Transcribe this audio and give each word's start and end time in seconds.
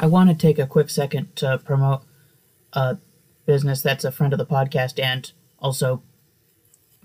I 0.00 0.06
want 0.06 0.30
to 0.30 0.34
take 0.34 0.58
a 0.58 0.66
quick 0.66 0.88
second 0.88 1.36
to 1.36 1.58
promote 1.58 2.00
a 2.72 2.96
business 3.44 3.82
that's 3.82 4.02
a 4.02 4.10
friend 4.10 4.32
of 4.32 4.38
the 4.38 4.46
podcast 4.46 4.98
and 4.98 5.30
also 5.58 6.02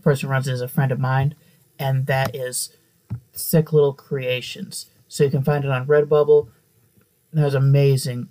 person 0.02 0.30
runs 0.30 0.48
it 0.48 0.54
is 0.54 0.62
a 0.62 0.68
friend 0.70 0.94
of 0.94 1.00
mine, 1.00 1.36
and 1.78 2.06
that 2.06 2.34
is 2.34 2.74
Sick 3.34 3.74
Little 3.74 3.92
Creations. 3.92 4.86
So 5.10 5.26
you 5.26 5.30
can 5.30 5.44
find 5.44 5.66
it 5.66 5.72
on 5.72 5.88
Redbubble. 5.88 6.48
There's 7.34 7.54
amazing 7.54 8.30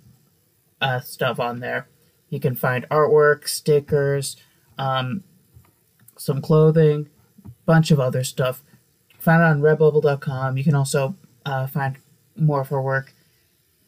uh, 0.81 1.01
stuff 1.01 1.39
on 1.39 1.59
there. 1.59 1.87
You 2.29 2.39
can 2.39 2.55
find 2.55 2.89
artwork, 2.89 3.47
stickers, 3.47 4.35
um, 4.79 5.23
some 6.17 6.41
clothing, 6.41 7.09
bunch 7.67 7.91
of 7.91 7.99
other 7.99 8.23
stuff. 8.23 8.63
Find 9.19 9.43
it 9.43 9.45
on 9.45 9.61
redbubble.com. 9.61 10.57
You 10.57 10.63
can 10.63 10.73
also 10.73 11.15
uh, 11.45 11.67
find 11.67 11.97
more 12.35 12.61
of 12.61 12.69
her 12.69 12.81
work 12.81 13.13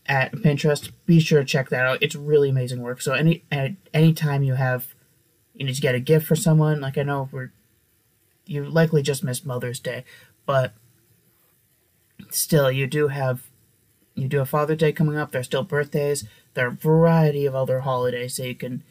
at 0.08 0.32
Pinterest. 0.34 0.92
Be 1.05 1.20
sure 1.20 1.40
to 1.40 1.46
check 1.46 1.70
that 1.70 1.86
out. 1.86 2.02
It's 2.02 2.16
really 2.16 2.50
amazing 2.50 2.81
work. 2.81 3.02
So 3.02 3.13
any 3.13 3.44
at 3.52 3.72
any 3.94 4.14
time 4.14 4.44
you 4.44 4.55
have 4.55 4.94
you 5.54 5.66
need 5.66 5.76
to 5.76 5.81
get 5.81 5.95
a 5.95 6.00
gift 6.00 6.26
for 6.27 6.36
someone, 6.36 6.81
like 6.81 6.98
I 6.98 7.04
know 7.04 7.30
we're 7.31 7.52
you 8.45 8.64
likely 8.64 9.02
just 9.02 9.23
missed 9.23 9.45
Mother's 9.45 9.80
Day, 9.80 10.04
but 10.45 10.73
still 12.30 12.72
you 12.72 12.88
do 12.88 13.09
have 13.09 13.44
you 14.16 14.28
do 14.28 14.40
have 14.40 14.50
Father's 14.50 14.78
Day 14.78 14.91
coming 14.91 15.17
up. 15.17 15.31
There's 15.31 15.45
still 15.45 15.64
birthdays. 15.64 16.26
There 16.53 16.66
are 16.66 16.70
a 16.70 16.72
variety 16.72 17.45
of 17.45 17.53
other 17.53 17.81
holidays 17.81 18.38
that 18.38 18.48
you 18.48 18.55
can 18.55 18.84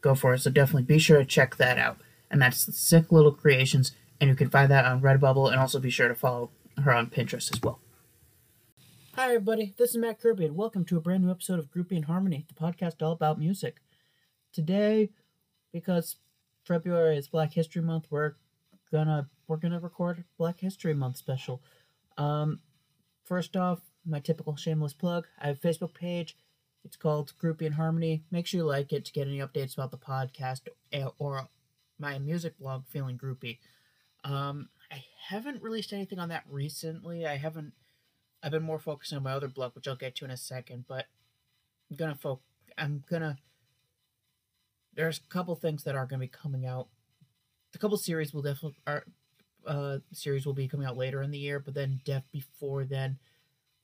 go 0.00 0.14
for. 0.14 0.34
It. 0.34 0.40
So 0.40 0.50
definitely 0.50 0.82
be 0.82 0.98
sure 0.98 1.18
to 1.18 1.24
check 1.24 1.56
that 1.56 1.78
out. 1.78 1.98
And 2.30 2.42
that's 2.42 2.76
Sick 2.76 3.10
Little 3.10 3.32
Creations, 3.32 3.92
and 4.20 4.28
you 4.28 4.36
can 4.36 4.50
find 4.50 4.70
that 4.70 4.84
on 4.84 5.00
Redbubble, 5.00 5.50
and 5.50 5.58
also 5.58 5.78
be 5.78 5.88
sure 5.88 6.08
to 6.08 6.14
follow 6.14 6.50
her 6.76 6.92
on 6.92 7.06
Pinterest 7.06 7.50
as 7.50 7.62
well. 7.62 7.80
Hi, 9.18 9.34
everybody. 9.34 9.74
This 9.76 9.90
is 9.90 9.96
Matt 9.96 10.20
Kirby, 10.20 10.44
and 10.44 10.54
welcome 10.54 10.84
to 10.84 10.96
a 10.96 11.00
brand 11.00 11.24
new 11.24 11.30
episode 11.32 11.58
of 11.58 11.72
Groupie 11.72 11.96
and 11.96 12.04
Harmony, 12.04 12.46
the 12.46 12.54
podcast 12.54 13.02
all 13.02 13.10
about 13.10 13.36
music. 13.36 13.80
Today, 14.52 15.10
because 15.72 16.18
February 16.64 17.16
is 17.16 17.26
Black 17.26 17.52
History 17.52 17.82
Month, 17.82 18.06
we're 18.10 18.34
gonna 18.92 19.28
we're 19.48 19.56
gonna 19.56 19.80
record 19.80 20.18
a 20.18 20.24
Black 20.38 20.60
History 20.60 20.94
Month 20.94 21.16
special. 21.16 21.60
Um, 22.16 22.60
first 23.24 23.56
off, 23.56 23.80
my 24.06 24.20
typical 24.20 24.54
shameless 24.54 24.92
plug. 24.92 25.26
I 25.40 25.48
have 25.48 25.56
a 25.56 25.66
Facebook 25.66 25.94
page. 25.94 26.36
It's 26.84 26.96
called 26.96 27.32
Groupie 27.42 27.66
and 27.66 27.74
Harmony. 27.74 28.22
Make 28.30 28.46
sure 28.46 28.58
you 28.58 28.66
like 28.66 28.92
it 28.92 29.04
to 29.06 29.12
get 29.12 29.26
any 29.26 29.38
updates 29.38 29.74
about 29.74 29.90
the 29.90 29.98
podcast 29.98 30.68
or 31.18 31.48
my 31.98 32.20
music 32.20 32.56
blog, 32.56 32.86
Feeling 32.86 33.18
Groupie. 33.18 33.58
Um, 34.22 34.68
I 34.92 35.02
haven't 35.26 35.60
released 35.60 35.92
anything 35.92 36.20
on 36.20 36.28
that 36.28 36.44
recently. 36.48 37.26
I 37.26 37.36
haven't. 37.36 37.72
I've 38.42 38.52
been 38.52 38.62
more 38.62 38.78
focused 38.78 39.12
on 39.12 39.22
my 39.22 39.32
other 39.32 39.48
blog, 39.48 39.74
which 39.74 39.88
I'll 39.88 39.96
get 39.96 40.16
to 40.16 40.24
in 40.24 40.30
a 40.30 40.36
second. 40.36 40.84
But 40.86 41.06
I'm 41.90 41.96
gonna 41.96 42.14
fo- 42.14 42.40
I'm 42.76 43.04
gonna. 43.08 43.38
There's 44.94 45.18
a 45.18 45.32
couple 45.32 45.54
things 45.56 45.84
that 45.84 45.94
are 45.94 46.06
gonna 46.06 46.20
be 46.20 46.28
coming 46.28 46.66
out. 46.66 46.88
A 47.74 47.78
couple 47.78 47.96
series 47.96 48.32
will 48.32 48.42
definitely 48.42 48.78
are. 48.86 49.04
Uh, 49.66 49.98
series 50.12 50.46
will 50.46 50.54
be 50.54 50.68
coming 50.68 50.86
out 50.86 50.96
later 50.96 51.20
in 51.20 51.30
the 51.30 51.38
year, 51.38 51.58
but 51.58 51.74
then 51.74 52.00
def 52.04 52.22
before 52.32 52.84
then, 52.84 53.18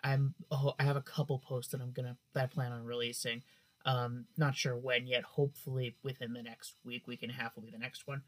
I'm 0.03 0.35
oh, 0.51 0.75
I 0.79 0.85
have 0.85 0.97
a 0.97 1.03
couple 1.03 1.39
posts 1.39 1.73
that 1.73 1.81
I'm 1.81 1.93
gonna 1.93 2.17
that 2.35 2.45
I 2.45 2.47
plan 2.47 2.73
on 2.73 2.85
releasing. 2.85 3.43
Um, 3.87 4.27
not 4.37 4.55
sure 4.55 4.77
when 4.77 5.07
yet. 5.07 5.25
Hopefully 5.25 5.97
within 6.03 6.33
the 6.33 6.43
next 6.43 6.75
week, 6.85 7.07
week 7.07 7.23
and 7.23 7.31
a 7.31 7.35
half 7.35 7.55
will 7.55 7.65
be 7.65 7.71
the 7.71 7.79
next 7.79 8.07
one. 8.07 8.23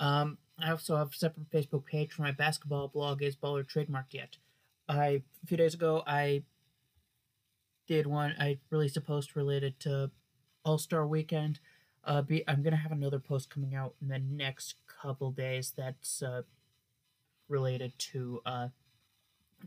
Um, 0.00 0.38
I 0.58 0.70
also 0.70 0.96
have 0.96 1.12
a 1.12 1.16
separate 1.16 1.50
Facebook 1.50 1.84
page 1.86 2.12
for 2.12 2.22
my 2.22 2.32
basketball 2.32 2.88
blog. 2.88 3.22
Is 3.22 3.36
baller 3.36 3.64
trademarked 3.64 4.12
yet? 4.12 4.36
I 4.88 5.22
a 5.42 5.46
few 5.46 5.56
days 5.56 5.74
ago 5.74 6.02
I 6.06 6.42
did 7.86 8.06
one. 8.06 8.34
I 8.38 8.58
released 8.70 8.96
a 8.96 9.00
post 9.00 9.36
related 9.36 9.78
to 9.80 10.10
All 10.64 10.78
Star 10.78 11.06
Weekend. 11.06 11.60
Uh, 12.04 12.22
be 12.22 12.44
I'm 12.48 12.62
gonna 12.62 12.76
have 12.76 12.92
another 12.92 13.18
post 13.18 13.50
coming 13.50 13.74
out 13.74 13.94
in 14.00 14.08
the 14.08 14.18
next 14.18 14.76
couple 14.86 15.30
days. 15.32 15.72
That's 15.76 16.22
uh, 16.22 16.42
related 17.48 17.92
to 17.98 18.40
uh, 18.46 18.68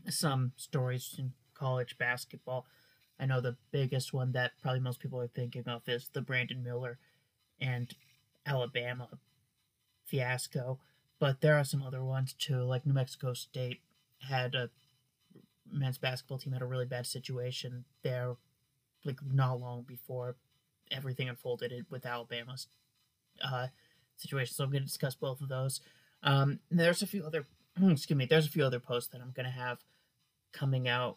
some 0.08 0.52
stories 0.56 1.14
in 1.18 1.32
college 1.54 1.98
basketball. 1.98 2.66
I 3.18 3.26
know 3.26 3.40
the 3.40 3.56
biggest 3.70 4.14
one 4.14 4.32
that 4.32 4.52
probably 4.62 4.80
most 4.80 5.00
people 5.00 5.20
are 5.20 5.28
thinking 5.28 5.64
of 5.66 5.82
is 5.86 6.08
the 6.12 6.22
Brandon 6.22 6.62
Miller 6.62 6.98
and 7.60 7.92
Alabama 8.46 9.08
fiasco, 10.06 10.78
but 11.18 11.42
there 11.42 11.56
are 11.56 11.64
some 11.64 11.82
other 11.82 12.02
ones 12.02 12.32
too. 12.32 12.62
Like 12.62 12.86
New 12.86 12.94
Mexico 12.94 13.34
State 13.34 13.82
had 14.28 14.54
a 14.54 14.70
men's 15.72 15.98
basketball 15.98 16.38
team 16.38 16.52
had 16.52 16.62
a 16.62 16.66
really 16.66 16.86
bad 16.86 17.06
situation 17.06 17.84
there, 18.02 18.36
like 19.04 19.18
not 19.32 19.60
long 19.60 19.82
before 19.82 20.36
everything 20.90 21.28
unfolded 21.28 21.86
with 21.90 22.06
Alabama's 22.06 22.66
uh, 23.42 23.68
situation. 24.16 24.54
So 24.54 24.64
I'm 24.64 24.70
going 24.70 24.82
to 24.82 24.86
discuss 24.86 25.14
both 25.14 25.40
of 25.40 25.48
those. 25.48 25.80
Um, 26.22 26.60
there's 26.70 27.02
a 27.02 27.06
few 27.06 27.24
other, 27.24 27.46
excuse 27.82 28.16
me, 28.16 28.26
there's 28.26 28.46
a 28.46 28.50
few 28.50 28.64
other 28.64 28.80
posts 28.80 29.10
that 29.12 29.20
I'm 29.20 29.32
going 29.32 29.46
to 29.46 29.52
have 29.52 29.78
coming 30.52 30.88
out 30.88 31.16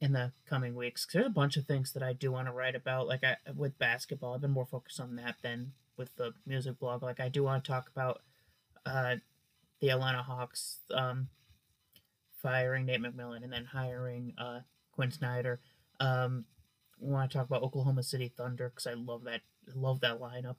in 0.00 0.12
the 0.12 0.32
coming 0.46 0.74
weeks. 0.74 1.06
There's 1.10 1.26
a 1.26 1.30
bunch 1.30 1.56
of 1.56 1.64
things 1.64 1.92
that 1.92 2.02
I 2.02 2.12
do 2.12 2.32
want 2.32 2.48
to 2.48 2.52
write 2.52 2.74
about. 2.74 3.06
Like 3.06 3.24
I 3.24 3.36
with 3.54 3.78
basketball, 3.78 4.34
I've 4.34 4.40
been 4.40 4.50
more 4.50 4.66
focused 4.66 5.00
on 5.00 5.16
that 5.16 5.36
than 5.42 5.72
with 5.96 6.14
the 6.16 6.34
music 6.46 6.78
blog. 6.78 7.02
Like 7.02 7.20
I 7.20 7.28
do 7.28 7.44
want 7.44 7.64
to 7.64 7.70
talk 7.70 7.88
about 7.88 8.22
uh, 8.84 9.16
the 9.80 9.90
Atlanta 9.90 10.22
Hawks 10.22 10.78
um, 10.92 11.28
firing 12.42 12.86
Nate 12.86 13.00
McMillan 13.00 13.44
and 13.44 13.52
then 13.52 13.64
hiring 13.64 14.34
uh, 14.38 14.60
Quin 14.92 15.10
Snyder. 15.10 15.60
Um, 16.00 16.44
want 16.98 17.30
to 17.30 17.38
talk 17.38 17.46
about 17.46 17.62
Oklahoma 17.62 18.02
City 18.02 18.32
Thunder 18.34 18.68
because 18.70 18.86
I 18.86 18.94
love 18.94 19.24
that 19.24 19.40
love 19.74 20.00
that 20.00 20.20
lineup. 20.20 20.56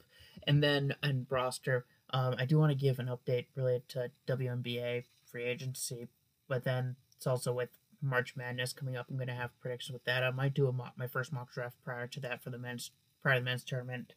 And 0.48 0.64
then 0.64 0.96
and 1.02 1.26
roster, 1.30 1.86
um, 2.12 2.36
I 2.38 2.46
do 2.46 2.58
want 2.58 2.72
to 2.72 2.78
give 2.78 3.00
an 3.00 3.08
update 3.08 3.48
related 3.56 3.90
to 3.90 4.12
WNBA 4.28 5.04
free 5.26 5.44
agency, 5.44 6.08
but 6.48 6.64
then 6.64 6.96
it's 7.16 7.28
also 7.28 7.54
with 7.54 7.70
March 8.02 8.36
Madness 8.36 8.74
coming 8.74 8.98
up. 8.98 9.08
I'm 9.10 9.16
going 9.16 9.28
to 9.28 9.34
have 9.34 9.58
predictions 9.60 9.94
with 9.94 10.04
that. 10.06 10.24
I 10.24 10.32
might 10.32 10.54
do 10.54 10.68
a 10.68 10.74
mock, 10.74 10.94
my 10.98 11.08
first 11.08 11.32
mock 11.32 11.54
draft 11.54 11.78
prior 11.84 12.08
to 12.08 12.20
that 12.22 12.44
for 12.44 12.50
the 12.50 12.58
men's 12.58 12.92
prior 13.22 13.36
to 13.36 13.40
the 13.40 13.46
men's 13.46 13.64
tournament. 13.64 14.14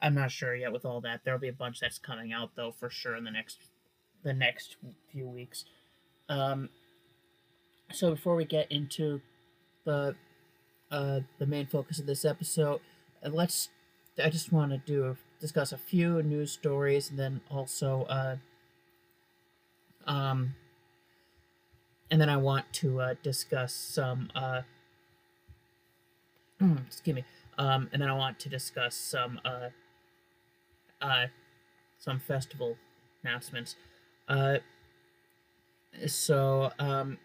I'm 0.00 0.14
not 0.14 0.30
sure 0.30 0.54
yet 0.54 0.72
with 0.72 0.84
all 0.84 1.00
that. 1.00 1.22
There'll 1.24 1.40
be 1.40 1.48
a 1.48 1.54
bunch 1.54 1.80
that's 1.80 1.98
coming 1.98 2.32
out 2.32 2.50
though 2.54 2.72
for 2.72 2.90
sure 2.90 3.16
in 3.16 3.24
the 3.24 3.30
next 3.30 3.58
the 4.22 4.34
next 4.34 4.76
few 5.10 5.26
weeks. 5.26 5.64
Um, 6.28 6.68
so 7.92 8.10
before 8.10 8.36
we 8.36 8.44
get 8.44 8.70
into 8.70 9.20
the 9.84 10.14
uh, 10.90 11.20
the 11.38 11.46
main 11.46 11.66
focus 11.66 11.98
of 11.98 12.06
this 12.06 12.24
episode, 12.24 12.80
uh, 13.24 13.30
let's 13.30 13.68
I 14.22 14.30
just 14.30 14.52
want 14.52 14.72
to 14.72 14.78
do 14.78 15.16
discuss 15.40 15.72
a 15.72 15.78
few 15.78 16.22
news 16.22 16.52
stories 16.52 17.10
and 17.10 17.18
then 17.18 17.40
also 17.50 18.06
uh, 18.08 18.36
um 20.06 20.54
and 22.10 22.20
then 22.20 22.28
I 22.28 22.36
want 22.36 22.72
to 22.74 23.00
uh, 23.00 23.14
discuss 23.22 23.72
some. 23.72 24.30
Uh, 24.34 24.62
excuse 26.86 27.16
me. 27.16 27.24
Um, 27.58 27.88
and 27.92 28.02
then 28.02 28.08
I 28.08 28.14
want 28.14 28.38
to 28.40 28.48
discuss 28.48 28.94
some 28.94 29.40
uh, 29.44 29.70
uh, 31.00 31.26
some 31.98 32.20
festival 32.20 32.76
announcements. 33.24 33.76
Uh, 34.28 34.58
so 36.06 36.70
um, 36.78 37.18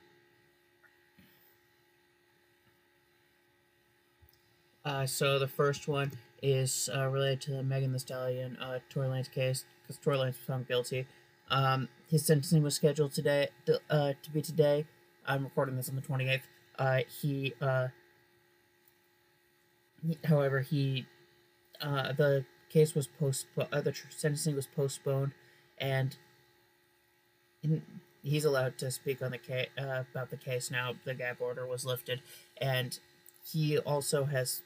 uh, 4.86 5.06
so 5.06 5.40
the 5.40 5.48
first 5.48 5.88
one 5.88 6.12
is 6.42 6.90
uh, 6.96 7.08
related 7.08 7.42
to 7.42 7.64
Megan 7.64 7.94
Thee 7.94 8.00
Stallion, 8.00 8.58
uh, 8.58 8.80
Tory 8.90 9.24
case 9.34 9.66
because 9.82 9.98
Tory 9.98 10.18
Lanez 10.18 10.28
was 10.28 10.38
found 10.48 10.68
guilty. 10.68 11.06
Um, 11.50 11.90
his 12.10 12.26
sentencing 12.26 12.64
was 12.64 12.76
scheduled 12.76 13.14
today 13.14 13.50
uh, 13.90 14.14
to 14.22 14.32
be 14.32 14.42
today. 14.42 14.86
I'm 15.26 15.44
recording 15.44 15.76
this 15.76 15.90
on 15.90 15.96
the 15.96 16.02
28th. 16.02 16.42
Uh, 16.80 17.00
he, 17.22 17.54
uh, 17.62 17.90
however, 20.26 20.62
he, 20.62 21.06
uh, 21.82 22.14
the 22.14 22.46
case 22.70 22.96
was 22.96 23.08
postponed. 23.08 23.68
Uh, 23.72 23.82
the 23.82 23.94
sentencing 24.10 24.56
was 24.56 24.66
postponed, 24.66 25.34
and 25.78 26.16
in, 27.62 27.84
he's 28.24 28.46
allowed 28.46 28.78
to 28.80 28.90
speak 28.90 29.22
on 29.22 29.32
the 29.32 29.38
case 29.38 29.68
uh, 29.78 30.04
about 30.12 30.30
the 30.30 30.38
case 30.38 30.72
now. 30.72 30.94
The 31.06 31.14
gag 31.14 31.38
order 31.40 31.68
was 31.68 31.86
lifted, 31.86 32.22
and 32.60 32.98
he 33.46 33.78
also 33.78 34.26
has 34.26 34.62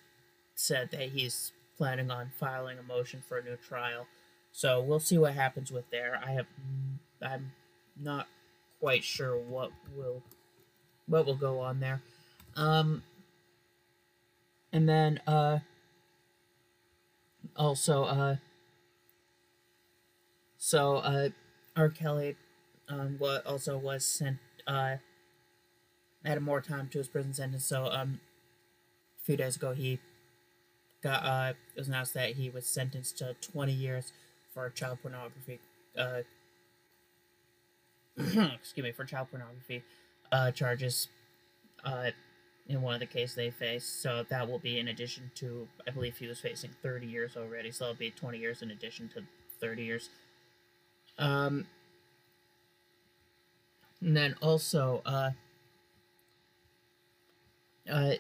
said 0.56 0.90
that 0.92 1.10
he's 1.10 1.52
planning 1.78 2.10
on 2.10 2.32
filing 2.40 2.78
a 2.80 2.84
motion 2.84 3.22
for 3.28 3.38
a 3.38 3.44
new 3.44 3.58
trial. 3.58 4.08
So 4.52 4.82
we'll 4.82 5.00
see 5.00 5.18
what 5.18 5.34
happens 5.34 5.72
with 5.72 5.90
there. 5.92 6.20
I 6.26 6.32
have, 6.32 6.46
I'm 7.22 7.52
not 8.02 8.28
quite 8.80 9.04
sure 9.04 9.38
what 9.38 9.72
will, 9.96 10.24
what 11.08 11.26
will 11.26 11.36
go 11.36 11.60
on 11.60 11.80
there. 11.80 12.02
Um, 12.56 13.04
and 14.72 14.88
then 14.88 15.20
uh, 15.28 15.60
also 17.56 18.04
uh, 18.04 18.36
so 20.66 20.96
uh, 20.96 21.30
R. 21.76 21.90
Kelly, 21.90 22.38
um, 22.90 23.18
what 23.20 23.46
also 23.46 23.78
was 23.78 24.04
sent 24.04 24.38
uh, 24.66 24.96
added 26.26 26.42
more 26.42 26.60
time 26.60 26.90
to 26.90 26.98
his 26.98 27.08
prison 27.08 27.36
sentence. 27.36 27.66
So 27.66 27.86
um, 27.92 28.20
a 29.22 29.24
few 29.24 29.38
days 29.38 29.58
ago, 29.58 29.74
he 29.74 30.00
got 31.06 31.24
uh, 31.24 31.54
it 31.76 31.80
was 31.80 31.88
announced 31.88 32.16
that 32.16 32.32
he 32.32 32.50
was 32.50 32.66
sentenced 32.66 33.20
to 33.20 33.36
20 33.40 33.72
years 33.72 34.12
for 34.54 34.70
child 34.72 34.98
pornography. 35.02 35.60
Uh, 35.98 36.22
excuse 38.18 38.84
me, 38.84 38.92
for 38.92 39.06
child 39.06 39.28
pornography 39.30 39.84
uh, 40.32 40.50
charges 40.50 41.08
uh, 41.84 42.10
in 42.68 42.82
one 42.82 42.96
of 42.96 43.00
the 43.00 43.06
cases 43.06 43.36
they 43.36 43.52
face. 43.52 43.86
So 43.86 44.26
that 44.30 44.50
will 44.50 44.58
be 44.58 44.80
in 44.80 44.88
addition 44.88 45.30
to, 45.36 45.68
I 45.88 45.92
believe 45.92 46.18
he 46.18 46.26
was 46.26 46.40
facing 46.40 46.72
30 46.82 47.06
years 47.06 47.38
already. 47.38 47.72
So 47.72 47.86
it'll 47.86 47.96
be 47.96 48.10
20 48.10 48.40
years 48.40 48.64
in 48.64 48.72
addition 48.72 49.08
to 49.10 49.22
30 49.62 49.84
years. 49.84 50.10
Um, 51.20 51.68
and 54.02 54.18
then 54.18 54.36
also, 54.42 55.04
uh, 55.06 55.32
uh, 57.92 58.14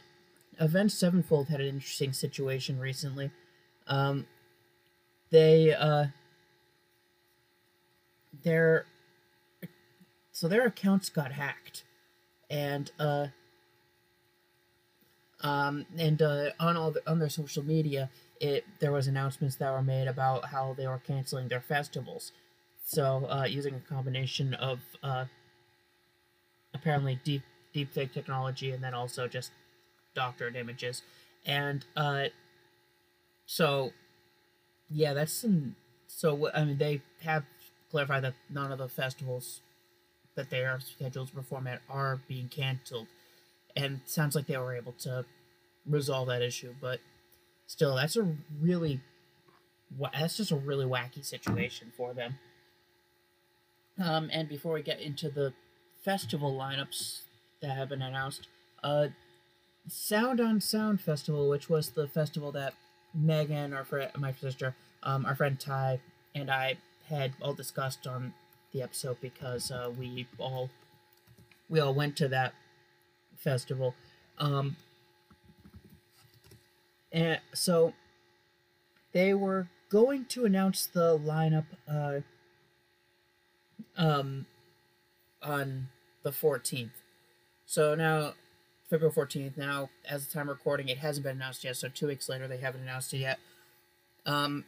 Avenged 0.60 0.96
Sevenfold 0.96 1.50
had 1.50 1.62
an 1.62 1.68
interesting 1.68 2.14
situation 2.14 2.80
recently. 2.80 3.32
Um, 3.88 4.26
they, 5.32 5.74
uh, 5.74 6.08
their, 8.44 8.86
so 10.32 10.48
their 10.48 10.66
accounts 10.66 11.10
got 11.10 11.32
hacked, 11.32 11.84
and 12.50 12.92
uh, 13.00 13.28
um, 15.42 15.86
and 15.98 16.22
uh, 16.22 16.50
on 16.60 16.78
all 16.78 16.92
the, 16.92 17.02
on 17.10 17.20
their 17.20 17.30
social 17.30 17.64
media, 17.64 18.10
it 18.40 18.66
there 18.80 18.92
was 18.92 19.08
announcements 19.08 19.56
that 19.58 19.72
were 19.72 19.82
made 19.82 20.08
about 20.08 20.46
how 20.46 20.74
they 20.78 20.88
were 20.88 21.02
canceling 21.06 21.48
their 21.48 21.62
festivals. 21.62 22.32
So 22.84 23.28
uh, 23.30 23.46
using 23.46 23.76
a 23.76 23.80
combination 23.80 24.54
of 24.54 24.80
uh, 25.04 25.26
apparently 26.74 27.20
deep 27.24 27.42
deep 27.74 27.92
fake 27.94 28.14
technology 28.14 28.72
and 28.72 28.84
then 28.84 28.94
also 28.94 29.28
just 29.28 29.52
doctored 30.16 30.56
images, 30.56 31.02
and 31.46 31.86
uh, 31.96 32.26
so 33.46 33.92
yeah, 34.90 35.14
that's 35.14 35.34
some. 35.34 35.76
So 36.08 36.50
I 36.54 36.64
mean, 36.64 36.78
they 36.78 37.02
have 37.24 37.44
clarified 37.92 38.24
that 38.24 38.34
none 38.50 38.72
of 38.72 38.78
the 38.78 38.88
festivals 38.88 39.62
that 40.36 40.50
they 40.50 40.66
are 40.66 40.80
scheduled 40.80 41.30
to 41.30 41.34
perform 41.34 41.68
at 41.68 41.82
are 41.90 42.20
being 42.28 42.48
canceled, 42.48 43.08
and 43.76 44.02
sounds 44.06 44.36
like 44.36 44.48
they 44.48 44.58
were 44.58 44.76
able 44.76 44.94
to 45.00 45.26
resolve 45.86 46.28
that 46.28 46.42
issue. 46.42 46.74
But 46.82 47.00
still, 47.68 47.96
that's 47.96 48.16
a 48.16 48.36
really 48.62 49.02
that's 50.14 50.38
just 50.38 50.52
a 50.52 50.56
really 50.56 50.86
wacky 50.86 51.24
situation 51.24 51.92
for 51.96 52.14
them. 52.14 52.36
Um, 54.04 54.30
and 54.34 54.50
before 54.50 54.74
we 54.74 54.82
get 54.82 55.00
into 55.00 55.30
the 55.30 55.54
festival 56.04 56.54
lineups 56.54 57.22
that 57.62 57.78
have 57.78 57.90
been 57.90 58.02
announced, 58.02 58.48
uh, 58.84 59.08
Sound 59.88 60.42
on 60.42 60.62
Sound 60.62 61.02
Festival, 61.02 61.50
which 61.50 61.70
was 61.70 61.92
the 61.92 62.08
festival 62.08 62.52
that 62.54 62.74
Megan, 63.14 63.74
our 63.74 63.84
friend, 63.84 64.12
my 64.18 64.34
sister, 64.34 64.76
um, 65.04 65.26
our 65.26 65.36
friend 65.36 65.60
Ty, 65.60 66.00
and 66.34 66.50
I 66.50 66.78
had 67.08 67.34
all 67.42 67.54
discussed 67.54 68.08
on 68.08 68.34
the 68.74 68.82
episode 68.82 69.18
because 69.22 69.72
uh, 69.72 69.92
we 69.98 70.28
all 70.40 70.70
we 71.70 71.80
all 71.80 71.94
went 71.94 72.16
to 72.18 72.28
that 72.28 72.54
festival. 73.38 73.96
Um, 74.38 74.76
and 77.12 77.40
so 77.54 77.94
they 79.14 79.34
were 79.34 79.68
going 79.90 80.26
to 80.26 80.46
announce 80.46 80.86
the 80.86 81.18
lineup 81.18 81.66
uh, 81.88 82.20
um, 83.98 84.46
on 85.42 85.88
the 86.24 86.32
14th. 86.32 86.90
So 87.66 87.96
now, 87.96 88.34
February 88.90 89.14
14th, 89.14 89.58
now, 89.58 89.90
as 90.08 90.28
the 90.28 90.34
time 90.34 90.50
recording, 90.50 90.90
it 90.90 91.00
hasn't 91.00 91.24
been 91.24 91.38
announced 91.38 91.64
yet, 91.64 91.76
so 91.76 91.88
two 91.88 92.08
weeks 92.08 92.30
later, 92.30 92.48
they 92.48 92.58
haven't 92.58 92.82
announced 92.82 93.14
it 93.14 93.20
yet. 93.20 93.40
Um, 94.26 94.66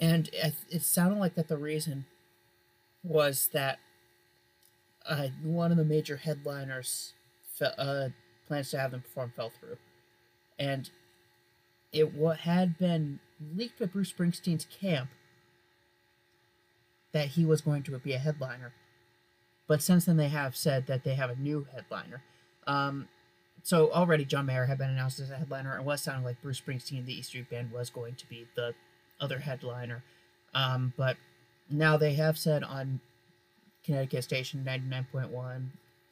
and 0.00 0.28
it, 0.32 0.54
it 0.70 0.82
sounded 0.82 1.18
like 1.18 1.34
that 1.34 1.48
the 1.48 1.56
reason 1.56 2.06
was 3.02 3.48
that 3.52 3.78
uh, 5.06 5.28
one 5.42 5.70
of 5.70 5.76
the 5.76 5.84
major 5.84 6.16
headliners 6.16 7.14
fe- 7.58 7.72
uh, 7.76 8.08
plans 8.46 8.70
to 8.70 8.78
have 8.78 8.92
them 8.92 9.02
perform 9.02 9.32
fell 9.34 9.50
through. 9.50 9.76
And 10.58 10.90
it 11.92 12.14
what 12.14 12.40
had 12.40 12.78
been 12.78 13.20
leaked 13.54 13.80
by 13.80 13.86
Bruce 13.86 14.12
Springsteen's 14.12 14.66
camp 14.80 15.10
that 17.12 17.28
he 17.28 17.44
was 17.44 17.60
going 17.60 17.82
to 17.84 17.98
be 17.98 18.12
a 18.12 18.18
headliner. 18.18 18.72
But 19.68 19.82
since 19.82 20.06
then, 20.06 20.16
they 20.16 20.28
have 20.28 20.56
said 20.56 20.86
that 20.86 21.04
they 21.04 21.14
have 21.14 21.30
a 21.30 21.36
new 21.36 21.66
headliner. 21.72 22.22
Um, 22.66 23.06
so 23.62 23.92
already, 23.92 24.24
John 24.24 24.46
Mayer 24.46 24.64
had 24.64 24.78
been 24.78 24.90
announced 24.90 25.20
as 25.20 25.30
a 25.30 25.36
headliner, 25.36 25.76
and 25.76 25.84
was 25.84 26.00
sounding 26.00 26.24
like 26.24 26.42
Bruce 26.42 26.60
Springsteen, 26.60 27.04
the 27.04 27.18
E 27.18 27.22
Street 27.22 27.50
Band, 27.50 27.70
was 27.70 27.90
going 27.90 28.14
to 28.16 28.26
be 28.28 28.46
the 28.56 28.74
other 29.20 29.38
headliner. 29.38 30.02
Um, 30.54 30.94
but 30.96 31.16
now 31.70 31.96
they 31.98 32.14
have 32.14 32.38
said 32.38 32.64
on 32.64 33.00
Connecticut 33.84 34.24
station 34.24 34.64
99.1 34.66 35.66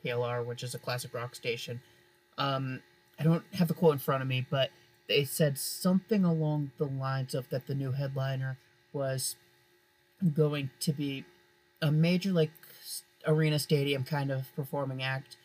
PLR, 0.05 0.45
which 0.45 0.63
is 0.63 0.75
a 0.75 0.79
classic 0.79 1.15
rock 1.15 1.35
station. 1.35 1.81
Um, 2.37 2.83
I 3.19 3.25
don't 3.25 3.45
have 3.55 3.69
the 3.69 3.75
quote 3.75 3.95
in 3.95 3.99
front 3.99 4.23
of 4.23 4.29
me, 4.29 4.47
but 4.49 4.71
they 5.09 5.25
said 5.25 5.57
something 5.57 6.25
along 6.25 6.73
the 6.79 6.85
lines 6.85 7.35
of 7.35 7.49
that 7.49 7.67
the 7.67 7.75
new 7.75 7.93
headliner 7.93 8.59
was 8.93 9.37
going 10.35 10.71
to 10.81 10.93
be 10.93 11.25
a 11.81 11.91
major 11.91 12.33
like 12.33 12.51
arena 13.27 13.59
stadium 13.59 14.05
kind 14.05 14.31
of 14.31 14.55
performing 14.55 15.03
act 15.03 15.37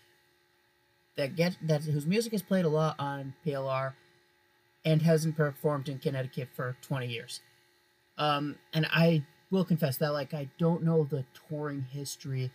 that 1.16 1.36
get 1.36 1.58
that 1.62 1.84
whose 1.84 2.06
music 2.06 2.34
is 2.34 2.42
played 2.42 2.66
a 2.66 2.70
lot 2.70 2.96
on 3.00 3.34
PLR 3.46 3.94
and 4.86 5.02
hasn't 5.02 5.36
performed 5.36 5.90
in 5.90 6.00
Connecticut 6.00 6.50
for 6.56 6.76
20 6.82 7.08
years. 7.08 7.42
Um, 8.18 8.58
and 8.74 8.88
I 8.92 9.24
will 9.50 9.66
confess 9.66 9.98
that 9.98 10.14
like 10.14 10.34
I 10.34 10.50
don't 10.58 10.84
know 10.84 11.04
the 11.04 11.26
touring 11.48 11.86
history 11.92 12.52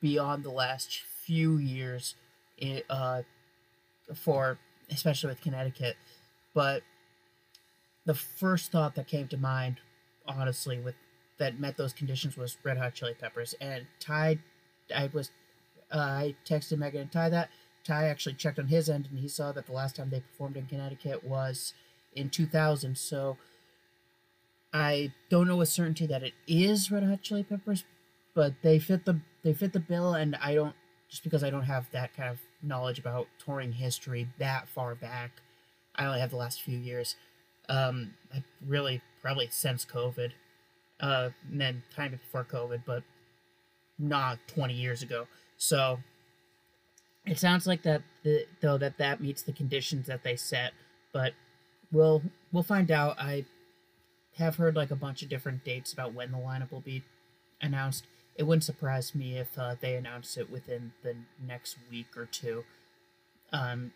beyond 0.00 0.44
the 0.44 0.50
last 0.50 1.00
few 1.24 1.56
years 1.58 2.14
it, 2.58 2.84
uh, 2.90 3.22
for 4.14 4.58
especially 4.90 5.28
with 5.28 5.40
Connecticut, 5.40 5.96
but 6.54 6.82
the 8.04 8.14
first 8.14 8.72
thought 8.72 8.94
that 8.96 9.06
came 9.06 9.28
to 9.28 9.36
mind, 9.36 9.78
honestly, 10.26 10.78
with 10.78 10.96
that 11.38 11.58
met 11.58 11.76
those 11.76 11.92
conditions 11.92 12.36
was 12.36 12.56
Red 12.62 12.78
Hot 12.78 12.94
Chili 12.94 13.14
Peppers. 13.18 13.54
And 13.60 13.86
Ty, 14.00 14.38
I 14.94 15.10
was, 15.12 15.30
uh, 15.92 15.98
I 15.98 16.34
texted 16.46 16.78
Megan 16.78 17.02
and 17.02 17.12
Ty 17.12 17.30
that. 17.30 17.50
Ty 17.84 18.06
actually 18.08 18.34
checked 18.34 18.58
on 18.58 18.68
his 18.68 18.88
end 18.88 19.08
and 19.10 19.18
he 19.18 19.28
saw 19.28 19.50
that 19.52 19.66
the 19.66 19.72
last 19.72 19.96
time 19.96 20.10
they 20.10 20.20
performed 20.20 20.56
in 20.56 20.66
Connecticut 20.66 21.24
was 21.24 21.74
in 22.14 22.30
2000. 22.30 22.96
So 22.96 23.36
I 24.72 25.12
don't 25.28 25.46
know 25.46 25.56
with 25.56 25.68
certainty 25.68 26.06
that 26.06 26.22
it 26.22 26.32
is 26.46 26.90
Red 26.90 27.02
Hot 27.04 27.22
Chili 27.22 27.42
Peppers, 27.42 27.84
but 28.34 28.54
they 28.62 28.78
fit 28.78 29.04
the 29.04 29.20
they 29.42 29.52
fit 29.52 29.72
the 29.72 29.80
bill, 29.80 30.14
and 30.14 30.36
I 30.36 30.54
don't 30.54 30.74
just 31.10 31.22
because 31.24 31.44
I 31.44 31.50
don't 31.50 31.64
have 31.64 31.90
that 31.90 32.16
kind 32.16 32.30
of 32.30 32.38
knowledge 32.62 32.98
about 32.98 33.28
touring 33.44 33.72
history 33.72 34.28
that 34.38 34.68
far 34.68 34.94
back. 34.94 35.32
I 35.94 36.06
only 36.06 36.20
have 36.20 36.30
the 36.30 36.36
last 36.36 36.62
few 36.62 36.78
years. 36.78 37.16
Um, 37.68 38.14
I 38.34 38.42
really 38.66 39.02
probably 39.20 39.48
since 39.50 39.84
COVID, 39.84 40.32
uh, 41.02 41.30
then 41.50 41.82
time 41.94 42.12
before 42.12 42.44
COVID, 42.44 42.82
but 42.86 43.02
not 43.98 44.38
20 44.48 44.72
years 44.72 45.02
ago. 45.02 45.26
So 45.58 45.98
it 47.26 47.38
sounds 47.38 47.66
like 47.66 47.82
that 47.82 48.02
the, 48.22 48.46
though 48.60 48.78
that 48.78 48.98
that 48.98 49.20
meets 49.20 49.42
the 49.42 49.52
conditions 49.52 50.06
that 50.06 50.22
they 50.22 50.36
set, 50.36 50.72
but 51.12 51.32
we'll 51.90 52.22
we'll 52.52 52.62
find 52.62 52.90
out. 52.90 53.18
I 53.18 53.44
have 54.38 54.56
heard 54.56 54.76
like 54.76 54.90
a 54.90 54.96
bunch 54.96 55.22
of 55.22 55.28
different 55.28 55.64
dates 55.64 55.92
about 55.92 56.14
when 56.14 56.32
the 56.32 56.38
lineup 56.38 56.72
will 56.72 56.80
be 56.80 57.02
announced. 57.60 58.06
It 58.36 58.44
wouldn't 58.44 58.64
surprise 58.64 59.14
me 59.14 59.36
if 59.38 59.58
uh, 59.58 59.76
they 59.80 59.94
announce 59.94 60.36
it 60.36 60.50
within 60.50 60.92
the 61.02 61.14
next 61.46 61.76
week 61.90 62.16
or 62.16 62.24
two. 62.26 62.64
Um, 63.52 63.92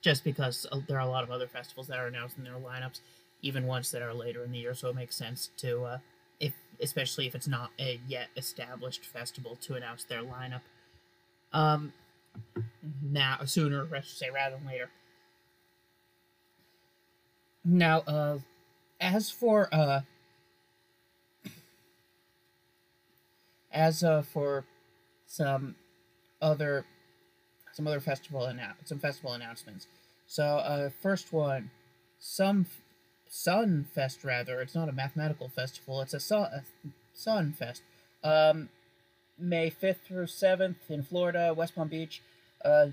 just 0.00 0.22
because 0.22 0.66
uh, 0.70 0.80
there 0.86 0.98
are 0.98 1.06
a 1.06 1.10
lot 1.10 1.24
of 1.24 1.30
other 1.30 1.46
festivals 1.46 1.88
that 1.88 1.98
are 1.98 2.06
announcing 2.06 2.44
their 2.44 2.54
lineups, 2.54 3.00
even 3.42 3.66
ones 3.66 3.90
that 3.92 4.02
are 4.02 4.14
later 4.14 4.44
in 4.44 4.52
the 4.52 4.58
year, 4.58 4.74
so 4.74 4.88
it 4.88 4.96
makes 4.96 5.16
sense 5.16 5.50
to, 5.58 5.84
uh, 5.84 5.98
if 6.40 6.54
especially 6.80 7.26
if 7.26 7.34
it's 7.34 7.48
not 7.48 7.70
a 7.78 8.00
yet 8.08 8.28
established 8.36 9.04
festival, 9.04 9.56
to 9.62 9.74
announce 9.74 10.04
their 10.04 10.22
lineup. 10.22 10.62
Um, 11.52 11.92
now 13.02 13.38
sooner, 13.44 13.86
I 13.94 14.00
should 14.00 14.16
say, 14.16 14.30
rather 14.30 14.56
than 14.56 14.66
later. 14.66 14.90
Now, 17.64 18.00
uh, 18.00 18.38
as 19.00 19.30
for 19.30 19.68
uh, 19.72 20.00
as 23.72 24.02
uh, 24.02 24.22
for 24.22 24.64
some 25.26 25.74
other 26.40 26.84
some 27.72 27.86
other 27.86 28.00
festival 28.00 28.40
annou- 28.42 28.74
some 28.84 28.98
festival 28.98 29.32
announcements. 29.32 29.86
So 30.26 30.44
uh, 30.44 30.90
first 31.02 31.32
one, 31.32 31.70
some 32.18 32.66
Sun 33.28 33.86
Fest 33.94 34.24
rather. 34.24 34.60
It's 34.60 34.74
not 34.74 34.88
a 34.88 34.92
mathematical 34.92 35.48
festival. 35.48 36.00
It's 36.00 36.14
a 36.14 36.20
sun 36.20 36.50
a 36.52 36.62
sun 37.14 37.52
fest. 37.52 37.82
Um, 38.24 38.68
May 39.38 39.70
fifth 39.70 40.00
through 40.06 40.26
seventh 40.26 40.90
in 40.90 41.02
Florida, 41.02 41.54
West 41.54 41.74
Palm 41.74 41.88
Beach. 41.88 42.22
Uh, 42.64 42.88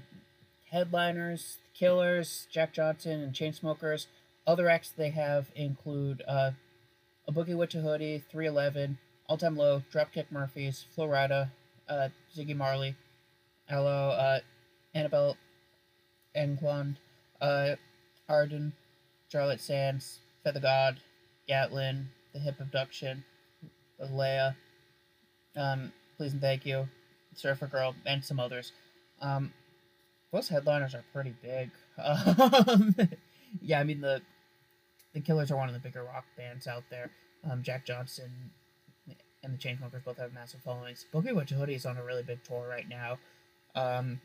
headliners, 0.71 1.57
Killers, 1.73 2.47
Jack 2.51 2.73
Johnson, 2.73 3.21
and 3.21 3.33
Chainsmokers. 3.33 4.07
Other 4.45 4.69
acts 4.69 4.89
they 4.89 5.09
have 5.09 5.47
include 5.55 6.21
uh, 6.27 6.51
A 7.27 7.31
Boogie 7.31 7.55
wit 7.55 7.71
da 7.71 7.79
Hoodie, 7.79 8.23
311, 8.29 8.97
All 9.27 9.37
Time 9.37 9.55
Low, 9.55 9.83
Dropkick 9.91 10.25
Murphys, 10.29 10.85
Flo 10.93 11.07
Rida, 11.07 11.49
uh, 11.89 12.09
Ziggy 12.35 12.55
Marley, 12.55 12.95
Aloe, 13.69 14.09
uh, 14.09 14.39
Annabelle 14.93 15.37
Englund, 16.35 16.97
uh, 17.41 17.75
Arden, 18.29 18.73
Charlotte 19.31 19.61
Sands, 19.61 20.19
Feather 20.45 20.59
God, 20.59 20.97
Gatlin, 21.47 22.07
The 22.31 22.39
Hip 22.39 22.59
Abduction, 22.59 23.23
Leia, 23.99 24.55
um, 25.55 25.91
Please 26.17 26.33
and 26.33 26.41
Thank 26.41 26.67
You, 26.67 26.87
Surfer 27.33 27.65
Girl, 27.65 27.95
and 28.05 28.23
some 28.23 28.39
others. 28.39 28.71
Um, 29.21 29.51
those 30.31 30.47
headliners 30.47 30.93
are 30.93 31.03
pretty 31.11 31.33
big. 31.41 31.71
Um, 31.97 32.93
yeah, 33.61 33.79
I 33.79 33.85
mean 33.85 34.01
the 34.01 34.21
the 35.13 35.21
Killers 35.21 35.49
are 35.49 35.55
one 35.55 35.69
of 35.69 35.73
the 35.73 35.79
bigger 35.79 36.03
rock 36.03 36.25
bands 36.35 36.67
out 36.67 36.83
there. 36.89 37.09
Um, 37.49 37.63
Jack 37.63 37.85
Johnson 37.85 38.29
and 39.41 39.53
the 39.53 39.57
Chainsmokers 39.57 40.03
both 40.03 40.17
have 40.17 40.33
massive 40.33 40.59
followings. 40.59 41.05
Boogie 41.13 41.33
Witch 41.33 41.51
Hoodie 41.51 41.75
is 41.75 41.85
on 41.85 41.95
a 41.95 42.03
really 42.03 42.23
big 42.23 42.43
tour 42.43 42.67
right 42.67 42.87
now. 42.89 43.17
Um, 43.75 44.19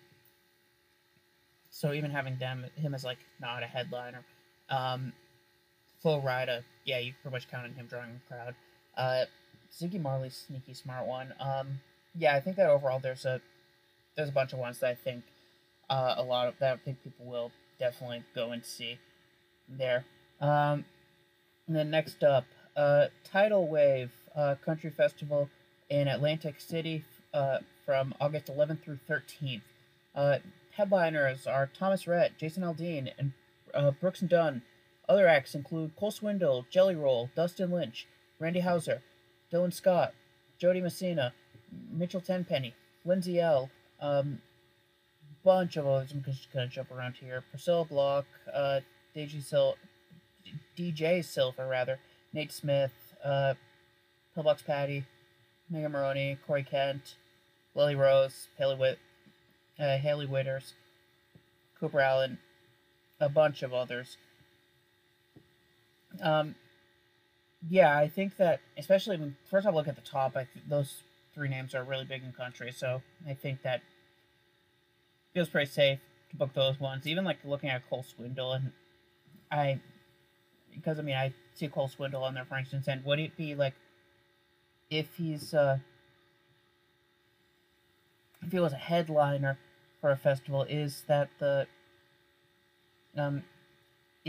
so 1.71 1.93
even 1.93 2.11
having 2.11 2.37
them 2.39 2.65
him 2.75 2.93
as 2.93 3.05
like 3.05 3.19
not 3.41 3.63
a 3.63 3.67
headliner, 3.67 4.25
um, 4.69 5.13
Flo 6.01 6.21
Rida, 6.21 6.63
yeah, 6.85 6.99
you 6.99 7.13
pretty 7.23 7.35
much 7.35 7.51
counted 7.51 7.75
him 7.75 7.87
drawing 7.87 8.11
a 8.11 8.33
crowd. 8.33 8.55
Uh, 8.97 9.25
Ziggy 9.73 10.01
Marley's 10.01 10.45
sneaky 10.47 10.75
smart 10.75 11.07
one. 11.07 11.35
Um, 11.39 11.81
yeah, 12.19 12.35
I 12.35 12.41
think 12.41 12.57
that 12.57 12.69
overall 12.69 12.99
there's 12.99 13.25
a 13.25 13.41
there's 14.17 14.29
a 14.29 14.33
bunch 14.33 14.53
of 14.53 14.59
ones 14.59 14.81
that 14.81 14.91
I 14.91 14.95
think 14.95 15.25
uh, 15.89 16.15
a 16.17 16.23
lot 16.23 16.49
of 16.49 16.55
that 16.59 16.75
I 16.75 16.77
think 16.79 17.03
people 17.05 17.27
will 17.27 17.53
definitely 17.79 18.23
go 18.35 18.51
and 18.51 18.65
see 18.65 18.99
there. 19.69 20.05
Um, 20.41 20.85
and 21.67 21.77
then 21.77 21.91
next 21.91 22.25
up, 22.25 22.45
uh, 22.77 23.07
Tidal 23.25 23.69
Wave 23.69 24.11
uh, 24.35 24.57
Country 24.65 24.91
Festival 24.91 25.49
in 25.89 26.09
Atlantic 26.09 26.61
City 26.61 27.05
uh, 27.33 27.59
from 27.85 28.15
August 28.21 28.47
11th 28.47 28.83
through 28.83 28.99
13th. 29.09 29.61
Uh, 30.15 30.39
headliners 30.77 31.47
are 31.47 31.71
Thomas 31.79 32.07
Rhett, 32.07 32.39
Jason 32.39 32.63
Aldean, 32.63 33.13
and 33.19 33.33
uh, 33.75 33.91
Brooks 33.93 34.21
and 34.21 34.31
Dunn. 34.31 34.63
Other 35.11 35.27
acts 35.27 35.57
include 35.57 35.97
Cole 35.97 36.13
Swindle, 36.13 36.67
Jelly 36.71 36.95
Roll, 36.95 37.31
Dustin 37.35 37.73
Lynch, 37.73 38.07
Randy 38.39 38.61
Houser, 38.61 39.03
Dylan 39.53 39.73
Scott, 39.73 40.15
Jo 40.57 40.73
Dee 40.73 40.81
Messina, 40.81 41.33
Mitchell 41.91 42.21
Tenpenny, 42.21 42.75
Lindsay 43.05 43.41
Ell, 43.41 43.71
um, 44.01 44.41
bunch 45.43 45.77
of 45.77 45.85
others. 45.85 46.13
I'm 46.13 46.23
just 46.23 46.53
gonna 46.53 46.69
jump 46.69 46.93
around 46.93 47.17
here. 47.17 47.43
Priscilla 47.51 47.85
Block, 47.85 48.25
uh, 48.55 48.81
DJ 49.17 49.43
Sil, 49.43 49.75
DJ 50.79 51.25
Silver 51.25 51.67
rather, 51.67 51.99
Nate 52.33 52.53
Smith, 52.53 52.93
uh, 53.25 53.55
Pillbox 54.37 54.63
Patty, 54.65 55.05
Megan 55.69 55.91
Moroney, 55.91 56.39
Corey 56.47 56.63
Kent, 56.63 57.17
Lily 57.75 57.97
Rose, 57.97 58.47
Haley 58.59 58.77
Witt, 58.77 59.01
uh, 59.77 59.99
Hailey 59.99 60.27
Whitters, 60.27 60.75
Cooper 61.81 61.99
Alan, 61.99 62.39
a 63.19 63.29
bunch 63.29 63.65
of 63.65 63.75
others. 63.75 64.17
Um, 66.23 66.55
yeah, 67.69 67.97
I 67.97 68.09
think 68.09 68.37
that 68.39 68.61
especially 68.79 69.17
when 69.19 69.37
first 69.51 69.67
I 69.67 69.71
look 69.71 69.89
at 69.89 69.97
the 69.97 70.03
top, 70.03 70.37
I 70.37 70.45
th- 70.45 70.65
those 70.69 71.03
three 71.35 71.49
names 71.49 71.75
are 71.75 71.85
really 71.85 72.05
big 72.05 72.23
in 72.25 72.33
country, 72.33 72.73
so 72.73 73.03
I 73.29 73.35
think 73.35 73.63
that 73.63 73.83
feels 75.35 75.49
pretty 75.49 75.71
safe 75.71 76.01
to 76.31 76.37
book 76.37 76.53
those 76.55 76.81
ones. 76.81 77.07
Even 77.07 77.25
like 77.25 77.39
looking 77.45 77.69
at 77.69 77.89
Cole 77.89 78.03
Swindle, 78.03 78.55
and 78.55 78.73
I, 79.51 79.81
because 80.75 80.99
I 80.99 81.03
mean 81.03 81.17
I 81.17 81.33
see 81.55 81.69
Cole 81.69 81.89
Swindle 81.89 82.25
on 82.25 82.35
there 82.35 82.45
for 82.45 82.57
instance, 82.59 82.89
and 82.89 83.05
would 83.05 83.19
it 83.21 83.37
be 83.37 83.55
like 83.55 83.75
if 84.89 85.17
he's 85.17 85.55
uh 85.55 85.79
if 88.43 88.53
he 88.53 88.59
was 88.59 88.73
a 88.73 88.77
headliner 88.77 89.59
for 90.01 90.11
a 90.11 90.17
festival, 90.17 90.63
is 90.63 91.05
that 91.09 91.29
the 91.39 91.67
um 93.17 93.45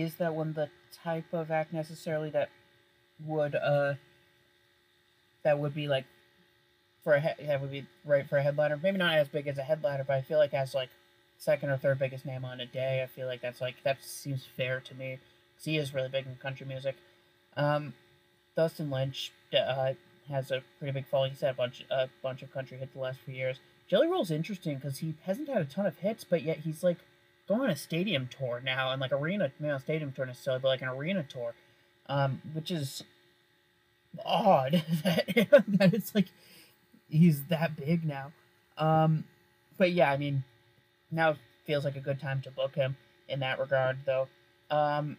is 0.02 0.16
that 0.16 0.34
one 0.34 0.54
the 0.54 0.70
type 1.04 1.34
of 1.34 1.52
act 1.52 1.74
necessarily 1.74 2.30
that 2.30 2.50
would 3.26 3.56
uh 3.56 3.94
that 5.44 5.60
would 5.60 5.74
be 5.74 5.88
like 5.88 6.06
for 7.04 7.14
a 7.14 7.20
he- 7.20 7.46
that 7.46 7.62
would 7.62 7.72
be 7.72 7.86
right 8.06 8.28
for 8.28 8.38
a 8.38 8.44
headliner. 8.44 8.80
Maybe 8.82 8.98
not 8.98 9.16
as 9.16 9.28
big 9.28 9.48
as 9.48 9.58
a 9.58 9.64
headliner, 9.64 10.04
but 10.04 10.16
I 10.16 10.22
feel 10.22 10.38
like 10.38 10.54
as 10.54 10.74
like 10.74 10.90
second 11.38 11.70
or 11.70 11.78
third 11.78 12.00
biggest 12.00 12.26
name 12.26 12.46
on 12.46 12.60
a 12.60 12.66
day, 12.66 13.02
I 13.04 13.08
feel 13.08 13.28
like 13.28 13.42
that's 13.42 13.62
like 13.62 13.76
that 13.84 14.04
seems 14.04 14.46
fair 14.46 14.80
to 14.82 14.94
me 14.94 15.20
because 15.54 15.66
he 15.66 15.78
is 15.78 15.94
really 15.94 16.10
big 16.10 16.28
in 16.28 16.36
country 16.36 16.66
music. 16.68 16.96
Um, 17.58 17.94
Dustin 18.56 18.92
Lynch 18.92 19.32
uh, 19.58 19.94
has 20.30 20.52
a 20.52 20.62
pretty 20.78 20.92
big 20.92 21.08
following. 21.08 21.32
He's 21.32 21.42
had 21.42 21.52
a 21.52 21.58
bunch 21.58 21.86
a 21.90 22.10
bunch 22.22 22.42
of 22.44 22.54
country 22.54 22.78
hits 22.78 22.94
the 22.94 23.00
last 23.00 23.20
few 23.26 23.34
years. 23.34 23.60
Jelly 23.88 24.08
Roll's 24.08 24.32
interesting 24.32 24.76
because 24.76 25.00
he 25.00 25.16
hasn't 25.26 25.50
had 25.50 25.62
a 25.62 25.66
ton 25.66 25.86
of 25.86 25.98
hits, 25.98 26.24
but 26.24 26.44
yet 26.44 26.60
he's 26.60 26.84
like 26.84 26.98
going 27.48 27.62
on 27.62 27.70
a 27.70 27.76
stadium 27.76 28.28
tour 28.28 28.62
now 28.64 28.92
and 28.92 29.02
like 29.02 29.12
arena, 29.12 29.52
you 29.60 29.68
know, 29.68 29.78
stadium 29.78 30.12
tour 30.12 30.26
necessarily, 30.26 30.62
but 30.62 30.70
like 30.70 30.82
an 30.82 30.90
arena 30.90 31.24
tour, 31.28 31.54
um, 32.08 32.42
which 32.54 32.72
is 32.72 33.04
odd 34.26 34.84
that, 35.04 35.64
that 35.68 35.94
it's 35.94 36.14
like 36.16 36.28
he's 37.10 37.44
that 37.46 37.76
big 37.76 38.06
now. 38.06 38.32
Um, 38.78 39.26
but 39.78 39.92
yeah, 39.92 40.12
I 40.12 40.18
mean, 40.18 40.44
now 41.12 41.36
feels 41.66 41.86
like 41.86 41.96
a 41.96 42.02
good 42.02 42.20
time 42.20 42.42
to 42.42 42.52
book 42.52 42.76
him 42.76 42.98
in 43.28 43.40
that 43.42 43.60
regard, 43.60 44.00
though. 44.06 44.28
Um, 44.70 45.18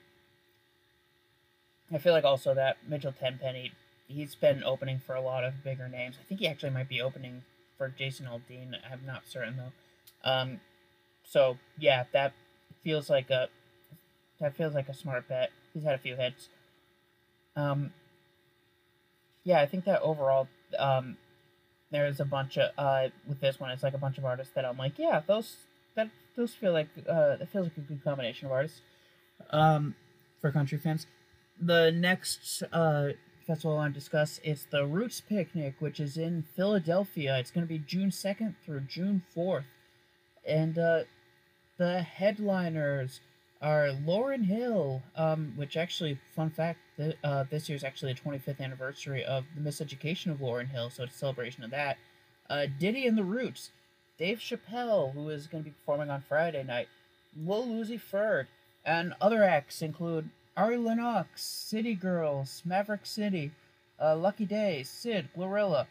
I 1.93 1.99
feel 1.99 2.13
like 2.13 2.25
also 2.25 2.55
that 2.55 2.79
Mitchell 2.89 3.13
Tenpenny, 3.13 3.73
he's 4.09 4.35
been 4.35 4.65
opening 4.65 5.01
for 5.05 5.15
a 5.15 5.21
lot 5.21 5.45
of 5.45 5.63
bigger 5.63 5.89
names. 5.89 6.17
I 6.21 6.25
think 6.25 6.41
he 6.41 6.49
actually 6.49 6.71
might 6.71 6.89
be 6.89 7.01
opening 7.01 7.43
for 7.77 7.89
Jason 7.89 8.27
Aldean. 8.27 8.77
I'm 8.91 9.01
not 9.07 9.23
certain 9.29 9.57
though. 9.57 10.31
Um, 10.31 10.61
so 11.33 11.57
yeah, 11.79 12.05
that 12.13 12.35
feels 12.85 13.09
like 13.09 13.31
a 13.31 13.49
that 14.39 14.55
feels 14.55 14.75
like 14.75 14.89
a 14.89 14.95
smart 14.95 15.29
bet. 15.29 15.51
He's 15.73 15.83
had 15.83 15.95
a 15.95 15.99
few 15.99 16.17
hits. 16.17 16.49
Um, 17.57 17.93
yeah, 19.43 19.61
I 19.61 19.67
think 19.67 19.87
that 19.87 20.03
overall, 20.03 20.49
um, 20.79 21.17
there's 21.91 22.21
a 22.21 22.25
bunch 22.27 22.59
of 22.59 22.71
uh 22.77 23.09
with 23.27 23.41
this 23.41 23.59
one, 23.59 23.71
it's 23.71 23.83
like 23.83 23.95
a 23.95 23.99
bunch 23.99 24.19
of 24.19 24.27
artists 24.27 24.53
that 24.55 24.67
I'm 24.67 24.77
like, 24.77 24.99
yeah, 24.99 25.23
those 25.27 25.57
that 25.95 26.11
those 26.37 26.53
feel 26.53 26.73
like 26.73 26.89
uh 27.09 27.37
that 27.37 27.49
feels 27.51 27.65
like 27.67 27.79
a 27.79 27.81
good 27.81 28.05
combination 28.05 28.47
of 28.47 28.53
artists. 28.53 28.83
Um, 29.51 29.95
for 30.41 30.53
country 30.53 30.79
fans, 30.79 31.07
the 31.59 31.91
next 31.91 32.63
uh 32.73 33.09
festival 33.47 33.73
I 33.73 33.77
want 33.77 33.95
to 33.95 34.01
discuss 34.01 34.39
is 34.45 34.67
the 34.71 34.85
Roots 34.87 35.23
Picnic, 35.23 35.77
which 35.79 35.99
is 35.99 36.17
in 36.19 36.45
Philadelphia. 36.55 37.39
It's 37.39 37.51
going 37.51 37.67
to 37.67 37.69
be 37.69 37.79
June 37.79 38.11
second 38.11 38.57
through 38.65 38.81
June 38.83 39.23
fourth, 39.35 39.65
and 40.47 40.79
uh, 40.79 41.01
the 41.83 42.01
headliners 42.01 43.21
are 43.61 43.89
Lauryn 44.07 44.45
Hill, 44.45 45.03
um, 45.17 45.53
which 45.57 45.77
actually, 45.77 46.17
fun 46.37 46.49
fact, 46.51 46.79
th- 46.97 47.17
uh, 47.25 47.45
this 47.51 47.69
year's 47.69 47.83
actually 47.83 48.13
the 48.13 48.21
25th 48.21 48.61
anniversary 48.61 49.25
of 49.25 49.45
the 49.57 49.69
miseducation 49.69 50.31
of 50.31 50.39
Lauryn 50.39 50.69
Hill, 50.69 50.91
so 50.91 51.03
it's 51.03 51.17
a 51.17 51.19
celebration 51.19 51.65
of 51.65 51.73
that. 51.73 51.99
Uh, 52.49 52.67
Diddy 52.79 53.05
and 53.09 53.19
the 53.19 53.25
Roots, 53.25 53.71
Dave 54.17 54.39
Chappelle, 54.39 55.13
who 55.13 55.29
is 55.29 55.49
going 55.49 55.65
to 55.65 55.71
be 55.71 55.75
performing 55.75 56.09
on 56.09 56.21
Friday 56.21 56.63
night, 56.63 56.87
Lil 57.37 57.67
Uzi 57.67 58.01
Vert, 58.01 58.47
and 58.85 59.15
other 59.21 59.43
acts 59.43 59.83
include 59.83 60.31
Ari 60.57 60.77
Lennox, 60.77 61.43
City 61.43 61.97
Girls, 61.97 62.63
Maverick 62.65 63.07
City, 63.07 63.51
uh, 64.01 64.15
Lucky 64.15 64.47
Daye, 64.47 64.85
Syd, 64.85 65.31
Glorilla, 65.37 65.87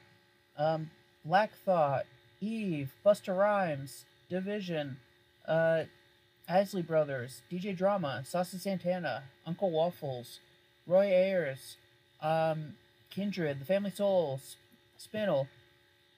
um, 0.58 0.90
Black 1.26 1.52
Thought, 1.66 2.06
Eve, 2.40 2.94
Busta 3.06 3.38
Rhymes, 3.38 4.06
dvsn, 4.32 4.96
uh, 5.48 5.84
Isley 6.48 6.82
Brothers, 6.82 7.42
DJ 7.52 7.76
Drama, 7.76 8.24
Saucy 8.26 8.58
Santana, 8.58 9.24
Uncle 9.46 9.72
Waffles, 9.72 10.40
Roy 10.88 11.06
Ayers, 11.06 11.78
um, 12.22 12.74
Kindred, 13.10 13.60
The 13.60 13.66
Family 13.66 13.92
Souls, 13.92 14.56
Spinall, 14.98 15.48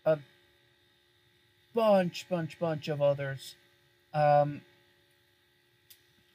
a 0.05 0.19
bunch, 1.73 2.27
bunch, 2.29 2.59
bunch 2.59 2.87
of 2.87 3.01
others. 3.01 3.55
Um, 4.13 4.61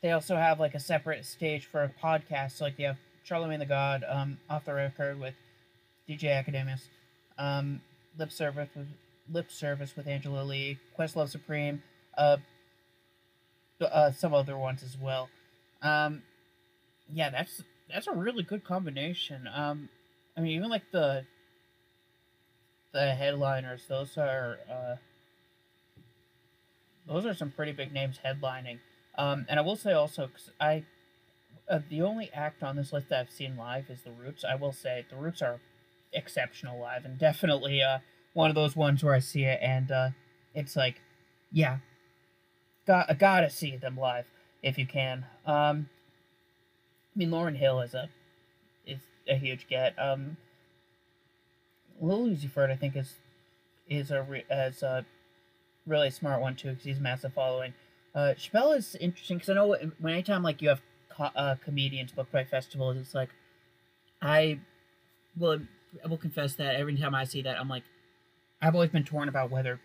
they 0.03 0.11
also 0.11 0.37
have 0.37 0.61
like 0.61 0.75
a 0.75 0.81
separate 0.81 1.25
stage 1.25 1.67
for 1.67 1.83
a 1.83 1.91
podcast. 2.03 2.53
So, 2.53 2.65
like 2.65 2.77
they 2.77 2.85
have 2.85 2.99
Charlamagne 3.29 3.59
the 3.59 3.67
God, 3.67 4.05
um, 4.09 4.39
off 4.49 4.65
the 4.65 4.75
record 4.75 5.21
with 5.21 5.35
DJ 6.09 6.25
Akademiks, 6.25 6.83
um, 7.37 7.81
Lip 8.17 8.33
Service 8.33 8.69
with 8.75 8.87
Lip 9.31 9.51
Service 9.51 9.97
with 9.97 10.07
Angela 10.07 10.45
Yee, 10.55 10.79
Questlove 10.99 11.29
Supreme, 11.29 11.83
uh, 12.17 12.39
uh, 13.81 14.13
some 14.13 14.35
other 14.35 14.57
ones 14.57 14.83
as 14.83 14.97
well. 14.99 15.29
Um, 15.83 16.23
yeah, 17.13 17.31
that's 17.31 17.63
that's 17.93 18.07
a 18.07 18.13
really 18.13 18.43
good 18.43 18.65
combination. 18.65 19.49
Um, 19.53 19.89
I 20.37 20.41
mean, 20.41 20.53
even 20.53 20.69
like 20.69 20.91
the 20.93 21.25
the 22.93 23.15
headliners, 23.15 23.83
those 23.89 24.17
are 24.19 24.59
uh, 24.71 24.97
those 27.07 27.27
are 27.27 27.35
some 27.35 27.51
pretty 27.51 27.73
big 27.73 27.93
names 27.93 28.19
headlining. 28.25 28.79
Um, 29.17 29.47
and 29.49 29.59
I 29.59 29.63
will 29.63 29.77
say 29.77 29.93
also, 29.93 30.29
cause 30.29 30.51
I 30.61 30.85
uh, 31.69 31.81
the 31.91 32.03
only 32.03 32.31
act 32.33 32.63
on 32.63 32.77
this 32.77 32.93
list 32.93 33.09
that 33.11 33.21
I've 33.21 33.31
seen 33.31 33.57
live 33.57 33.91
is 33.91 34.03
the 34.03 34.11
Roots. 34.11 34.45
I 34.45 34.55
will 34.55 34.73
say 34.73 35.05
the 35.11 35.17
Roots 35.17 35.43
are 35.43 35.61
exceptional 36.13 36.81
live 36.81 37.05
and 37.05 37.19
definitely 37.19 37.83
uh, 37.83 37.99
one 38.33 38.49
of 38.49 38.55
those 38.55 38.75
ones 38.75 39.05
where 39.05 39.15
I 39.15 39.19
see 39.19 39.45
it 39.45 39.59
and 39.61 39.91
uh, 39.91 40.09
it's 40.55 40.77
like, 40.77 41.01
yeah, 41.53 41.79
got 42.89 43.19
gotta 43.19 43.51
see 43.51 43.77
them 43.77 43.97
live 43.97 44.25
if 44.63 44.79
you 44.79 44.87
can. 44.87 45.27
Um, 45.47 45.89
I 47.15 47.19
mean, 47.19 47.31
Lauryn 47.31 47.57
Hill 47.57 47.81
is 47.83 47.95
a 47.95 48.09
is 48.87 48.99
a 49.29 49.37
huge 49.37 49.69
get. 49.69 49.95
Um, 49.99 50.39
Lil 52.01 52.29
Uzi 52.29 52.51
Vert, 52.51 52.71
I 52.71 52.77
think, 52.77 52.97
is 52.97 53.15
is 53.89 54.11
a 54.11 54.27
as 54.51 54.83
a 54.83 55.05
really 55.87 56.11
smart 56.11 56.41
one 56.41 56.57
too 56.57 56.71
because 56.71 56.85
he's 56.85 56.99
massive 56.99 57.35
following. 57.35 57.75
Uh, 58.15 58.35
Chappelle 58.37 58.77
is 58.77 58.97
interesting 58.97 59.37
because 59.37 59.51
I 59.51 59.55
know 59.55 59.77
when 60.01 60.13
anytime 60.13 60.43
like 60.43 60.63
you 60.63 60.71
have 60.71 60.81
co- 61.11 61.31
uh, 61.37 61.57
comedians 61.63 62.11
booked 62.11 62.33
by 62.33 62.45
festivals, 62.45 62.97
it's 62.97 63.15
like 63.15 63.29
I 64.23 64.61
will 65.37 65.61
I 66.03 66.09
will 66.09 66.17
confess 66.17 66.55
that 66.55 66.77
every 66.77 66.97
time 66.97 67.15
I 67.15 67.25
see 67.25 67.43
that 67.43 67.61
I'm 67.61 67.69
like 67.69 67.85
I've 68.63 68.75
always 68.75 68.91
been 68.91 69.05
torn 69.05 69.29
about 69.29 69.51
whether 69.51 69.79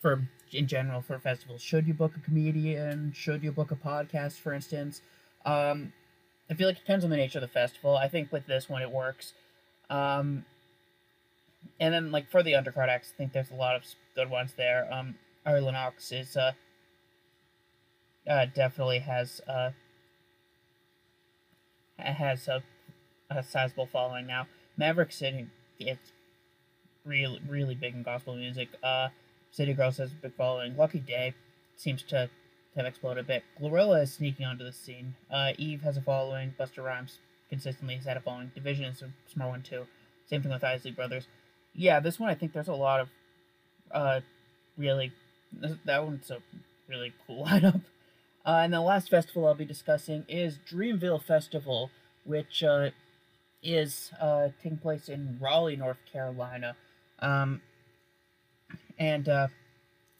for 0.00 0.28
in 0.52 0.66
general 0.66 1.02
for 1.02 1.18
festivals 1.18 1.60
should 1.60 1.86
you 1.86 1.94
book 1.94 2.12
a 2.16 2.20
comedian 2.20 3.12
should 3.14 3.42
you 3.42 3.52
book 3.52 3.70
a 3.70 3.76
podcast 3.76 4.34
for 4.34 4.52
instance 4.52 5.02
um, 5.44 5.92
I 6.50 6.54
feel 6.54 6.66
like 6.66 6.76
it 6.76 6.80
depends 6.80 7.04
on 7.04 7.10
the 7.10 7.16
nature 7.16 7.38
of 7.38 7.42
the 7.42 7.48
festival. 7.48 7.96
I 7.96 8.08
think 8.08 8.32
with 8.32 8.46
this 8.46 8.68
one 8.68 8.82
it 8.82 8.90
works. 8.90 9.34
Um, 9.90 10.44
and 11.78 11.92
then 11.92 12.10
like 12.10 12.30
for 12.30 12.42
the 12.42 12.52
undercard 12.52 12.88
acts, 12.88 13.12
I 13.14 13.16
think 13.16 13.32
there's 13.32 13.50
a 13.50 13.54
lot 13.54 13.74
of 13.74 13.82
good 14.14 14.30
ones 14.30 14.52
there. 14.56 14.88
Um, 14.92 15.16
Ari 15.46 15.64
is 16.10 16.36
uh, 16.36 16.52
uh 18.28 18.46
definitely 18.54 18.98
has 18.98 19.40
uh 19.48 19.70
has 21.98 22.48
a, 22.48 22.62
a 23.30 23.42
sizable 23.42 23.86
following 23.86 24.26
now. 24.26 24.46
Maverick 24.76 25.12
City, 25.12 25.46
it's 25.78 26.12
really 27.04 27.40
really 27.48 27.74
big 27.74 27.94
in 27.94 28.02
gospel 28.02 28.36
music. 28.36 28.68
Uh, 28.82 29.08
City 29.58 29.74
Girls 29.74 29.96
has 29.96 30.12
a 30.12 30.14
big 30.14 30.34
following. 30.36 30.76
Lucky 30.76 31.00
Daye 31.00 31.34
seems 31.76 32.04
to 32.04 32.30
have 32.76 32.86
exploded 32.86 33.24
a 33.24 33.26
bit. 33.26 33.42
Glorilla 33.60 34.04
is 34.04 34.12
sneaking 34.12 34.46
onto 34.46 34.62
the 34.62 34.72
scene. 34.72 35.16
Uh, 35.28 35.50
Eve 35.58 35.82
has 35.82 35.96
a 35.96 36.00
following. 36.00 36.54
Busta 36.56 36.84
Rhymes 36.84 37.18
consistently 37.50 37.96
has 37.96 38.04
had 38.04 38.16
a 38.16 38.20
following. 38.20 38.52
dvsn 38.56 38.92
is 38.92 39.02
a 39.02 39.10
smart 39.26 39.50
one 39.50 39.62
too. 39.62 39.84
Same 40.30 40.42
thing 40.42 40.52
with 40.52 40.62
Isley 40.62 40.92
Brothers. 40.92 41.26
Yeah, 41.74 41.98
this 41.98 42.20
one 42.20 42.30
I 42.30 42.36
think 42.36 42.52
there's 42.52 42.68
a 42.68 42.72
lot 42.72 43.00
of 43.00 43.08
uh, 43.90 44.20
really 44.76 45.10
that 45.84 46.04
one's 46.04 46.30
a 46.30 46.38
really 46.86 47.12
cool 47.26 47.44
lineup. 47.48 47.82
Uh, 48.46 48.60
and 48.62 48.72
the 48.72 48.80
last 48.80 49.10
festival 49.10 49.48
I'll 49.48 49.54
be 49.56 49.64
discussing 49.64 50.24
is 50.28 50.60
Dreamville 50.70 51.24
Festival, 51.24 51.90
which 52.24 52.62
uh, 52.62 52.90
is 53.60 54.12
uh, 54.20 54.50
taking 54.62 54.78
place 54.78 55.08
in 55.08 55.36
Raleigh, 55.40 55.74
North 55.74 55.98
Carolina. 56.12 56.76
Um, 57.18 57.60
and 58.98 59.28
uh, 59.28 59.48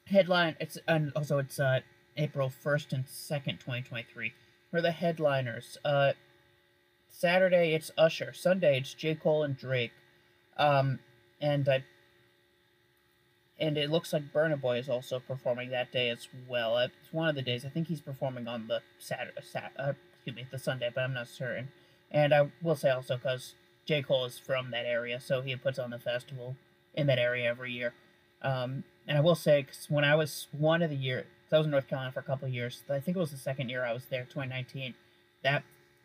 headline 0.06 0.56
it's 0.60 0.78
and 0.86 1.12
also 1.14 1.38
it's 1.38 1.58
uh, 1.58 1.80
April 2.16 2.50
1st 2.64 2.92
and 2.92 3.04
2nd, 3.06 3.60
2023. 3.60 4.32
For 4.70 4.80
the 4.80 4.90
headliners, 4.90 5.78
uh, 5.84 6.12
Saturday 7.08 7.74
it's 7.74 7.90
Usher. 7.96 8.32
Sunday 8.32 8.78
it's 8.78 8.92
J. 8.92 9.14
Cole 9.14 9.42
and 9.42 9.56
Drake. 9.56 9.92
Um, 10.58 10.98
and 11.40 11.68
I, 11.68 11.84
and 13.58 13.78
it 13.78 13.90
looks 13.90 14.12
like 14.12 14.32
Burna 14.32 14.60
Boy 14.60 14.78
is 14.78 14.88
also 14.88 15.20
performing 15.20 15.70
that 15.70 15.92
day 15.92 16.10
as 16.10 16.28
well. 16.48 16.76
It's 16.78 17.12
one 17.12 17.28
of 17.28 17.34
the 17.34 17.42
days. 17.42 17.64
I 17.64 17.68
think 17.68 17.88
he's 17.88 18.00
performing 18.00 18.46
on 18.48 18.66
the 18.66 18.82
Saturday, 18.98 19.32
Sat, 19.42 19.72
uh, 19.78 19.92
excuse 20.14 20.36
me, 20.36 20.46
the 20.50 20.58
Sunday, 20.58 20.90
but 20.94 21.02
I'm 21.02 21.14
not 21.14 21.28
certain. 21.28 21.68
And 22.10 22.34
I 22.34 22.50
will 22.62 22.76
say 22.76 22.90
also 22.90 23.16
because 23.16 23.54
J. 23.86 24.02
Cole 24.02 24.26
is 24.26 24.38
from 24.38 24.70
that 24.72 24.84
area, 24.84 25.20
so 25.20 25.40
he 25.40 25.54
puts 25.56 25.78
on 25.78 25.90
the 25.90 25.98
festival 25.98 26.56
in 26.94 27.06
that 27.06 27.18
area 27.18 27.48
every 27.48 27.72
year. 27.72 27.94
Um, 28.42 28.84
and 29.06 29.16
I 29.16 29.20
will 29.20 29.34
say, 29.34 29.62
cause 29.62 29.86
when 29.88 30.04
I 30.04 30.14
was 30.14 30.46
one 30.52 30.82
of 30.82 30.90
the 30.90 30.96
year, 30.96 31.26
I 31.50 31.58
was 31.58 31.66
in 31.66 31.70
North 31.70 31.88
Carolina 31.88 32.12
for 32.12 32.20
a 32.20 32.24
couple 32.24 32.46
of 32.46 32.54
years. 32.54 32.82
I 32.90 33.00
think 33.00 33.16
it 33.16 33.20
was 33.20 33.30
the 33.30 33.38
second 33.38 33.70
year 33.70 33.84
I 33.84 33.92
was 33.92 34.04
there, 34.06 34.22
2019. 34.24 34.94
That 35.42 35.62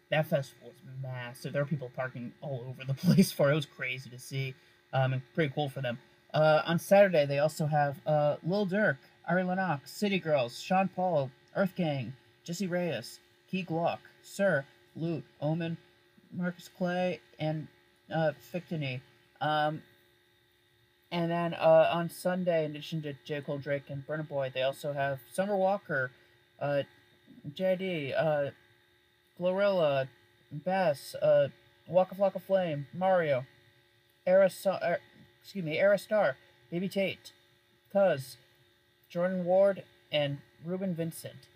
that 0.10 0.28
festival 0.28 0.70
was 0.70 0.78
massive. 1.02 1.54
There 1.54 1.62
were 1.62 1.68
people 1.68 1.92
parking 1.96 2.34
all 2.42 2.64
over 2.68 2.86
the 2.86 2.94
place 3.06 3.32
for 3.32 3.50
it. 3.50 3.54
It 3.54 3.56
was 3.56 3.66
crazy 3.66 4.10
to 4.10 4.20
see, 4.20 4.54
um, 4.94 5.14
and 5.14 5.22
pretty 5.34 5.52
cool 5.54 5.70
for 5.70 5.82
them. 5.82 5.98
Uh, 6.34 6.62
on 6.66 6.80
Saturday, 6.80 7.26
they 7.26 7.40
also 7.40 7.66
have 7.66 8.00
uh, 8.06 8.38
Lil 8.44 8.68
Durk, 8.68 8.98
Ari 9.28 9.44
Lennox, 9.44 9.92
City 9.92 10.20
Girls, 10.20 10.62
Sean 10.62 10.88
Paul, 10.88 11.32
Earth 11.56 11.74
Gang, 11.76 12.14
Jessie 12.44 12.68
Reyez, 12.68 13.20
Key 13.50 13.64
Glock, 13.64 14.00
SiR, 14.24 14.66
Lute, 14.96 15.24
Omen, 15.42 15.78
Marcus 16.32 16.70
Clay, 16.76 17.20
and 17.40 17.68
uh, 18.14 18.32
Fictony. 18.54 19.02
Um, 19.42 19.82
and 21.14 21.30
then 21.30 21.54
uh, 21.54 21.92
on 21.94 22.10
Sunday, 22.10 22.66
in 22.66 22.72
addition 22.72 23.04
to 23.04 23.14
J. 23.24 23.42
Cole, 23.42 23.60
Drake, 23.60 23.84
and 23.88 24.06
Burna 24.06 24.28
Boy, 24.28 24.52
they 24.52 24.64
also 24.64 24.94
have 24.94 25.20
Summer 25.32 25.56
Walker, 25.56 26.10
uh, 26.60 26.82
JID, 27.56 28.16
uh, 28.18 28.50
Glorilla, 29.40 30.08
Bas, 30.52 31.14
uh, 31.22 31.50
Waka 31.88 32.16
Flocka 32.16 32.42
Flame, 32.42 32.88
Mario, 32.96 33.46
Era, 34.26 34.50
er, 34.66 34.98
excuse 35.44 35.64
me, 35.64 35.78
Era 35.78 36.00
Star, 36.00 36.36
Baby 36.72 36.90
Tate, 36.90 37.32
Cozz, 37.94 38.38
Jordan 39.08 39.46
Ward, 39.46 39.84
and 40.12 40.40
Reuben 40.66 40.96
Vincent. 40.96 41.48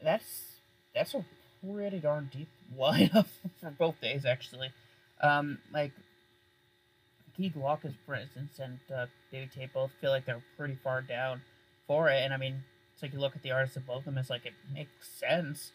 That's 0.00 0.60
that's 0.94 1.14
a 1.14 1.24
pretty 1.66 1.98
darn 1.98 2.30
deep 2.32 2.48
lineup 2.78 3.26
for 3.60 3.70
both 3.70 4.00
days, 4.00 4.24
actually. 4.24 4.70
Um, 5.20 5.58
like 5.72 5.90
Key 7.38 7.52
Glocka's 7.56 7.94
presence 8.04 8.58
and 8.58 8.80
uh, 8.94 9.06
David 9.30 9.52
Tate 9.52 9.72
both 9.72 9.92
feel 10.00 10.10
like 10.10 10.26
they're 10.26 10.42
pretty 10.56 10.76
far 10.82 11.00
down 11.00 11.40
for 11.86 12.10
it. 12.10 12.24
And 12.24 12.34
I 12.34 12.36
mean, 12.36 12.64
it's 12.92 13.02
like 13.02 13.12
you 13.12 13.20
look 13.20 13.36
at 13.36 13.42
the 13.42 13.52
artists 13.52 13.76
of 13.76 13.86
both 13.86 13.98
of 13.98 14.04
them, 14.06 14.18
it's 14.18 14.28
like 14.28 14.44
it 14.44 14.54
makes 14.74 14.90
sense. 15.08 15.70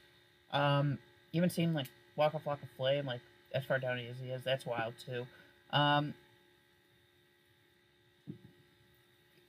Um, 0.52 1.00
even 1.32 1.50
seeing 1.50 1.74
like 1.74 1.88
Waka 2.18 2.40
Flocka 2.46 2.68
Flame, 2.76 3.06
like 3.06 3.22
as 3.56 3.64
far 3.64 3.80
down 3.80 3.98
as 3.98 4.18
he 4.22 4.30
is, 4.30 4.44
that's 4.44 4.66
wild 4.66 4.94
too. 5.04 5.26
Um, 5.72 6.14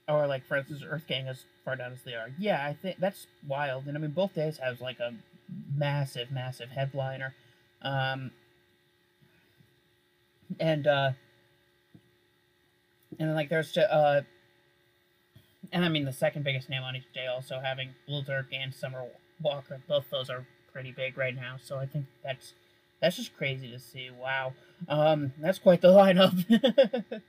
or 0.07 0.25
like 0.25 0.45
for 0.47 0.55
instance, 0.55 0.83
Earth 0.87 1.05
Gang 1.07 1.27
as 1.27 1.43
far 1.65 1.75
down 1.75 1.91
as 1.91 2.01
they 2.05 2.13
are. 2.13 2.29
Yeah, 2.39 2.65
I 2.65 2.73
think 2.73 2.97
that's 2.97 3.27
wild. 3.45 3.87
And 3.87 3.97
I 3.97 3.99
mean, 3.99 4.11
both 4.11 4.33
days 4.33 4.57
has 4.59 4.79
like 4.79 4.99
a 4.99 5.13
massive, 5.75 6.31
massive 6.31 6.69
headliner. 6.69 7.33
Um, 7.81 8.31
and 10.61 10.87
uh, 10.87 11.11
and 13.19 13.29
then 13.29 13.35
like 13.35 13.49
there's 13.49 13.71
to 13.73 13.93
uh 13.93 14.21
and 15.71 15.83
I 15.85 15.89
mean 15.89 16.05
the 16.05 16.13
second 16.13 16.43
biggest 16.43 16.69
name 16.69 16.83
on 16.83 16.95
each 16.95 17.11
day 17.13 17.27
also 17.27 17.59
having 17.63 17.89
Lil 18.07 18.23
Durk 18.23 18.45
and 18.51 18.73
Summer 18.73 19.03
Walker. 19.41 19.81
Both 19.87 20.05
those 20.11 20.29
are 20.29 20.45
pretty 20.71 20.91
big 20.91 21.17
right 21.17 21.35
now, 21.35 21.55
so 21.61 21.77
I 21.77 21.85
think 21.85 22.05
that's 22.23 22.53
that's 23.01 23.17
just 23.17 23.35
crazy 23.37 23.69
to 23.71 23.79
see. 23.79 24.09
Wow. 24.09 24.53
Um 24.87 25.33
that's 25.39 25.59
quite 25.59 25.81
the 25.81 25.87
lineup. 25.89 27.21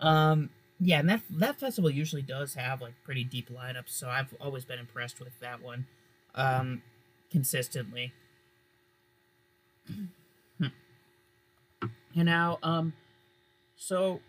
um 0.00 0.50
yeah, 0.80 0.98
and 1.00 1.08
that 1.08 1.22
that 1.30 1.60
festival 1.60 1.90
usually 1.90 2.22
does 2.22 2.54
have 2.54 2.80
like 2.80 2.94
pretty 3.04 3.24
deep 3.24 3.50
lineups, 3.50 3.90
so 3.90 4.08
I've 4.08 4.34
always 4.40 4.64
been 4.64 4.78
impressed 4.78 5.20
with 5.20 5.38
that 5.40 5.62
one. 5.62 5.86
Um 6.34 6.82
consistently. 7.30 8.12
and 12.16 12.26
now 12.26 12.58
um 12.62 12.92
so 13.76 14.20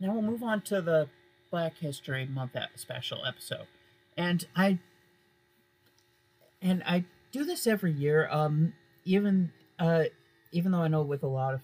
now 0.00 0.12
we'll 0.12 0.22
move 0.22 0.42
on 0.42 0.60
to 0.62 0.80
the 0.80 1.08
Black 1.50 1.78
History 1.78 2.26
Month 2.26 2.56
special 2.76 3.24
episode, 3.26 3.66
and 4.16 4.46
I 4.54 4.78
and 6.60 6.82
I 6.84 7.04
do 7.32 7.44
this 7.44 7.66
every 7.66 7.92
year. 7.92 8.28
Um, 8.30 8.74
even 9.04 9.52
uh, 9.78 10.04
even 10.52 10.72
though 10.72 10.82
I 10.82 10.88
know 10.88 11.02
with 11.02 11.22
a 11.22 11.28
lot 11.28 11.54
of 11.54 11.60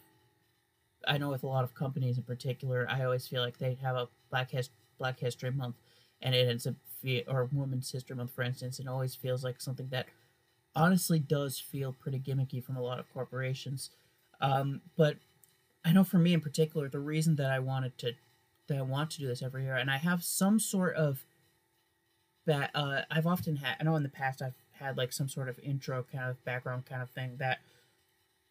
I 1.06 1.18
know 1.18 1.30
with 1.30 1.42
a 1.42 1.46
lot 1.46 1.64
of 1.64 1.74
companies 1.74 2.16
in 2.16 2.24
particular, 2.24 2.86
I 2.88 3.04
always 3.04 3.26
feel 3.26 3.42
like 3.42 3.58
they 3.58 3.74
have 3.82 3.96
a 3.96 4.08
Black 4.30 4.50
His- 4.50 4.70
Black 4.98 5.20
History 5.20 5.50
Month, 5.50 5.76
and 6.22 6.34
it 6.34 6.48
ends 6.48 6.66
up 6.66 6.74
fe- 7.02 7.24
or 7.28 7.48
Women's 7.52 7.90
History 7.90 8.16
Month, 8.16 8.32
for 8.32 8.42
instance. 8.42 8.78
It 8.78 8.88
always 8.88 9.14
feels 9.14 9.44
like 9.44 9.60
something 9.60 9.88
that 9.90 10.06
honestly 10.74 11.18
does 11.18 11.58
feel 11.58 11.92
pretty 11.92 12.18
gimmicky 12.18 12.62
from 12.62 12.76
a 12.76 12.82
lot 12.82 12.98
of 12.98 13.12
corporations. 13.12 13.90
Um, 14.40 14.80
but 14.96 15.16
I 15.84 15.92
know 15.92 16.04
for 16.04 16.18
me 16.18 16.32
in 16.32 16.40
particular, 16.40 16.88
the 16.88 17.00
reason 17.00 17.36
that 17.36 17.50
I 17.50 17.58
wanted 17.58 17.96
to 17.98 18.12
that 18.68 18.78
I 18.78 18.82
want 18.82 19.10
to 19.12 19.18
do 19.18 19.26
this 19.26 19.42
every 19.42 19.64
year, 19.64 19.76
and 19.76 19.90
I 19.90 19.98
have 19.98 20.24
some 20.24 20.58
sort 20.58 20.96
of 20.96 21.24
that 22.46 22.70
uh, 22.74 23.02
I've 23.10 23.26
often 23.26 23.56
had. 23.56 23.76
I 23.80 23.84
know 23.84 23.96
in 23.96 24.02
the 24.02 24.08
past 24.08 24.42
I've 24.42 24.54
had 24.72 24.96
like 24.96 25.12
some 25.12 25.28
sort 25.28 25.48
of 25.48 25.58
intro 25.60 26.04
kind 26.10 26.30
of 26.30 26.44
background 26.44 26.86
kind 26.86 27.02
of 27.02 27.10
thing 27.10 27.36
that 27.38 27.58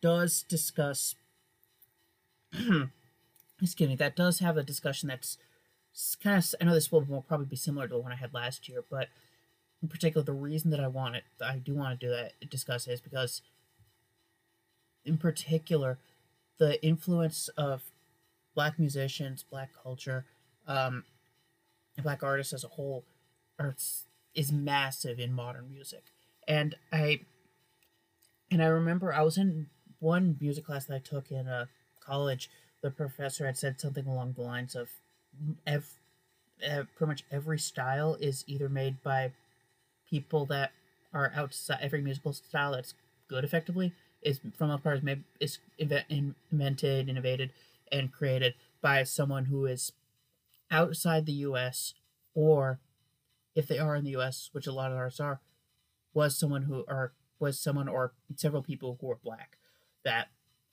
does 0.01 0.43
discuss. 0.43 1.15
excuse 3.61 3.89
me. 3.89 3.95
That 3.95 4.15
does 4.15 4.39
have 4.39 4.57
a 4.57 4.63
discussion 4.63 5.09
that's 5.09 5.37
kind 6.21 6.37
of. 6.37 6.55
I 6.59 6.65
know 6.65 6.73
this 6.73 6.91
will, 6.91 7.01
will 7.01 7.21
probably 7.21 7.45
be 7.45 7.55
similar 7.55 7.87
to 7.87 7.93
the 7.93 7.99
one 7.99 8.11
I 8.11 8.15
had 8.15 8.33
last 8.33 8.67
year, 8.67 8.83
but 8.89 9.09
in 9.81 9.89
particular, 9.89 10.23
the 10.23 10.33
reason 10.33 10.71
that 10.71 10.79
I 10.79 10.87
want 10.87 11.15
it, 11.17 11.23
I 11.41 11.57
do 11.57 11.75
want 11.75 11.99
to 11.99 12.05
do 12.05 12.11
that, 12.11 12.49
discuss 12.49 12.87
it, 12.87 12.93
is 12.93 13.01
because, 13.01 13.41
in 15.03 15.17
particular, 15.17 15.97
the 16.57 16.83
influence 16.83 17.49
of 17.57 17.83
black 18.55 18.79
musicians, 18.79 19.43
black 19.43 19.69
culture, 19.81 20.25
um, 20.67 21.03
black 22.01 22.23
artists 22.23 22.53
as 22.53 22.63
a 22.63 22.69
whole, 22.69 23.03
are 23.59 23.75
is 24.35 24.51
massive 24.51 25.19
in 25.19 25.31
modern 25.33 25.69
music. 25.69 26.03
And 26.47 26.75
I, 26.91 27.21
and 28.51 28.61
I 28.61 28.67
remember 28.67 29.13
I 29.13 29.21
was 29.21 29.37
in 29.37 29.67
one 29.99 30.37
music 30.41 30.65
class 30.65 30.85
that 30.85 30.95
I 30.95 30.99
took 30.99 31.31
in 31.31 31.47
a 31.47 31.69
college. 31.99 32.49
The 32.81 32.91
professor 32.91 33.45
had 33.45 33.57
said 33.57 33.79
something 33.79 34.05
along 34.05 34.33
the 34.33 34.41
lines 34.41 34.75
of, 34.75 34.89
"Ev, 35.65 35.99
uh, 36.67 36.83
pretty 36.95 37.09
much 37.09 37.23
every 37.31 37.59
style 37.59 38.15
is 38.15 38.43
either 38.47 38.69
made 38.69 39.01
by 39.03 39.31
people 40.09 40.45
that 40.47 40.71
are 41.13 41.31
outside 41.35 41.79
every 41.81 42.01
musical 42.01 42.33
style 42.33 42.71
that's 42.73 42.93
good 43.27 43.43
effectively 43.43 43.93
is 44.21 44.39
from 44.57 44.79
part 44.79 45.01
is 45.03 45.19
is 45.39 45.59
invented, 46.51 47.09
innovated, 47.09 47.51
and 47.93 48.11
created 48.11 48.55
by 48.81 49.03
someone 49.03 49.45
who 49.45 49.65
is 49.65 49.93
outside 50.71 51.25
the 51.25 51.33
U.S. 51.33 51.93
or 52.33 52.79
if 53.55 53.67
they 53.67 53.79
are 53.79 53.95
in 53.95 54.03
the 54.03 54.11
U.S., 54.11 54.49
which 54.51 54.67
a 54.67 54.73
lot 54.73 54.91
of 54.91 54.97
artists 54.97 55.19
are, 55.19 55.39
was 56.13 56.37
someone 56.37 56.63
who 56.63 56.83
or 56.87 57.13
was 57.39 57.59
someone 57.59 57.87
or 57.87 58.13
several 58.35 58.63
people 58.63 58.97
who 58.99 59.07
were 59.07 59.19
black 59.23 59.57
that 60.05 60.27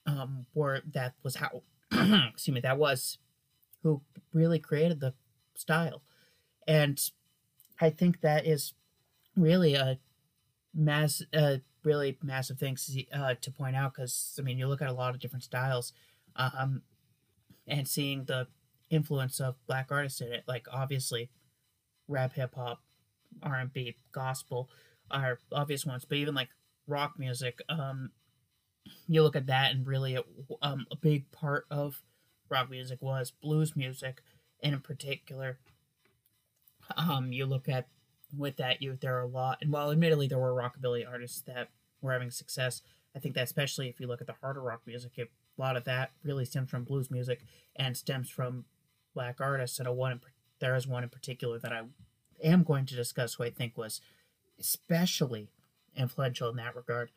um 0.05 0.45
were 0.53 0.81
that 0.93 1.13
was 1.23 1.35
how 1.35 1.63
excuse 1.91 2.53
me 2.53 2.61
that 2.61 2.77
was 2.77 3.17
who 3.83 4.01
really 4.33 4.59
created 4.59 4.99
the 4.99 5.13
style. 5.55 6.01
And 6.67 6.99
I 7.79 7.89
think 7.89 8.21
that 8.21 8.45
is 8.45 8.73
really 9.35 9.75
a 9.75 9.99
mass, 10.73 11.21
uh, 11.33 11.57
really 11.83 12.17
massive 12.21 12.59
thing 12.59 12.77
uh, 13.13 13.35
to 13.41 13.51
point 13.51 13.75
out 13.75 13.93
because 13.93 14.37
I 14.39 14.43
mean 14.43 14.57
you 14.57 14.67
look 14.67 14.81
at 14.81 14.89
a 14.89 14.93
lot 14.93 15.13
of 15.13 15.19
different 15.19 15.43
styles, 15.43 15.93
um, 16.35 16.81
and 17.71 17.87
seeing 17.87 18.25
the 18.25 18.47
influence 18.91 19.39
of 19.39 19.55
black 19.65 19.87
artists 19.89 20.21
in 20.21 20.31
it. 20.31 20.43
Like 20.47 20.67
obviously, 20.71 21.29
rap, 22.07 22.33
hip 22.33 22.53
hop, 22.53 22.81
R 23.41 23.55
and 23.55 23.73
B, 23.73 23.95
gospel 24.11 24.69
are 25.09 25.39
obvious 25.51 25.85
ones, 25.85 26.05
but 26.05 26.17
even 26.17 26.35
like 26.35 26.49
rock 26.87 27.13
music, 27.17 27.61
um, 27.69 28.11
you 29.07 29.23
look 29.23 29.35
at 29.35 29.47
that 29.47 29.71
and 29.71 29.87
really 29.87 30.17
um, 30.61 30.85
a 30.91 30.95
big 30.95 31.31
part 31.31 31.65
of 31.71 32.01
rock 32.49 32.69
music 32.69 33.01
was 33.01 33.31
blues 33.31 33.75
music 33.75 34.21
and 34.61 34.73
in 34.73 34.81
particular, 34.81 35.57
um, 36.97 37.31
you 37.31 37.45
look 37.45 37.69
at 37.69 37.87
with 38.37 38.57
that 38.57 38.81
you 38.81 38.97
there 38.99 39.17
are 39.17 39.23
a 39.23 39.27
lot, 39.27 39.57
and 39.61 39.71
while 39.71 39.91
admittedly 39.91 40.27
there 40.27 40.39
were 40.39 40.53
rockabilly 40.53 41.07
artists 41.07 41.41
that 41.41 41.69
were 42.01 42.13
having 42.13 42.31
success, 42.31 42.81
I 43.15 43.19
think 43.19 43.35
that 43.35 43.43
especially 43.43 43.89
if 43.89 43.99
you 43.99 44.07
look 44.07 44.21
at 44.21 44.27
the 44.27 44.35
harder 44.41 44.61
rock 44.61 44.81
music, 44.85 45.11
a 45.57 45.61
lot 45.61 45.77
of 45.77 45.83
that 45.85 46.11
really 46.23 46.45
stems 46.45 46.69
from 46.69 46.83
blues 46.83 47.11
music 47.11 47.41
and 47.75 47.95
stems 47.95 48.29
from 48.29 48.65
black 49.13 49.39
artists. 49.39 49.79
And 49.79 49.87
a 49.87 49.93
one 49.93 50.21
there 50.59 50.75
is 50.75 50.87
one 50.87 51.03
in 51.03 51.09
particular 51.09 51.59
that 51.59 51.73
I 51.73 51.81
am 52.43 52.63
going 52.63 52.85
to 52.85 52.95
discuss 52.95 53.33
who 53.33 53.43
I 53.43 53.49
think 53.49 53.77
was 53.77 53.99
especially 54.59 55.49
influential 55.95 56.49
in 56.49 56.55
that 56.57 56.75
regard. 56.75 57.09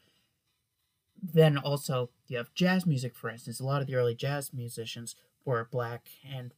Then 1.23 1.59
also 1.59 2.11
you 2.27 2.38
have 2.38 2.55
jazz 2.55 2.87
music, 2.87 3.14
for 3.14 3.31
instance. 3.31 3.61
A 3.61 3.64
lot 3.64 3.81
of 3.81 3.87
the 3.87 3.94
early 3.94 4.14
jazz 4.14 4.53
musicians 4.53 5.14
were 5.44 5.68
black 5.70 6.09
and 6.29 6.53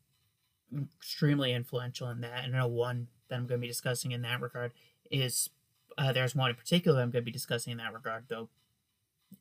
extremely 0.96 1.52
influential 1.52 2.08
in 2.08 2.20
that. 2.20 2.44
And 2.44 2.52
know 2.52 2.66
one 2.66 3.08
that 3.28 3.36
I'm 3.36 3.46
going 3.46 3.60
to 3.60 3.64
be 3.64 3.68
discussing 3.68 4.12
in 4.12 4.22
that 4.22 4.40
regard 4.40 4.72
is 5.10 5.50
uh, 5.98 6.12
there's 6.12 6.34
one 6.34 6.50
in 6.50 6.56
particular 6.56 7.00
I'm 7.00 7.10
going 7.10 7.22
to 7.22 7.26
be 7.26 7.32
discussing 7.32 7.72
in 7.72 7.78
that 7.78 7.92
regard, 7.92 8.24
though. 8.28 8.48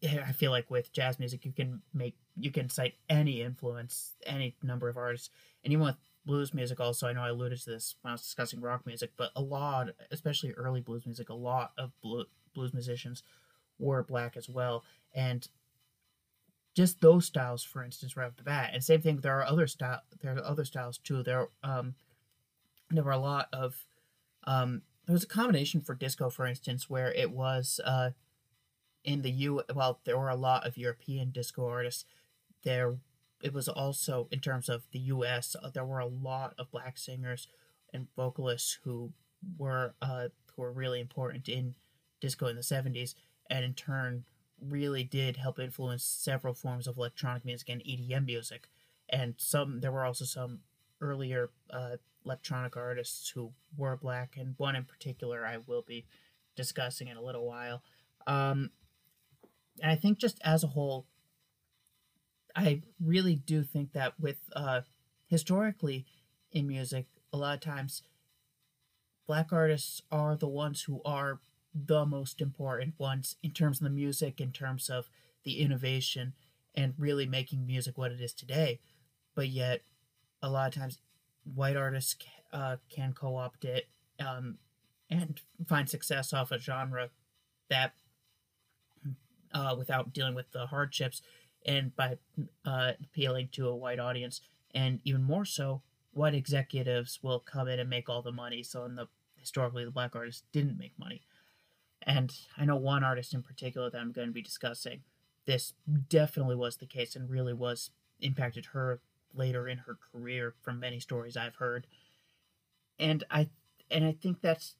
I 0.03 0.31
feel 0.31 0.51
like 0.51 0.69
with 0.69 0.91
jazz 0.91 1.19
music, 1.19 1.45
you 1.45 1.51
can 1.51 1.81
make 1.93 2.15
you 2.35 2.51
can 2.51 2.69
cite 2.69 2.95
any 3.09 3.41
influence, 3.41 4.13
any 4.25 4.55
number 4.61 4.89
of 4.89 4.97
artists, 4.97 5.29
and 5.63 5.71
even 5.73 5.85
with 5.85 5.97
blues 6.25 6.53
music. 6.53 6.79
Also, 6.79 7.07
I 7.07 7.13
know 7.13 7.21
I 7.21 7.29
alluded 7.29 7.61
to 7.61 7.69
this 7.69 7.95
when 8.01 8.11
I 8.11 8.13
was 8.13 8.21
discussing 8.21 8.61
rock 8.61 8.85
music, 8.85 9.11
but 9.17 9.31
a 9.35 9.41
lot, 9.41 9.89
especially 10.11 10.51
early 10.51 10.81
blues 10.81 11.05
music, 11.05 11.29
a 11.29 11.33
lot 11.33 11.71
of 11.77 11.91
blues 12.01 12.73
musicians 12.73 13.23
were 13.79 14.03
black 14.03 14.37
as 14.37 14.49
well, 14.49 14.83
and 15.13 15.47
just 16.75 16.99
those 16.99 17.25
styles, 17.25 17.63
for 17.63 17.83
instance, 17.83 18.17
right 18.17 18.27
off 18.27 18.35
the 18.35 18.43
bat. 18.43 18.71
And 18.73 18.83
same 18.83 19.01
thing, 19.01 19.17
there 19.17 19.39
are 19.39 19.45
other 19.45 19.65
style, 19.65 20.01
there 20.21 20.35
are 20.35 20.43
other 20.43 20.65
styles 20.65 20.97
too. 20.97 21.23
There, 21.23 21.47
um, 21.63 21.95
there 22.91 23.03
were 23.03 23.11
a 23.11 23.17
lot 23.17 23.47
of, 23.53 23.85
um, 24.43 24.81
there 25.05 25.13
was 25.13 25.23
a 25.23 25.27
combination 25.27 25.81
for 25.81 25.95
disco, 25.95 26.29
for 26.29 26.45
instance, 26.45 26.89
where 26.89 27.13
it 27.13 27.31
was, 27.31 27.79
uh, 27.85 28.11
in 29.05 29.21
the 29.21 29.31
U. 29.31 29.61
Well, 29.73 29.99
there 30.03 30.17
were 30.17 30.29
a 30.29 30.35
lot 30.35 30.67
of 30.67 30.77
European 30.77 31.31
disco 31.31 31.67
artists. 31.67 32.05
There, 32.63 32.97
it 33.41 33.53
was 33.53 33.69
also 33.69 34.27
in 34.31 34.39
terms 34.39 34.67
of 34.67 34.83
the 34.91 34.99
U.S. 34.99 35.55
Uh, 35.61 35.69
there 35.69 35.85
were 35.85 35.99
a 35.99 36.07
lot 36.07 36.53
of 36.57 36.71
black 36.71 36.97
singers 36.97 37.47
and 37.93 38.07
vocalists 38.15 38.79
who 38.83 39.13
were 39.57 39.93
uh, 40.01 40.29
who 40.55 40.61
were 40.63 40.71
really 40.71 40.99
important 40.99 41.47
in 41.47 41.75
disco 42.19 42.47
in 42.47 42.55
the 42.55 42.61
'70s, 42.61 43.13
and 43.49 43.63
in 43.63 43.73
turn 43.73 44.25
really 44.59 45.03
did 45.03 45.37
help 45.37 45.59
influence 45.59 46.03
several 46.03 46.53
forms 46.53 46.87
of 46.87 46.97
electronic 46.97 47.45
music 47.45 47.69
and 47.69 47.83
EDM 47.83 48.25
music. 48.25 48.69
And 49.09 49.35
some 49.37 49.81
there 49.81 49.91
were 49.91 50.05
also 50.05 50.25
some 50.25 50.59
earlier 50.99 51.51
uh, 51.69 51.97
electronic 52.25 52.75
artists 52.75 53.29
who 53.29 53.51
were 53.77 53.95
black, 53.95 54.35
and 54.37 54.55
one 54.57 54.75
in 54.75 54.85
particular 54.85 55.45
I 55.45 55.57
will 55.57 55.83
be 55.83 56.05
discussing 56.55 57.07
in 57.07 57.17
a 57.17 57.21
little 57.21 57.45
while. 57.45 57.83
Um, 58.25 58.71
and 59.81 59.91
I 59.91 59.95
think 59.95 60.17
just 60.17 60.39
as 60.43 60.63
a 60.63 60.67
whole, 60.67 61.05
I 62.55 62.81
really 63.03 63.35
do 63.35 63.63
think 63.63 63.91
that 63.93 64.13
with 64.19 64.37
uh, 64.55 64.81
historically 65.27 66.05
in 66.51 66.67
music, 66.67 67.07
a 67.33 67.37
lot 67.37 67.55
of 67.55 67.59
times 67.59 68.03
black 69.27 69.51
artists 69.51 70.01
are 70.11 70.35
the 70.35 70.47
ones 70.47 70.83
who 70.83 71.01
are 71.03 71.39
the 71.73 72.05
most 72.05 72.39
important 72.39 72.93
ones 72.97 73.35
in 73.43 73.51
terms 73.51 73.79
of 73.79 73.83
the 73.83 73.89
music, 73.89 74.39
in 74.39 74.51
terms 74.51 74.89
of 74.89 75.09
the 75.43 75.59
innovation, 75.59 76.33
and 76.73 76.93
really 76.97 77.25
making 77.25 77.65
music 77.65 77.97
what 77.97 78.11
it 78.11 78.21
is 78.21 78.33
today. 78.33 78.79
But 79.35 79.49
yet, 79.49 79.81
a 80.41 80.49
lot 80.49 80.69
of 80.69 80.79
times, 80.79 80.99
white 81.43 81.75
artists 81.75 82.15
uh, 82.53 82.77
can 82.89 83.11
co 83.11 83.35
opt 83.35 83.65
it 83.65 83.89
um, 84.19 84.57
and 85.09 85.41
find 85.67 85.89
success 85.89 86.31
off 86.31 86.51
a 86.51 86.57
genre 86.57 87.09
that 87.69 87.93
uh, 89.55 89.73
without 89.75 90.13
dealing 90.13 90.35
with 90.35 90.51
the 90.51 90.67
hardships 90.67 91.21
and 91.65 91.95
by 91.95 92.17
uh, 92.65 92.91
appealing 93.01 93.49
to 93.53 93.69
a 93.69 93.75
white 93.75 93.99
audience. 93.99 94.41
And 94.75 94.99
even 95.05 95.23
more 95.23 95.45
so, 95.45 95.81
white 96.11 96.35
executives 96.35 97.19
will 97.23 97.39
come 97.39 97.67
in 97.69 97.79
and 97.79 97.89
make 97.89 98.09
all 98.09 98.21
the 98.21 98.31
money. 98.31 98.61
So, 98.61 98.83
in 98.83 98.95
the 98.95 99.07
historically, 99.39 99.85
the 99.85 99.91
black 99.91 100.15
artists 100.15 100.43
didn't 100.51 100.77
make 100.77 100.93
money. 100.99 101.21
And 102.01 102.31
I 102.57 102.65
know 102.65 102.75
one 102.75 103.03
artist 103.03 103.33
in 103.33 103.41
particular 103.41 103.89
that 103.89 103.97
I'm 103.97 104.11
going 104.11 104.27
to 104.27 104.33
be 104.33 104.41
discussing. 104.41 105.01
This 105.45 105.73
definitely 106.09 106.55
was 106.55 106.77
the 106.77 106.85
case 106.85 107.15
and 107.15 107.29
really 107.29 107.53
was 107.53 107.91
impacted 108.19 108.67
her 108.73 108.99
later 109.33 109.67
in 109.67 109.79
her 109.79 109.97
career 110.11 110.53
from 110.61 110.79
many 110.79 110.99
stories 110.99 111.37
I've 111.37 111.55
heard. 111.55 111.87
And 112.99 113.23
I 113.31 113.49
and 113.89 114.03
I 114.03 114.11
think 114.11 114.41
that's 114.41 114.75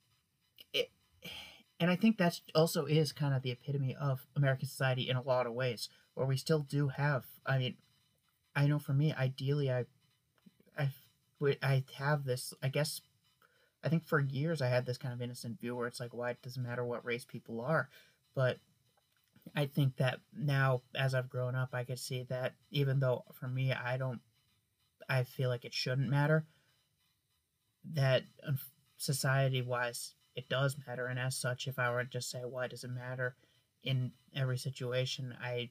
and 1.79 1.91
I 1.91 1.95
think 1.95 2.17
that's 2.17 2.41
also 2.53 2.85
is 2.85 3.11
kind 3.11 3.33
of 3.33 3.41
the 3.41 3.51
epitome 3.51 3.95
of 3.99 4.25
American 4.35 4.67
society 4.67 5.09
in 5.09 5.17
a 5.17 5.21
lot 5.21 5.47
of 5.47 5.53
ways, 5.53 5.89
where 6.13 6.25
we 6.25 6.37
still 6.37 6.59
do 6.59 6.89
have. 6.89 7.25
I 7.45 7.57
mean, 7.57 7.75
I 8.55 8.67
know 8.67 8.79
for 8.79 8.93
me, 8.93 9.13
ideally, 9.13 9.71
I, 9.71 9.85
I, 10.77 10.89
I 11.61 11.83
have 11.97 12.23
this. 12.23 12.53
I 12.63 12.69
guess 12.69 13.01
I 13.83 13.89
think 13.89 14.05
for 14.05 14.19
years 14.19 14.61
I 14.61 14.67
had 14.67 14.85
this 14.85 14.97
kind 14.97 15.13
of 15.13 15.21
innocent 15.21 15.59
view 15.59 15.75
where 15.75 15.87
it's 15.87 15.99
like, 15.99 16.13
why 16.13 16.31
it 16.31 16.41
doesn't 16.41 16.63
matter 16.63 16.83
what 16.83 17.05
race 17.05 17.25
people 17.25 17.61
are, 17.61 17.89
but 18.33 18.57
I 19.55 19.67
think 19.67 19.97
that 19.97 20.19
now 20.35 20.81
as 20.95 21.13
I've 21.13 21.29
grown 21.29 21.55
up, 21.55 21.69
I 21.73 21.83
can 21.83 21.97
see 21.97 22.23
that 22.29 22.53
even 22.71 22.99
though 22.99 23.25
for 23.33 23.47
me 23.47 23.73
I 23.73 23.97
don't, 23.97 24.21
I 25.07 25.23
feel 25.23 25.49
like 25.49 25.65
it 25.65 25.73
shouldn't 25.73 26.09
matter. 26.09 26.45
That 27.93 28.23
um, 28.47 28.57
society 28.97 29.61
wise, 29.61 30.15
it 30.35 30.49
does 30.49 30.75
matter, 30.87 31.07
and 31.07 31.19
as 31.19 31.35
such, 31.35 31.67
if 31.67 31.79
I 31.79 31.91
were 31.91 32.03
to 32.03 32.09
just 32.09 32.29
say 32.29 32.39
why 32.39 32.67
does 32.67 32.83
it 32.83 32.91
matter? 32.91 33.35
in 33.85 34.11
every 34.35 34.57
situation, 34.57 35.33
I 35.41 35.69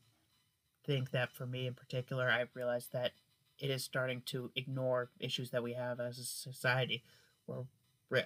think 0.87 1.11
that 1.11 1.33
for 1.33 1.46
me 1.46 1.66
in 1.66 1.74
particular, 1.74 2.31
I've 2.31 2.55
realized 2.55 2.92
that 2.92 3.12
it 3.59 3.70
is 3.70 3.85
starting 3.85 4.22
to 4.27 4.50
ignore 4.57 5.11
issues 5.20 5.50
that 5.50 5.62
we 5.62 5.74
have 5.74 6.00
as 6.00 6.18
a 6.18 6.24
society, 6.24 7.03
where 7.46 7.64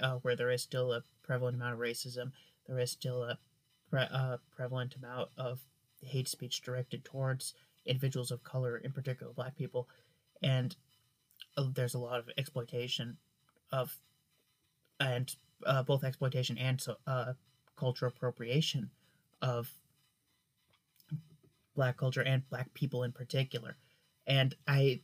uh, 0.01 0.18
where 0.22 0.37
there 0.37 0.51
is 0.51 0.62
still 0.62 0.92
a 0.92 1.03
prevalent 1.22 1.57
amount 1.57 1.74
of 1.74 1.81
racism, 1.81 2.33
there 2.66 2.79
is 2.79 2.90
still 2.90 3.22
a 3.22 3.38
pre- 3.90 4.07
uh, 4.11 4.37
prevalent 4.55 4.94
amount 4.94 5.31
of 5.38 5.61
hate 6.03 6.29
speech 6.29 6.61
directed 6.62 7.05
towards 7.05 7.55
individuals 7.87 8.31
of 8.31 8.44
color, 8.44 8.77
in 8.77 8.92
particular 8.92 9.33
black 9.33 9.57
people, 9.57 9.88
and 10.42 10.77
uh, 11.57 11.64
there's 11.74 11.94
a 11.94 11.98
lot 11.98 12.18
of 12.18 12.29
exploitation 12.37 13.16
of 13.72 13.96
and 15.01 15.37
uh, 15.66 15.83
both 15.83 16.05
exploitation 16.05 16.59
and 16.59 16.81
so 16.81 16.97
uh, 17.07 17.33
cultural 17.77 18.12
appropriation 18.14 18.90
of 19.42 19.71
black 21.75 21.97
culture 21.97 22.23
and 22.23 22.49
black 22.51 22.73
people 22.75 23.05
in 23.05 23.12
particular. 23.12 23.77
And 24.27 24.55
I 24.66 25.01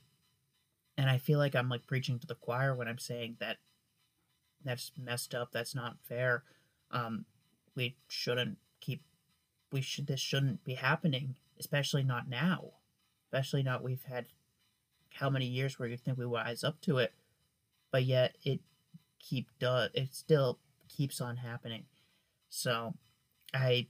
and 0.96 1.08
I 1.08 1.18
feel 1.18 1.38
like 1.38 1.54
I'm 1.54 1.68
like 1.68 1.86
preaching 1.86 2.18
to 2.18 2.26
the 2.26 2.34
choir 2.34 2.74
when 2.74 2.88
I'm 2.88 2.98
saying 2.98 3.36
that 3.40 3.58
that's 4.64 4.92
messed 4.98 5.34
up, 5.34 5.50
that's 5.52 5.74
not 5.74 5.96
fair. 6.08 6.42
Um, 6.90 7.24
we 7.76 7.96
shouldn't 8.08 8.58
keep 8.80 9.02
we 9.72 9.80
should 9.80 10.06
this 10.06 10.20
shouldn't 10.20 10.64
be 10.64 10.74
happening, 10.74 11.36
especially 11.58 12.02
not 12.02 12.28
now. 12.28 12.72
Especially 13.26 13.62
not 13.62 13.82
we've 13.82 14.04
had 14.04 14.26
how 15.10 15.30
many 15.30 15.46
years 15.46 15.78
where 15.78 15.88
you 15.88 15.96
think 15.96 16.18
we 16.18 16.26
wise 16.26 16.64
up 16.64 16.80
to 16.82 16.98
it, 16.98 17.12
but 17.90 18.04
yet 18.04 18.36
it 18.44 18.60
keep 19.28 19.48
does 19.58 19.90
it 19.94 20.14
still 20.14 20.58
keeps 20.88 21.20
on 21.20 21.36
happening. 21.36 21.84
So 22.48 22.94
I 23.52 23.88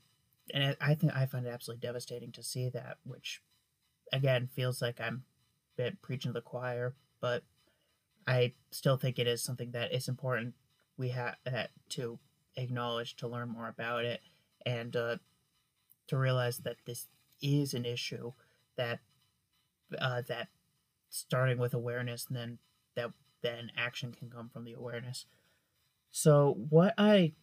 and 0.52 0.76
I 0.80 0.94
think 0.94 1.14
I 1.14 1.26
find 1.26 1.46
it 1.46 1.50
absolutely 1.50 1.86
devastating 1.86 2.32
to 2.32 2.42
see 2.42 2.68
that, 2.70 2.98
which 3.04 3.42
again 4.12 4.48
feels 4.54 4.82
like 4.82 5.00
I'm 5.00 5.24
preaching 6.02 6.30
to 6.30 6.34
the 6.34 6.40
choir, 6.40 6.94
but 7.20 7.42
I 8.26 8.54
still 8.70 8.96
think 8.96 9.18
it 9.18 9.26
is 9.26 9.42
something 9.42 9.72
that 9.72 9.92
is 9.92 10.08
important 10.08 10.54
we 10.96 11.10
have 11.10 11.36
to 11.90 12.18
acknowledge 12.56 13.16
to 13.16 13.28
learn 13.28 13.48
more 13.48 13.68
about 13.68 14.04
it 14.04 14.20
and 14.64 14.94
uh, 14.94 15.16
to 16.06 16.16
realize 16.16 16.58
that 16.58 16.76
this 16.86 17.08
is 17.42 17.74
an 17.74 17.84
issue 17.84 18.32
that 18.76 19.00
uh, 19.98 20.22
that 20.28 20.48
starting 21.10 21.58
with 21.58 21.74
awareness 21.74 22.26
and 22.28 22.36
then 22.36 22.58
that 22.96 23.10
then 23.44 23.70
action 23.76 24.12
can 24.12 24.28
come 24.30 24.48
from 24.48 24.64
the 24.64 24.72
awareness. 24.72 25.26
So 26.10 26.56
what 26.70 26.94
I 26.98 27.34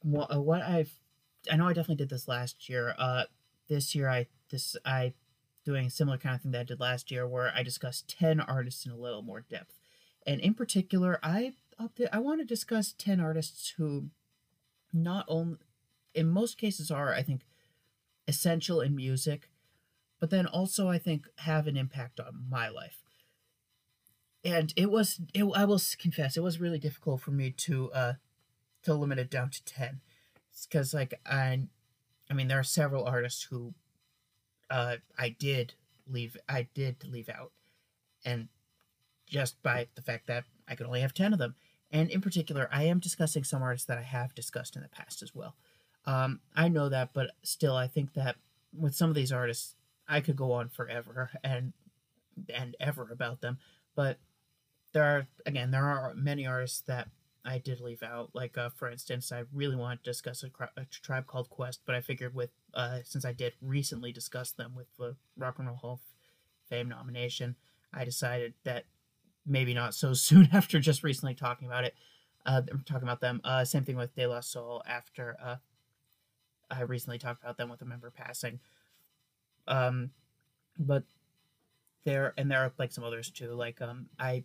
what, 0.00 0.34
uh, 0.34 0.40
what 0.40 0.62
I've 0.62 0.98
I 1.50 1.56
know 1.56 1.68
I 1.68 1.74
definitely 1.74 1.96
did 1.96 2.08
this 2.08 2.26
last 2.26 2.68
year. 2.68 2.94
Uh, 2.98 3.24
this 3.68 3.94
year 3.94 4.08
I 4.08 4.26
this 4.50 4.76
I 4.84 5.12
doing 5.64 5.86
a 5.86 5.90
similar 5.90 6.18
kind 6.18 6.34
of 6.34 6.40
thing 6.40 6.52
that 6.52 6.60
I 6.60 6.64
did 6.64 6.80
last 6.80 7.10
year 7.10 7.28
where 7.28 7.52
I 7.54 7.62
discussed 7.62 8.08
ten 8.08 8.40
artists 8.40 8.86
in 8.86 8.92
a 8.92 8.96
little 8.96 9.22
more 9.22 9.42
depth, 9.42 9.78
and 10.26 10.40
in 10.40 10.54
particular 10.54 11.20
I 11.22 11.52
I 12.12 12.18
want 12.18 12.40
to 12.40 12.46
discuss 12.46 12.94
ten 12.96 13.20
artists 13.20 13.74
who 13.76 14.08
not 14.92 15.26
only 15.28 15.58
in 16.14 16.28
most 16.28 16.56
cases 16.56 16.90
are 16.90 17.12
I 17.12 17.22
think 17.22 17.42
essential 18.26 18.80
in 18.80 18.96
music, 18.96 19.50
but 20.18 20.30
then 20.30 20.46
also 20.46 20.88
I 20.88 20.98
think 20.98 21.28
have 21.38 21.66
an 21.66 21.76
impact 21.76 22.18
on 22.20 22.46
my 22.48 22.68
life. 22.68 23.03
And 24.44 24.72
it 24.76 24.90
was 24.90 25.20
it, 25.32 25.44
I 25.54 25.64
will 25.64 25.80
confess 25.98 26.36
it 26.36 26.42
was 26.42 26.60
really 26.60 26.78
difficult 26.78 27.22
for 27.22 27.30
me 27.30 27.50
to 27.50 27.90
uh 27.92 28.12
to 28.82 28.92
limit 28.92 29.18
it 29.18 29.30
down 29.30 29.48
to 29.50 29.64
ten, 29.64 30.00
because 30.68 30.92
like 30.92 31.14
I, 31.24 31.66
I 32.30 32.34
mean 32.34 32.48
there 32.48 32.58
are 32.58 32.64
several 32.64 33.04
artists 33.06 33.44
who, 33.44 33.72
uh 34.68 34.96
I 35.18 35.30
did 35.30 35.74
leave 36.06 36.36
I 36.46 36.68
did 36.74 37.04
leave 37.04 37.30
out, 37.30 37.52
and 38.24 38.48
just 39.26 39.62
by 39.62 39.88
the 39.94 40.02
fact 40.02 40.26
that 40.26 40.44
I 40.68 40.74
could 40.74 40.86
only 40.86 41.00
have 41.00 41.14
ten 41.14 41.32
of 41.32 41.38
them, 41.38 41.54
and 41.90 42.10
in 42.10 42.20
particular, 42.20 42.68
I 42.70 42.84
am 42.84 42.98
discussing 42.98 43.44
some 43.44 43.62
artists 43.62 43.86
that 43.86 43.96
I 43.98 44.02
have 44.02 44.34
discussed 44.34 44.76
in 44.76 44.82
the 44.82 44.88
past 44.88 45.22
as 45.22 45.34
well. 45.34 45.54
Um, 46.04 46.40
I 46.54 46.68
know 46.68 46.90
that, 46.90 47.10
but 47.14 47.30
still, 47.42 47.76
I 47.76 47.86
think 47.86 48.12
that 48.12 48.36
with 48.78 48.94
some 48.94 49.08
of 49.08 49.16
these 49.16 49.32
artists, 49.32 49.74
I 50.06 50.20
could 50.20 50.36
go 50.36 50.52
on 50.52 50.68
forever 50.68 51.30
and 51.42 51.72
and 52.52 52.76
ever 52.78 53.08
about 53.10 53.40
them. 53.40 53.58
But 53.96 54.18
there 54.94 55.04
are 55.04 55.26
again, 55.44 55.70
there 55.70 55.84
are 55.84 56.14
many 56.14 56.46
artists 56.46 56.80
that 56.82 57.08
I 57.44 57.58
did 57.58 57.80
leave 57.80 58.02
out. 58.02 58.30
Like 58.32 58.56
uh, 58.56 58.70
for 58.70 58.88
instance, 58.88 59.30
I 59.30 59.42
really 59.52 59.76
want 59.76 60.02
to 60.02 60.10
discuss 60.10 60.42
a, 60.42 60.80
a, 60.80 60.86
tribe 60.86 61.26
called 61.26 61.50
Quest, 61.50 61.80
but 61.84 61.94
I 61.94 62.00
figured 62.00 62.34
with 62.34 62.50
uh, 62.72 63.00
since 63.04 63.24
I 63.24 63.32
did 63.32 63.52
recently 63.60 64.12
discuss 64.12 64.52
them 64.52 64.72
with 64.74 64.86
the 64.98 65.16
Rock 65.36 65.58
and 65.58 65.68
Roll 65.68 65.76
Hall 65.76 65.92
of 65.94 66.00
Fame 66.70 66.88
nomination, 66.88 67.56
I 67.92 68.04
decided 68.04 68.54
that 68.64 68.84
maybe 69.44 69.74
not 69.74 69.94
so 69.94 70.14
soon 70.14 70.48
after 70.52 70.80
just 70.80 71.02
recently 71.02 71.34
talking 71.34 71.66
about 71.68 71.84
it. 71.84 71.94
Uh, 72.46 72.62
talking 72.86 73.04
about 73.04 73.20
them. 73.20 73.40
Uh, 73.42 73.64
same 73.64 73.84
thing 73.84 73.96
with 73.96 74.14
De 74.14 74.26
La 74.26 74.40
Soul 74.40 74.82
after 74.86 75.36
uh, 75.42 75.56
I 76.70 76.82
recently 76.82 77.18
talked 77.18 77.42
about 77.42 77.56
them 77.56 77.70
with 77.70 77.80
a 77.80 77.86
member 77.86 78.10
passing. 78.10 78.60
Um, 79.66 80.10
but 80.78 81.04
there 82.04 82.34
and 82.36 82.50
there 82.50 82.60
are 82.60 82.72
like 82.78 82.92
some 82.92 83.02
others 83.02 83.30
too. 83.30 83.52
Like 83.52 83.80
um, 83.80 84.06
I 84.18 84.44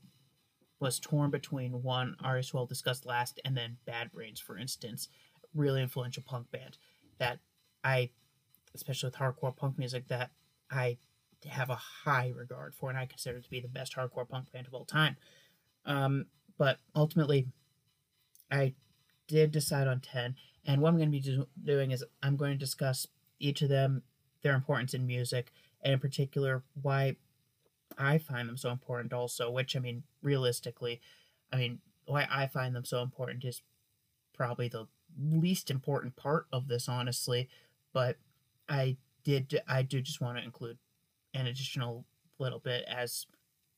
was 0.80 1.00
torn 1.00 1.30
between 1.30 1.84
one 1.84 2.16
artist 2.24 2.52
who 2.52 2.58
I'll 2.58 2.66
discuss 2.66 3.06
last 3.06 3.40
and 3.44 3.56
then 3.56 3.78
Bad 3.86 4.12
Brains, 4.12 4.40
for 4.40 4.58
instance, 4.58 5.10
really 5.54 5.82
influential 5.82 6.24
punk 6.26 6.52
band 6.52 6.78
that 7.18 7.40
I, 7.84 8.10
especially 8.74 9.08
with 9.08 9.16
hardcore 9.16 9.56
punk 9.56 9.78
music, 9.78 10.08
that 10.08 10.32
I 10.72 10.98
have 11.48 11.70
a 11.70 11.76
high 11.76 12.34
regard 12.36 12.76
for, 12.76 12.90
and 12.90 12.98
I 12.98 13.06
consider 13.06 13.40
to 13.40 13.50
be 13.50 13.60
the 13.60 13.68
best 13.68 13.96
hardcore 13.96 14.28
punk 14.28 14.52
band 14.52 14.68
of 14.68 14.74
all 14.74 14.86
time. 14.86 15.18
Um, 15.86 16.26
but 16.58 16.78
ultimately, 16.96 17.48
I 18.52 18.74
did 19.28 19.52
decide 19.52 19.88
on 19.88 20.00
10, 20.00 20.36
and 20.66 20.82
what 20.82 20.90
I'm 20.90 20.98
going 20.98 21.10
to 21.10 21.18
be 21.18 21.22
do- 21.22 21.48
doing 21.64 21.92
is 21.92 22.04
I'm 22.22 22.36
going 22.36 22.52
to 22.52 22.58
discuss 22.58 23.08
each 23.40 23.62
of 23.62 23.70
them, 23.70 24.04
their 24.44 24.56
importance 24.56 24.94
in 24.94 25.08
music, 25.08 25.52
and 25.82 25.94
in 25.94 26.00
particular, 26.00 26.64
why 26.82 27.16
I 28.00 28.18
find 28.18 28.48
them 28.48 28.58
so 28.58 28.72
important, 28.72 29.14
also, 29.14 29.52
which, 29.52 29.76
I 29.76 29.80
mean, 29.80 30.04
realistically, 30.24 31.02
I 31.54 31.58
mean, 31.58 31.80
why 32.06 32.28
I 32.32 32.48
find 32.48 32.76
them 32.76 32.86
so 32.86 33.02
important 33.02 33.44
is 33.44 33.62
probably 34.34 34.70
the 34.70 34.88
least 35.22 35.70
important 35.70 36.16
part 36.16 36.48
of 36.52 36.68
this, 36.68 36.88
honestly, 36.88 37.50
but 37.94 38.18
I 38.70 38.98
did, 39.24 39.62
I 39.68 39.84
do 39.84 40.02
just 40.02 40.22
want 40.22 40.38
to 40.38 40.44
include 40.44 40.78
an 41.34 41.46
additional 41.46 42.06
little 42.40 42.60
bit 42.60 42.86
as 42.88 43.26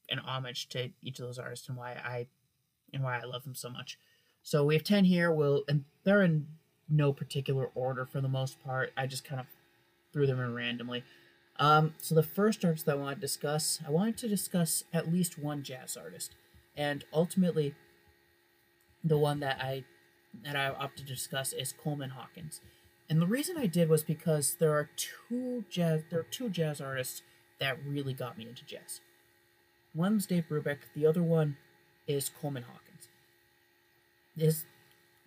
an 0.10 0.20
homage 0.20 0.70
to 0.70 0.92
each 1.02 1.20
of 1.20 1.26
those 1.26 1.40
artists 1.40 1.68
and 1.68 1.78
why 1.78 1.94
I 1.94 2.28
and 2.94 3.04
why 3.04 3.20
I 3.20 3.24
love 3.24 3.44
them 3.44 3.56
so 3.56 3.70
much. 3.70 3.98
So 4.44 4.66
we 4.66 4.76
have 4.76 4.84
ten 4.84 5.06
here. 5.06 5.32
We'll 5.32 5.64
and 5.68 5.86
they're 6.04 6.22
in 6.22 6.48
no 6.90 7.14
particular 7.14 7.70
order 7.74 8.06
for 8.06 8.22
the 8.22 8.28
most 8.28 8.62
part. 8.64 8.92
I 8.98 9.08
just 9.08 9.24
kind 9.24 9.40
of 9.40 9.48
threw 10.12 10.28
them 10.28 10.40
in 10.40 10.54
randomly. 10.54 11.04
Um, 11.62 11.94
so 12.00 12.16
the 12.16 12.24
first 12.24 12.66
artist 12.66 12.88
that 12.88 12.94
I 12.94 13.00
want 13.00 13.18
to 13.18 13.22
discuss, 13.22 13.80
I 13.88 13.92
wanted 13.92 14.18
to 14.18 14.28
discuss 14.28 14.84
at 14.92 15.14
least 15.14 15.38
one 15.38 15.62
jazz 15.62 15.96
artist, 15.96 16.34
and 16.76 17.06
ultimately, 17.14 17.76
the 19.04 19.20
one 19.20 19.40
that 19.42 19.62
I 19.62 19.84
that 20.44 20.56
I 20.56 20.70
opted 20.70 21.06
to 21.06 21.14
discuss 21.14 21.54
is 21.54 21.72
Coleman 21.72 22.10
Hawkins. 22.10 22.62
And 23.10 23.22
the 23.22 23.28
reason 23.28 23.58
I 23.58 23.68
did 23.68 23.90
was 23.90 24.02
because 24.02 24.56
there 24.56 24.72
are 24.72 24.90
two 24.96 25.64
jazz 25.70 26.02
there 26.10 26.22
are 26.22 26.28
two 26.32 26.50
jazz 26.50 26.82
artists 26.82 27.22
that 27.60 27.78
really 27.86 28.16
got 28.16 28.40
me 28.40 28.48
into 28.48 28.66
jazz. 28.66 29.00
One's 29.94 30.26
Dave 30.26 30.46
Brubeck, 30.50 30.80
the 30.96 31.06
other 31.06 31.22
one 31.22 31.58
is 32.08 32.32
Coleman 32.42 32.64
Hawkins. 32.64 33.08
Is 34.36 34.66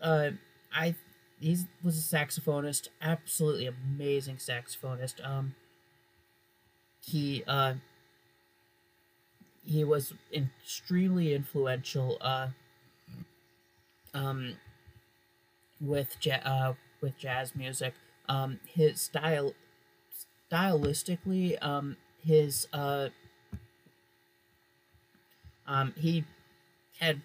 uh, 0.03 0.31
I, 0.75 0.97
he 1.39 1.59
was 1.85 1.97
a 1.97 2.17
saxophonist, 2.17 2.89
absolutely 3.01 3.69
amazing 3.69 4.37
saxophonist. 4.37 5.25
Um, 5.25 5.55
he, 7.05 7.45
uh, 7.47 7.75
he 9.65 9.83
was 9.85 10.13
extremely 10.33 11.35
influential, 11.35 12.19
uh, 12.21 12.49
um, 14.15 14.57
with 15.81 16.17
ja- 16.25 16.41
uh, 16.45 16.75
with 17.01 17.17
jazz 17.19 17.55
music. 17.55 17.95
Um, 18.29 18.61
his 18.67 19.01
style, 19.01 19.53
stylistically, 20.51 21.63
um, 21.65 21.97
his 22.25 22.69
uh 22.73 23.11
um 25.67 25.93
he 25.97 26.25
had 27.01 27.21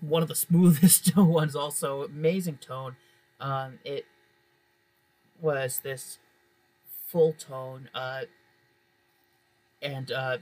one 0.00 0.22
of 0.22 0.28
the 0.28 0.34
smoothest 0.46 1.16
ones 1.18 1.56
also 1.56 2.02
amazing 2.04 2.58
tone 2.58 2.96
um 3.40 3.78
it 3.84 4.06
was 5.40 5.80
this 5.80 6.18
full 7.08 7.32
tone 7.32 7.90
uh 7.94 8.22
and 9.82 10.10
uh 10.12 10.38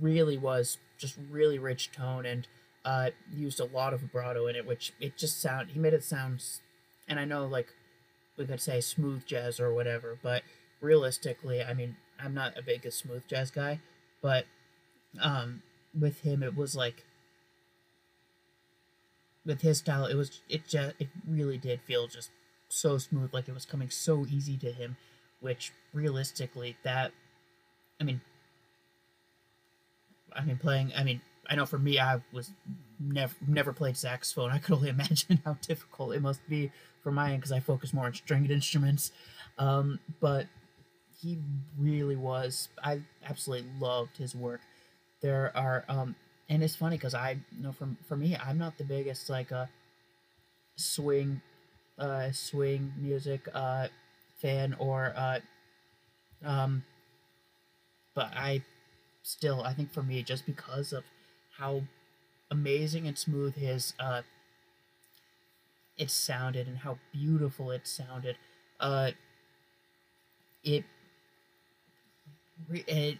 really 0.00 0.38
was 0.38 0.78
just 0.98 1.16
really 1.30 1.58
rich 1.58 1.90
tone 1.92 2.26
and 2.26 2.46
uh 2.84 3.10
used 3.34 3.60
a 3.60 3.64
lot 3.64 3.92
of 3.92 4.00
vibrato 4.00 4.46
in 4.46 4.56
it 4.56 4.66
which 4.66 4.92
it 5.00 5.16
just 5.16 5.40
sound 5.40 5.70
he 5.70 5.78
made 5.78 5.94
it 5.94 6.04
sound 6.04 6.42
and 7.08 7.18
i 7.18 7.24
know 7.24 7.46
like 7.46 7.68
we 8.36 8.46
could 8.46 8.60
say 8.60 8.80
smooth 8.80 9.24
jazz 9.26 9.60
or 9.60 9.72
whatever 9.72 10.18
but 10.22 10.42
realistically 10.80 11.62
i 11.62 11.74
mean 11.74 11.96
I'm 12.22 12.34
not 12.34 12.56
a 12.56 12.62
big 12.62 12.90
smooth 12.92 13.26
jazz 13.26 13.50
guy, 13.50 13.80
but 14.20 14.46
um, 15.20 15.62
with 15.98 16.20
him 16.20 16.42
it 16.42 16.56
was 16.56 16.76
like 16.76 17.04
with 19.44 19.60
his 19.60 19.78
style 19.78 20.06
it 20.06 20.14
was 20.14 20.40
it 20.48 20.66
just 20.66 20.94
it 20.98 21.08
really 21.28 21.58
did 21.58 21.80
feel 21.82 22.06
just 22.06 22.30
so 22.68 22.96
smooth 22.96 23.34
like 23.34 23.48
it 23.48 23.52
was 23.52 23.66
coming 23.66 23.90
so 23.90 24.24
easy 24.30 24.56
to 24.56 24.72
him 24.72 24.96
which 25.40 25.72
realistically 25.92 26.76
that 26.84 27.12
i 28.00 28.04
mean 28.04 28.22
i 30.36 30.44
mean 30.44 30.56
playing 30.58 30.92
i 30.96 31.04
mean 31.04 31.20
I 31.48 31.54
know 31.54 31.66
for 31.66 31.78
me, 31.78 31.98
I 31.98 32.20
was 32.32 32.50
never 32.98 33.34
never 33.46 33.72
played 33.72 33.96
saxophone. 33.96 34.50
I 34.50 34.58
could 34.58 34.74
only 34.74 34.88
imagine 34.96 35.40
how 35.44 35.54
difficult 35.60 36.14
it 36.14 36.22
must 36.22 36.46
be 36.48 36.70
for 37.02 37.12
my 37.12 37.32
end 37.32 37.40
because 37.40 37.52
I 37.52 37.60
focus 37.60 37.92
more 37.92 38.06
on 38.06 38.14
stringed 38.14 38.50
instruments. 38.50 39.12
Um, 39.58 39.98
but 40.20 40.46
he 41.20 41.38
really 41.78 42.16
was. 42.16 42.68
I 42.82 43.00
absolutely 43.28 43.68
loved 43.78 44.16
his 44.16 44.34
work. 44.34 44.60
There 45.20 45.52
are, 45.54 45.84
um, 45.88 46.16
and 46.48 46.62
it's 46.62 46.74
funny 46.74 46.96
because 46.96 47.14
I 47.14 47.32
you 47.56 47.62
know 47.62 47.72
for 47.72 47.88
for 48.08 48.16
me, 48.16 48.36
I'm 48.36 48.58
not 48.58 48.78
the 48.78 48.84
biggest 48.84 49.28
like 49.28 49.52
uh, 49.52 49.66
swing, 50.76 51.40
uh, 51.98 52.32
swing 52.32 52.92
music 52.98 53.48
uh, 53.52 53.88
fan 54.40 54.74
or 54.78 55.12
uh, 55.16 55.40
um, 56.44 56.84
but 58.14 58.32
I 58.34 58.62
still 59.22 59.62
I 59.62 59.72
think 59.74 59.92
for 59.92 60.02
me 60.02 60.22
just 60.22 60.46
because 60.46 60.92
of 60.92 61.04
how 61.58 61.82
amazing 62.50 63.06
and 63.06 63.16
smooth 63.16 63.54
his 63.56 63.94
uh, 63.98 64.22
it 65.96 66.10
sounded 66.10 66.66
and 66.66 66.78
how 66.78 66.98
beautiful 67.12 67.70
it 67.70 67.86
sounded. 67.86 68.36
Uh, 68.80 69.12
it 70.64 70.84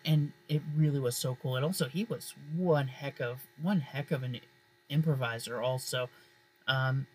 and, 0.04 0.32
it 0.48 0.62
really 0.76 1.00
was 1.00 1.16
so 1.16 1.36
cool. 1.42 1.56
And 1.56 1.64
also, 1.64 1.88
he 1.88 2.04
was 2.04 2.34
one 2.56 2.88
heck 2.88 3.20
of 3.20 3.40
one 3.60 3.80
heck 3.80 4.10
of 4.10 4.22
an 4.22 4.40
improviser. 4.88 5.60
Also, 5.60 6.08
um, 6.68 7.06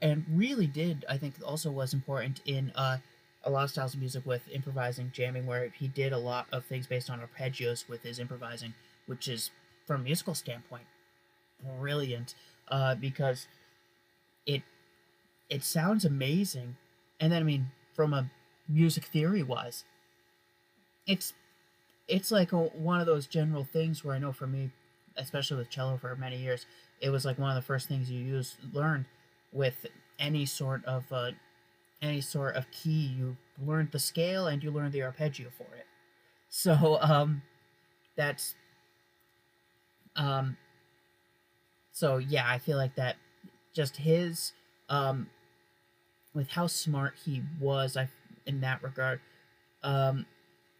and 0.00 0.24
really 0.30 0.66
did 0.66 1.04
I 1.08 1.18
think 1.18 1.34
also 1.44 1.70
was 1.70 1.92
important 1.92 2.40
in 2.46 2.72
uh, 2.74 2.98
a 3.44 3.50
lot 3.50 3.64
of 3.64 3.70
styles 3.70 3.94
of 3.94 4.00
music 4.00 4.24
with 4.26 4.48
improvising, 4.48 5.10
jamming, 5.12 5.46
where 5.46 5.68
he 5.68 5.88
did 5.88 6.12
a 6.12 6.18
lot 6.18 6.46
of 6.52 6.64
things 6.64 6.86
based 6.86 7.10
on 7.10 7.20
arpeggios 7.20 7.88
with 7.88 8.02
his 8.02 8.18
improvising, 8.18 8.74
which 9.06 9.28
is 9.28 9.50
from 9.86 10.02
a 10.02 10.04
musical 10.04 10.34
standpoint 10.34 10.84
brilliant 11.78 12.34
uh, 12.68 12.94
because 12.94 13.46
it 14.46 14.62
it 15.48 15.62
sounds 15.62 16.04
amazing, 16.04 16.76
and 17.20 17.32
then 17.32 17.42
I 17.42 17.44
mean 17.44 17.70
from 17.94 18.12
a 18.12 18.30
music 18.68 19.04
theory 19.04 19.42
wise, 19.42 19.84
it's 21.06 21.34
it's 22.08 22.30
like 22.30 22.52
a, 22.52 22.58
one 22.58 23.00
of 23.00 23.06
those 23.06 23.26
general 23.26 23.64
things 23.64 24.04
where 24.04 24.14
I 24.14 24.18
know 24.18 24.32
for 24.32 24.46
me, 24.46 24.70
especially 25.16 25.58
with 25.58 25.70
cello 25.70 25.96
for 25.96 26.14
many 26.16 26.38
years, 26.38 26.66
it 27.00 27.10
was 27.10 27.24
like 27.24 27.38
one 27.38 27.50
of 27.50 27.56
the 27.56 27.66
first 27.66 27.88
things 27.88 28.10
you 28.10 28.24
use 28.24 28.56
learned 28.72 29.06
with 29.52 29.86
any 30.18 30.46
sort 30.46 30.84
of 30.84 31.04
uh, 31.12 31.32
any 32.02 32.20
sort 32.20 32.56
of 32.56 32.70
key. 32.70 33.14
You 33.16 33.36
learned 33.64 33.92
the 33.92 33.98
scale 33.98 34.46
and 34.48 34.62
you 34.62 34.70
learned 34.70 34.92
the 34.92 35.02
arpeggio 35.02 35.48
for 35.56 35.74
it. 35.74 35.86
So 36.48 36.98
um, 37.00 37.42
that's 38.16 38.54
um, 40.16 40.56
so 41.92 42.18
yeah, 42.18 42.44
I 42.46 42.58
feel 42.58 42.76
like 42.76 42.96
that 42.96 43.16
just 43.72 43.96
his 43.96 44.52
um, 44.88 45.28
with 46.34 46.50
how 46.50 46.66
smart 46.66 47.14
he 47.24 47.42
was, 47.60 47.96
I 47.96 48.08
in 48.44 48.60
that 48.60 48.82
regard. 48.82 49.20
Um, 49.82 50.26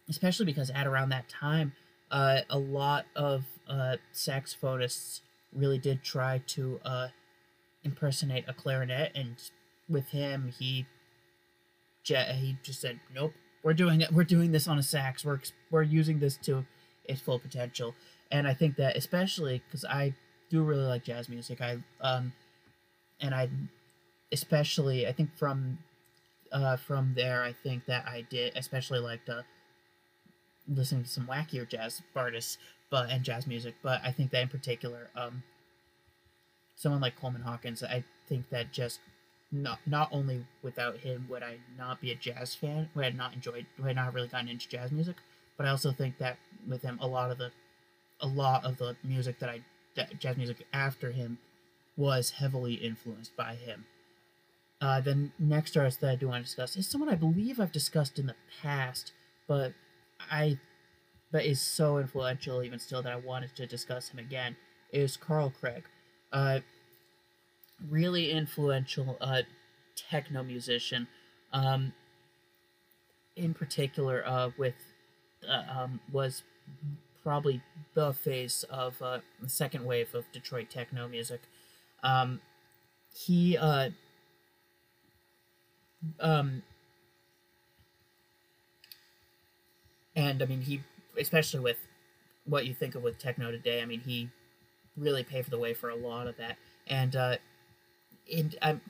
especially 0.09 0.45
because 0.45 0.69
at 0.69 0.85
around 0.85 1.09
that 1.09 1.27
time, 1.29 1.73
uh, 2.11 2.41
a 2.49 2.57
lot 2.57 3.05
of 3.15 3.45
uh, 3.67 3.97
saxophonists 4.13 5.21
really 5.53 5.77
did 5.77 6.03
try 6.03 6.41
to 6.47 6.79
uh, 6.85 7.07
impersonate 7.83 8.45
a 8.47 8.53
clarinet, 8.53 9.11
and 9.15 9.35
with 9.89 10.09
him, 10.09 10.53
he 10.57 10.85
he 12.03 12.57
just 12.63 12.81
said, 12.81 12.99
"Nope, 13.13 13.33
we're 13.63 13.73
doing 13.73 14.01
it. 14.01 14.11
We're 14.11 14.23
doing 14.23 14.51
this 14.51 14.67
on 14.67 14.77
a 14.77 14.83
sax. 14.83 15.23
We're 15.25 15.39
we're 15.71 15.83
using 15.83 16.19
this 16.19 16.37
to 16.43 16.65
its 17.05 17.21
full 17.21 17.39
potential." 17.39 17.95
And 18.31 18.47
I 18.47 18.53
think 18.53 18.75
that 18.77 18.95
especially 18.97 19.61
because 19.67 19.85
I 19.85 20.13
do 20.49 20.63
really 20.63 20.83
like 20.83 21.03
jazz 21.03 21.29
music, 21.29 21.61
I 21.61 21.77
um, 22.01 22.33
and 23.19 23.33
I 23.33 23.49
especially 24.31 25.07
I 25.07 25.11
think 25.11 25.35
from 25.35 25.79
uh, 26.51 26.77
from 26.77 27.13
there, 27.15 27.43
I 27.43 27.53
think 27.53 27.85
that 27.85 28.05
I 28.07 28.25
did 28.29 28.53
especially 28.55 28.99
liked 28.99 29.29
uh, 29.29 29.43
listening 30.67 31.03
to 31.03 31.09
some 31.09 31.27
wackier 31.27 31.67
jazz 31.67 32.01
artists, 32.15 32.57
but 32.89 33.09
and 33.09 33.23
jazz 33.23 33.47
music. 33.47 33.75
But 33.81 34.01
I 34.03 34.11
think 34.11 34.31
that 34.31 34.41
in 34.41 34.49
particular, 34.49 35.09
um, 35.15 35.43
someone 36.75 37.01
like 37.01 37.19
Coleman 37.19 37.41
Hawkins, 37.41 37.83
I 37.83 38.03
think 38.27 38.49
that 38.49 38.71
just 38.71 38.99
not 39.53 39.79
not 39.85 40.09
only 40.11 40.45
without 40.63 40.97
him 40.97 41.27
would 41.29 41.43
I 41.43 41.57
not 41.77 42.01
be 42.01 42.11
a 42.11 42.15
jazz 42.15 42.55
fan, 42.55 42.89
would 42.95 43.05
I 43.05 43.09
not 43.11 43.33
enjoyed, 43.33 43.67
would 43.77 43.87
I 43.87 43.93
not 43.93 44.13
really 44.13 44.27
gotten 44.27 44.49
into 44.49 44.67
jazz 44.67 44.91
music, 44.91 45.17
but 45.57 45.67
I 45.67 45.69
also 45.69 45.91
think 45.91 46.17
that 46.17 46.37
with 46.67 46.81
him, 46.81 46.97
a 46.99 47.07
lot 47.07 47.29
of 47.29 47.37
the, 47.37 47.51
a 48.19 48.27
lot 48.27 48.65
of 48.65 48.77
the 48.77 48.97
music 49.03 49.39
that 49.39 49.49
I 49.49 49.61
that 49.95 50.19
jazz 50.19 50.37
music 50.37 50.65
after 50.73 51.11
him 51.11 51.37
was 51.95 52.31
heavily 52.31 52.73
influenced 52.73 53.37
by 53.37 53.53
him. 53.53 53.85
Uh, 54.81 54.99
the 54.99 55.29
next 55.37 55.77
artist 55.77 56.01
that 56.01 56.09
I 56.09 56.15
do 56.15 56.27
want 56.27 56.43
to 56.43 56.49
discuss 56.49 56.75
is 56.75 56.87
someone 56.87 57.09
I 57.09 57.15
believe 57.15 57.59
I've 57.59 57.71
discussed 57.71 58.17
in 58.17 58.25
the 58.25 58.35
past, 58.61 59.13
but 59.47 59.73
I 60.31 60.57
but 61.31 61.45
is 61.45 61.61
so 61.61 61.99
influential 61.99 62.63
even 62.63 62.79
still 62.79 63.03
that 63.03 63.13
I 63.13 63.17
wanted 63.17 63.55
to 63.55 63.67
discuss 63.67 64.09
him 64.09 64.19
again 64.19 64.55
is 64.91 65.15
Carl 65.15 65.53
Craig. 65.59 65.83
Uh, 66.31 66.59
really 67.89 68.31
influential 68.31 69.17
uh, 69.21 69.43
techno 69.95 70.43
musician. 70.43 71.07
Um, 71.51 71.93
in 73.35 73.53
particular, 73.53 74.23
uh, 74.25 74.51
with 74.57 74.75
uh, 75.47 75.63
um, 75.81 75.99
was 76.11 76.43
probably 77.23 77.61
the 77.93 78.13
face 78.13 78.63
of 78.63 79.01
uh, 79.01 79.19
the 79.41 79.49
second 79.49 79.85
wave 79.85 80.13
of 80.13 80.25
Detroit 80.31 80.69
techno 80.69 81.07
music. 81.07 81.41
Um, 82.03 82.41
he 83.13 83.57
uh, 83.57 83.89
um, 86.19 86.63
and 90.15 90.41
I 90.41 90.45
mean 90.45 90.61
he, 90.61 90.81
especially 91.17 91.59
with 91.59 91.77
what 92.45 92.65
you 92.65 92.73
think 92.73 92.95
of 92.95 93.03
with 93.03 93.17
techno 93.17 93.51
today. 93.51 93.81
I 93.81 93.85
mean 93.85 94.01
he 94.01 94.29
really 94.97 95.23
paved 95.23 95.49
the 95.49 95.57
way 95.57 95.73
for 95.73 95.89
a 95.89 95.95
lot 95.95 96.27
of 96.27 96.37
that, 96.37 96.57
and 96.87 97.15
uh, 97.15 97.37
in 98.27 98.53
um, 98.61 98.81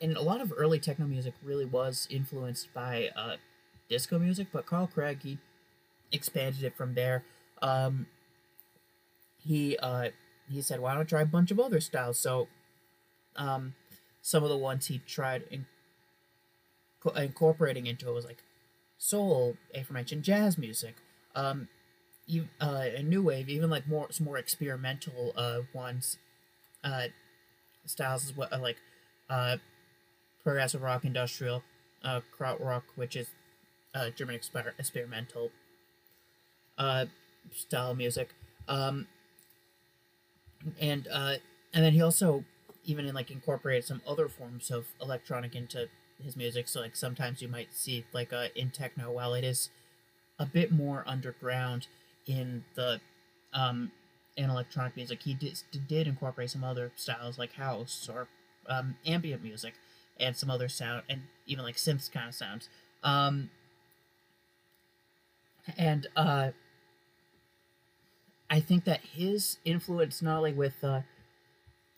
in 0.00 0.16
a 0.16 0.22
lot 0.22 0.40
of 0.40 0.52
early 0.56 0.78
techno 0.78 1.06
music 1.06 1.34
really 1.42 1.64
was 1.64 2.06
influenced 2.10 2.72
by 2.72 3.10
uh, 3.16 3.36
disco 3.88 4.18
music, 4.18 4.48
but 4.52 4.66
Carl 4.66 4.86
Craig 4.86 5.20
he 5.22 5.38
expanded 6.12 6.62
it 6.62 6.76
from 6.76 6.94
there. 6.94 7.24
Um, 7.62 8.06
he 9.38 9.76
uh, 9.78 10.10
he 10.50 10.62
said, 10.62 10.80
"Why 10.80 10.94
don't 10.94 11.02
I 11.02 11.04
try 11.04 11.22
a 11.22 11.26
bunch 11.26 11.50
of 11.50 11.60
other 11.60 11.80
styles?" 11.80 12.18
So, 12.18 12.48
um, 13.36 13.74
some 14.22 14.42
of 14.42 14.50
the 14.50 14.56
ones 14.56 14.86
he 14.86 14.98
tried 14.98 15.44
in- 15.50 15.66
incorporating 17.16 17.86
into 17.86 18.08
it 18.08 18.12
was 18.12 18.24
like 18.24 18.42
soul, 18.98 19.56
aforementioned 19.74 20.22
jazz 20.24 20.58
music, 20.58 20.96
um, 21.34 21.68
you, 22.26 22.48
uh, 22.60 22.84
a 22.96 23.02
new 23.02 23.22
wave, 23.22 23.48
even 23.48 23.70
like 23.70 23.88
more 23.88 24.08
some 24.10 24.26
more 24.26 24.38
experimental 24.38 25.32
uh, 25.36 25.60
ones, 25.72 26.18
uh, 26.84 27.04
styles 27.88 28.24
as 28.24 28.36
well, 28.36 28.48
like 28.60 28.78
uh, 29.30 29.58
progressive 30.42 30.82
rock, 30.82 31.04
industrial, 31.04 31.62
uh, 32.04 32.20
krautrock, 32.38 32.82
which 32.96 33.16
is 33.16 33.28
uh, 33.94 34.10
German 34.10 34.38
exper- 34.38 34.72
experimental 34.78 35.50
uh, 36.78 37.06
style 37.52 37.94
music, 37.94 38.30
um, 38.68 39.06
and 40.80 41.08
uh, 41.12 41.34
and 41.72 41.84
then 41.84 41.92
he 41.92 42.02
also 42.02 42.44
even 42.84 43.06
in 43.06 43.14
like 43.14 43.30
incorporated 43.30 43.84
some 43.84 44.00
other 44.06 44.28
forms 44.28 44.70
of 44.70 44.86
electronic 45.02 45.54
into 45.54 45.88
his 46.22 46.36
music. 46.36 46.68
So 46.68 46.80
like 46.80 46.96
sometimes 46.96 47.42
you 47.42 47.48
might 47.48 47.74
see 47.74 48.04
like 48.12 48.32
uh, 48.32 48.48
in 48.54 48.70
techno, 48.70 49.10
while 49.10 49.34
it 49.34 49.44
is 49.44 49.70
a 50.38 50.46
bit 50.46 50.72
more 50.72 51.04
underground 51.06 51.86
in 52.26 52.64
the 52.74 53.00
um, 53.52 53.92
in 54.38 54.48
electronic 54.48 54.96
music, 54.96 55.22
he 55.22 55.34
did, 55.34 55.60
did 55.88 56.06
incorporate 56.06 56.48
some 56.48 56.62
other 56.62 56.92
styles 56.94 57.38
like 57.38 57.52
house 57.54 58.08
or 58.10 58.28
um, 58.68 58.96
ambient 59.04 59.42
music 59.42 59.74
and 60.18 60.36
some 60.36 60.48
other 60.48 60.68
sound 60.68 61.02
and 61.10 61.22
even 61.46 61.64
like 61.64 61.76
synths 61.76 62.10
kind 62.10 62.28
of 62.28 62.34
sounds. 62.34 62.68
Um, 63.02 63.50
and 65.76 66.06
uh, 66.16 66.50
I 68.48 68.60
think 68.60 68.84
that 68.84 69.00
his 69.00 69.58
influence 69.64 70.22
not 70.22 70.38
only 70.38 70.52
with 70.52 70.82
uh, 70.84 71.00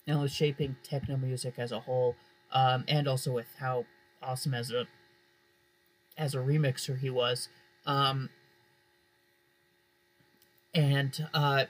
you 0.05 0.15
know 0.15 0.27
shaping 0.27 0.75
techno 0.83 1.17
music 1.17 1.53
as 1.57 1.71
a 1.71 1.81
whole, 1.81 2.15
um, 2.51 2.83
and 2.87 3.07
also 3.07 3.31
with 3.31 3.47
how 3.59 3.85
awesome 4.21 4.53
as 4.53 4.71
a 4.71 4.87
as 6.17 6.33
a 6.33 6.39
remixer 6.39 6.99
he 6.99 7.09
was. 7.09 7.49
Um, 7.85 8.29
and 10.73 11.27
uh, 11.33 11.65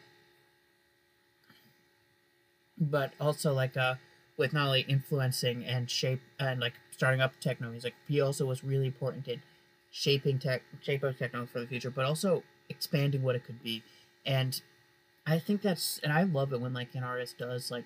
but 2.82 3.14
also 3.22 3.54
like 3.54 3.78
uh, 3.78 3.96
with 4.38 4.54
not 4.54 4.68
only 4.68 4.82
influencing 4.82 5.64
and 5.64 5.90
shape 5.90 6.22
and 6.40 6.60
like 6.60 6.74
starting 6.92 7.22
up 7.22 7.34
techno 7.40 7.70
music, 7.70 7.94
he 8.08 8.20
also 8.20 8.46
was 8.46 8.64
really 8.64 8.88
important 8.88 9.28
in 9.28 9.42
shaping 9.92 10.40
tech 10.40 10.64
shape 10.82 11.04
of 11.04 11.18
techno 11.18 11.46
for 11.46 11.60
the 11.60 11.68
future, 11.68 11.92
but 11.92 12.06
also 12.06 12.44
expanding 12.70 13.22
what 13.22 13.36
it 13.36 13.46
could 13.46 13.62
be. 13.64 13.84
And 14.26 14.60
I 15.28 15.38
think 15.38 15.62
that's 15.62 16.00
and 16.04 16.12
I 16.12 16.24
love 16.24 16.52
it 16.54 16.60
when 16.60 16.74
like 16.74 16.96
an 16.96 17.04
artist 17.04 17.38
does 17.38 17.70
like 17.70 17.86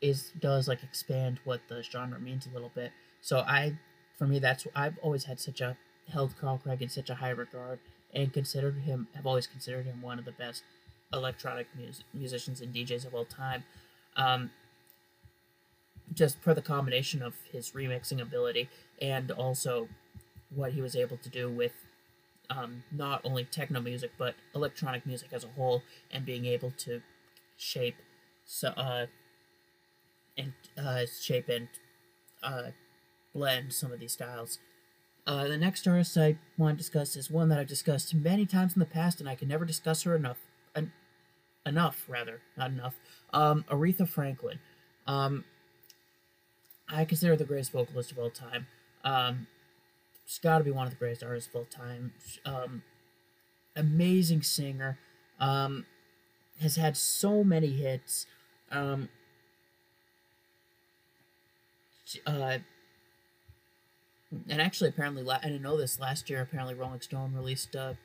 is 0.00 0.30
does 0.38 0.68
like 0.68 0.82
expand 0.82 1.40
what 1.44 1.60
the 1.68 1.82
genre 1.82 2.20
means 2.20 2.46
a 2.46 2.54
little 2.54 2.70
bit. 2.74 2.92
So 3.20 3.38
I 3.40 3.78
for 4.16 4.26
me 4.26 4.38
that's 4.38 4.66
I've 4.76 4.98
always 5.02 5.24
had 5.24 5.40
such 5.40 5.60
a 5.60 5.76
held 6.08 6.38
Carl 6.38 6.60
Craig 6.62 6.82
in 6.82 6.88
such 6.88 7.10
a 7.10 7.16
high 7.16 7.30
regard 7.30 7.80
and 8.14 8.32
considered 8.32 8.76
him 8.76 9.08
have 9.14 9.26
always 9.26 9.46
considered 9.46 9.86
him 9.86 10.02
one 10.02 10.18
of 10.18 10.24
the 10.24 10.32
best 10.32 10.62
electronic 11.12 11.66
mus- 11.78 12.04
musicians 12.12 12.60
and 12.60 12.74
DJs 12.74 13.06
of 13.06 13.14
all 13.14 13.24
time. 13.24 13.64
Um, 14.16 14.50
just 16.12 16.38
for 16.40 16.54
the 16.54 16.62
combination 16.62 17.22
of 17.22 17.34
his 17.50 17.70
remixing 17.70 18.20
ability 18.20 18.68
and 19.00 19.30
also 19.30 19.88
what 20.54 20.72
he 20.72 20.80
was 20.80 20.94
able 20.94 21.16
to 21.16 21.28
do 21.28 21.50
with 21.50 21.72
um, 22.50 22.84
not 22.92 23.20
only 23.24 23.44
techno 23.44 23.80
music 23.80 24.12
but 24.18 24.34
electronic 24.54 25.06
music 25.06 25.28
as 25.32 25.44
a 25.44 25.48
whole, 25.48 25.82
and 26.12 26.24
being 26.24 26.46
able 26.46 26.70
to 26.70 27.00
shape 27.56 27.96
so 28.44 28.68
uh, 28.68 29.06
and 30.36 30.52
uh, 30.76 31.04
shape 31.20 31.48
and 31.48 31.68
uh, 32.42 32.70
blend 33.34 33.72
some 33.72 33.92
of 33.92 34.00
these 34.00 34.12
styles. 34.12 34.58
Uh, 35.26 35.48
the 35.48 35.56
next 35.56 35.86
artist 35.88 36.18
I 36.18 36.36
want 36.58 36.76
to 36.76 36.82
discuss 36.82 37.16
is 37.16 37.30
one 37.30 37.48
that 37.48 37.58
I've 37.58 37.66
discussed 37.66 38.14
many 38.14 38.44
times 38.44 38.74
in 38.74 38.80
the 38.80 38.86
past, 38.86 39.20
and 39.20 39.28
I 39.28 39.34
can 39.34 39.48
never 39.48 39.64
discuss 39.64 40.02
her 40.02 40.14
enough. 40.14 40.36
En- 40.76 40.92
enough, 41.66 42.04
rather, 42.08 42.40
not 42.56 42.70
enough. 42.70 42.94
Um, 43.32 43.64
Aretha 43.70 44.08
Franklin. 44.08 44.58
Um, 45.06 45.44
I 46.88 47.04
consider 47.04 47.36
the 47.36 47.44
greatest 47.44 47.72
vocalist 47.72 48.12
of 48.12 48.18
all 48.18 48.30
time. 48.30 48.66
Um, 49.04 49.46
she's 50.26 50.38
got 50.38 50.58
to 50.58 50.64
be 50.64 50.70
one 50.70 50.86
of 50.86 50.92
the 50.92 50.98
greatest 50.98 51.22
artists 51.22 51.48
of 51.48 51.56
all 51.56 51.64
time. 51.64 52.12
Um, 52.44 52.82
amazing 53.76 54.42
singer. 54.42 54.98
Um, 55.40 55.86
has 56.60 56.76
had 56.76 56.96
so 56.96 57.42
many 57.42 57.68
hits. 57.68 58.26
Um, 58.70 59.08
uh, 62.26 62.58
and 64.48 64.60
actually, 64.60 64.90
apparently, 64.90 65.28
I 65.28 65.40
didn't 65.42 65.62
know 65.62 65.76
this. 65.76 65.98
Last 65.98 66.28
year, 66.30 66.42
apparently, 66.42 66.74
Rolling 66.74 67.00
Stone 67.00 67.34
released 67.34 67.74
a 67.74 67.96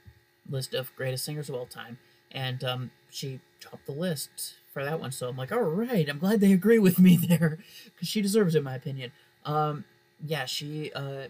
list 0.49 0.73
of 0.73 0.95
greatest 0.95 1.25
singers 1.25 1.49
of 1.49 1.55
all 1.55 1.65
time, 1.65 1.97
and 2.31 2.63
um, 2.63 2.91
she 3.09 3.39
topped 3.59 3.85
the 3.85 3.91
list 3.91 4.55
for 4.73 4.83
that 4.83 4.99
one. 4.99 5.11
So 5.11 5.29
I'm 5.29 5.37
like, 5.37 5.51
all 5.51 5.61
right, 5.61 6.07
I'm 6.07 6.19
glad 6.19 6.39
they 6.39 6.53
agree 6.53 6.79
with 6.79 6.99
me 6.99 7.17
there, 7.27 7.59
because 7.85 8.07
she 8.07 8.21
deserves 8.21 8.55
it, 8.55 8.59
in 8.59 8.63
my 8.63 8.75
opinion. 8.75 9.11
Um, 9.45 9.85
yeah, 10.25 10.45
she 10.45 10.91
uh, 10.93 11.27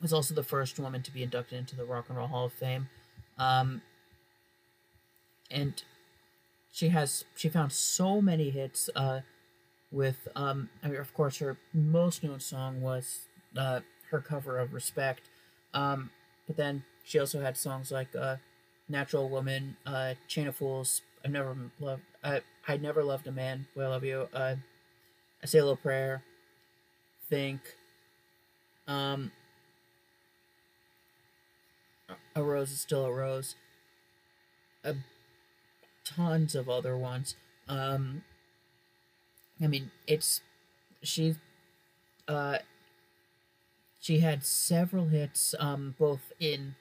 was 0.00 0.12
also 0.12 0.34
the 0.34 0.42
first 0.42 0.78
woman 0.78 1.02
to 1.02 1.10
be 1.12 1.22
inducted 1.22 1.58
into 1.58 1.76
the 1.76 1.84
Rock 1.84 2.06
and 2.08 2.18
Roll 2.18 2.26
Hall 2.28 2.46
of 2.46 2.52
Fame, 2.52 2.88
um, 3.38 3.82
and 5.50 5.82
she 6.72 6.88
has 6.88 7.24
she 7.34 7.48
found 7.48 7.72
so 7.72 8.20
many 8.20 8.50
hits. 8.50 8.90
Uh, 8.94 9.20
with 9.90 10.28
um 10.36 10.68
I 10.82 10.88
mean, 10.88 11.00
of 11.00 11.12
course 11.14 11.38
her 11.38 11.56
most 11.72 12.22
known 12.22 12.40
song 12.40 12.80
was 12.80 13.26
uh 13.56 13.80
her 14.10 14.20
cover 14.20 14.58
of 14.58 14.74
Respect. 14.74 15.22
Um 15.74 16.10
but 16.46 16.56
then 16.56 16.84
she 17.04 17.18
also 17.18 17.40
had 17.40 17.56
songs 17.56 17.90
like 17.90 18.14
uh 18.14 18.36
Natural 18.88 19.28
Woman, 19.28 19.76
uh 19.86 20.14
Chain 20.28 20.46
of 20.46 20.56
Fools, 20.56 21.02
I've 21.24 21.30
never 21.32 21.56
loved 21.80 22.02
I 22.22 22.42
I 22.68 22.76
never 22.76 23.02
loved 23.02 23.26
a 23.26 23.32
man, 23.32 23.66
I 23.76 23.80
Love 23.80 24.04
You, 24.04 24.28
uh 24.32 24.56
I 25.42 25.46
Say 25.46 25.58
a 25.58 25.62
Little 25.62 25.76
Prayer, 25.76 26.22
Think, 27.28 27.60
um 28.86 29.32
A 32.36 32.42
Rose 32.42 32.70
is 32.70 32.80
Still 32.80 33.06
a 33.06 33.12
Rose. 33.12 33.56
Uh, 34.84 34.94
tons 36.04 36.54
of 36.54 36.68
other 36.68 36.96
ones. 36.96 37.36
Um 37.68 38.22
I 39.62 39.66
mean, 39.66 39.90
it's 40.06 40.42
she 41.02 41.36
uh 42.28 42.58
she 44.00 44.20
had 44.20 44.44
several 44.44 45.06
hits 45.06 45.54
um 45.58 45.94
both 45.98 46.32
in 46.38 46.74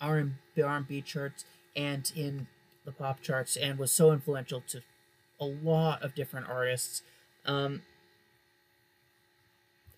R 0.00 0.18
and 0.18 0.34
B 0.54 1.00
charts 1.00 1.44
and 1.74 2.10
in 2.14 2.46
the 2.84 2.92
pop 2.92 3.20
charts 3.20 3.56
and 3.56 3.78
was 3.78 3.92
so 3.92 4.12
influential 4.12 4.62
to 4.68 4.82
a 5.40 5.44
lot 5.44 6.02
of 6.02 6.14
different 6.14 6.48
artists 6.48 7.02
um 7.46 7.82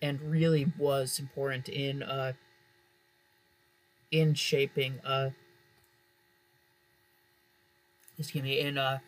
and 0.01 0.21
really 0.21 0.71
was 0.77 1.19
important 1.19 1.67
in 1.67 2.01
uh 2.03 2.33
in 4.11 4.33
shaping 4.33 4.99
uh 5.03 5.29
excuse 8.17 8.43
me 8.43 8.59
in 8.59 8.77
uh 8.77 8.99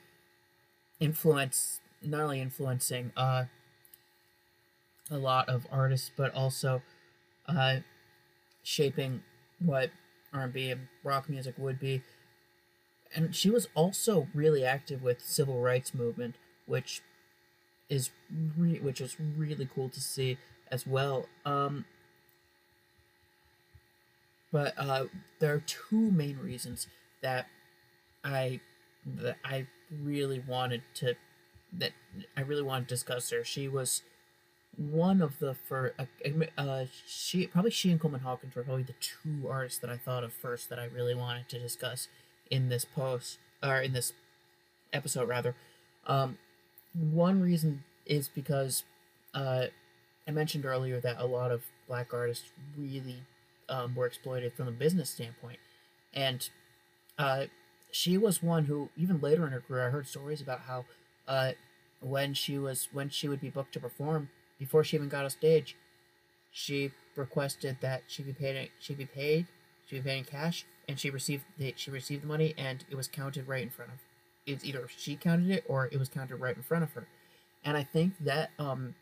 influence 0.99 1.79
not 2.01 2.21
only 2.21 2.41
influencing 2.41 3.11
uh, 3.17 3.45
a 5.09 5.17
lot 5.17 5.49
of 5.49 5.65
artists, 5.71 6.11
but 6.15 6.33
also 6.33 6.81
uh, 7.47 7.77
shaping 8.63 9.23
what 9.59 9.89
R&B 10.33 10.71
and 10.71 10.87
rock 11.03 11.29
music 11.29 11.55
would 11.57 11.79
be. 11.79 12.01
And 13.15 13.35
she 13.35 13.49
was 13.49 13.67
also 13.73 14.27
really 14.33 14.65
active 14.65 15.01
with 15.01 15.21
civil 15.23 15.61
rights 15.61 15.93
movement, 15.93 16.35
which 16.65 17.01
is 17.89 18.09
re- 18.57 18.79
which 18.79 18.99
is 18.99 19.15
really 19.19 19.67
cool 19.73 19.89
to 19.89 20.01
see 20.01 20.37
as 20.69 20.85
well. 20.85 21.25
Um, 21.45 21.85
but 24.51 24.73
uh, 24.77 25.05
there 25.39 25.53
are 25.53 25.63
two 25.65 26.11
main 26.11 26.37
reasons 26.37 26.87
that 27.21 27.47
I 28.23 28.59
that 29.05 29.37
I 29.43 29.67
really 29.89 30.39
wanted 30.39 30.81
to 30.95 31.15
that 31.73 31.91
I 32.35 32.41
really 32.41 32.61
want 32.61 32.87
to 32.87 32.93
discuss 32.93 33.29
her. 33.29 33.43
She 33.43 33.67
was 33.67 34.01
one 34.77 35.21
of 35.21 35.39
the 35.39 35.53
first. 35.53 35.95
Uh, 35.99 36.05
uh, 36.57 36.85
she 37.05 37.47
probably 37.47 37.71
she 37.71 37.91
and 37.91 37.99
Coleman 37.99 38.21
Hawkins 38.21 38.55
were 38.55 38.63
probably 38.63 38.83
the 38.83 38.93
two 38.99 39.49
artists 39.49 39.79
that 39.79 39.89
I 39.89 39.97
thought 39.97 40.23
of 40.23 40.33
first 40.33 40.69
that 40.69 40.79
I 40.79 40.85
really 40.85 41.15
wanted 41.15 41.49
to 41.49 41.59
discuss 41.59 42.07
in 42.49 42.69
this 42.69 42.85
post 42.85 43.39
or 43.63 43.81
in 43.81 43.93
this 43.93 44.13
episode 44.93 45.27
rather. 45.27 45.55
Um, 46.05 46.37
one 46.93 47.41
reason 47.41 47.83
is 48.05 48.29
because 48.29 48.83
uh, 49.33 49.65
I 50.27 50.31
mentioned 50.31 50.65
earlier 50.65 50.99
that 50.99 51.17
a 51.19 51.25
lot 51.25 51.51
of 51.51 51.63
black 51.87 52.13
artists 52.13 52.45
really 52.77 53.23
um, 53.69 53.95
were 53.95 54.05
exploited 54.05 54.53
from 54.53 54.67
a 54.67 54.71
business 54.71 55.09
standpoint, 55.09 55.59
and 56.13 56.49
uh, 57.17 57.45
she 57.91 58.17
was 58.17 58.43
one 58.43 58.65
who 58.65 58.89
even 58.95 59.19
later 59.19 59.45
in 59.45 59.51
her 59.51 59.61
career 59.61 59.87
I 59.87 59.89
heard 59.89 60.07
stories 60.07 60.41
about 60.41 60.61
how 60.61 60.85
uh, 61.27 61.51
when 61.99 62.33
she 62.33 62.57
was 62.57 62.87
when 62.93 63.09
she 63.09 63.27
would 63.27 63.41
be 63.41 63.49
booked 63.49 63.73
to 63.73 63.79
perform 63.79 64.29
before 64.57 64.83
she 64.83 64.97
even 64.97 65.09
got 65.09 65.25
a 65.25 65.29
stage, 65.29 65.75
she 66.51 66.91
requested 67.15 67.77
that 67.81 68.03
she 68.07 68.23
be 68.23 68.33
paid 68.33 68.69
she 68.79 68.93
be 68.93 69.05
paid 69.05 69.47
she 69.85 69.97
be 69.97 70.01
paid 70.01 70.19
in 70.19 70.23
cash 70.23 70.65
and 70.87 70.99
she 70.99 71.09
received 71.09 71.43
the, 71.57 71.73
she 71.75 71.91
received 71.91 72.23
the 72.23 72.27
money 72.27 72.53
and 72.57 72.85
it 72.89 72.95
was 72.95 73.07
counted 73.07 73.47
right 73.47 73.63
in 73.63 73.69
front 73.69 73.91
of 73.91 73.99
it's 74.45 74.63
either 74.63 74.87
she 74.95 75.15
counted 75.15 75.49
it 75.49 75.63
or 75.67 75.87
it 75.91 75.99
was 75.99 76.09
counted 76.09 76.37
right 76.37 76.55
in 76.55 76.63
front 76.63 76.83
of 76.83 76.91
her. 76.93 77.07
And 77.63 77.75
i 77.75 77.83
think 77.83 78.13
that 78.21 78.51
um 78.57 78.95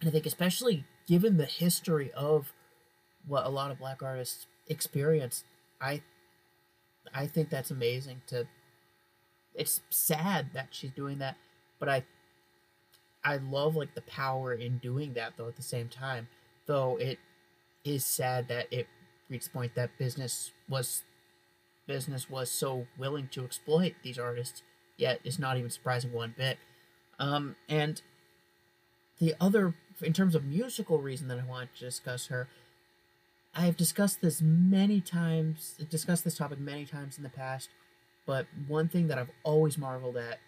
and 0.00 0.08
i 0.08 0.12
think 0.12 0.26
especially 0.26 0.84
given 1.06 1.36
the 1.36 1.44
history 1.44 2.10
of 2.12 2.52
what 3.26 3.44
a 3.44 3.48
lot 3.48 3.70
of 3.70 3.78
black 3.78 4.02
artists 4.02 4.46
experience, 4.68 5.44
i 5.80 6.02
i 7.14 7.26
think 7.26 7.50
that's 7.50 7.70
amazing 7.70 8.22
to 8.28 8.46
it's 9.54 9.80
sad 9.90 10.48
that 10.52 10.68
she's 10.70 10.90
doing 10.90 11.18
that, 11.18 11.36
but 11.78 11.88
I 11.88 12.04
I 13.26 13.38
love 13.38 13.74
like 13.74 13.94
the 13.96 14.02
power 14.02 14.54
in 14.54 14.78
doing 14.78 15.14
that 15.14 15.32
though 15.36 15.48
at 15.48 15.56
the 15.56 15.62
same 15.62 15.88
time. 15.88 16.28
Though 16.66 16.96
it 16.96 17.18
is 17.84 18.06
sad 18.06 18.46
that 18.48 18.72
it 18.72 18.86
reached 19.28 19.46
the 19.46 19.50
point 19.50 19.74
that 19.74 19.98
business 19.98 20.52
was 20.68 21.02
business 21.86 22.30
was 22.30 22.50
so 22.50 22.86
willing 22.96 23.28
to 23.32 23.44
exploit 23.44 23.94
these 24.02 24.18
artists, 24.18 24.62
yet 24.96 25.20
it's 25.24 25.40
not 25.40 25.56
even 25.56 25.70
surprising 25.70 26.12
one 26.12 26.34
bit. 26.36 26.58
Um, 27.18 27.56
and 27.68 28.00
the 29.18 29.34
other, 29.40 29.74
in 30.02 30.12
terms 30.12 30.34
of 30.34 30.44
musical 30.44 30.98
reason 30.98 31.28
that 31.28 31.38
I 31.38 31.44
want 31.44 31.74
to 31.74 31.84
discuss 31.84 32.26
her, 32.26 32.48
I 33.54 33.62
have 33.62 33.76
discussed 33.76 34.20
this 34.20 34.42
many 34.42 35.00
times, 35.00 35.74
discussed 35.90 36.24
this 36.24 36.36
topic 36.36 36.58
many 36.58 36.84
times 36.84 37.16
in 37.16 37.22
the 37.22 37.30
past. 37.30 37.70
But 38.26 38.46
one 38.68 38.88
thing 38.88 39.08
that 39.08 39.18
I've 39.18 39.30
always 39.44 39.78
marveled 39.78 40.16
at 40.16 40.38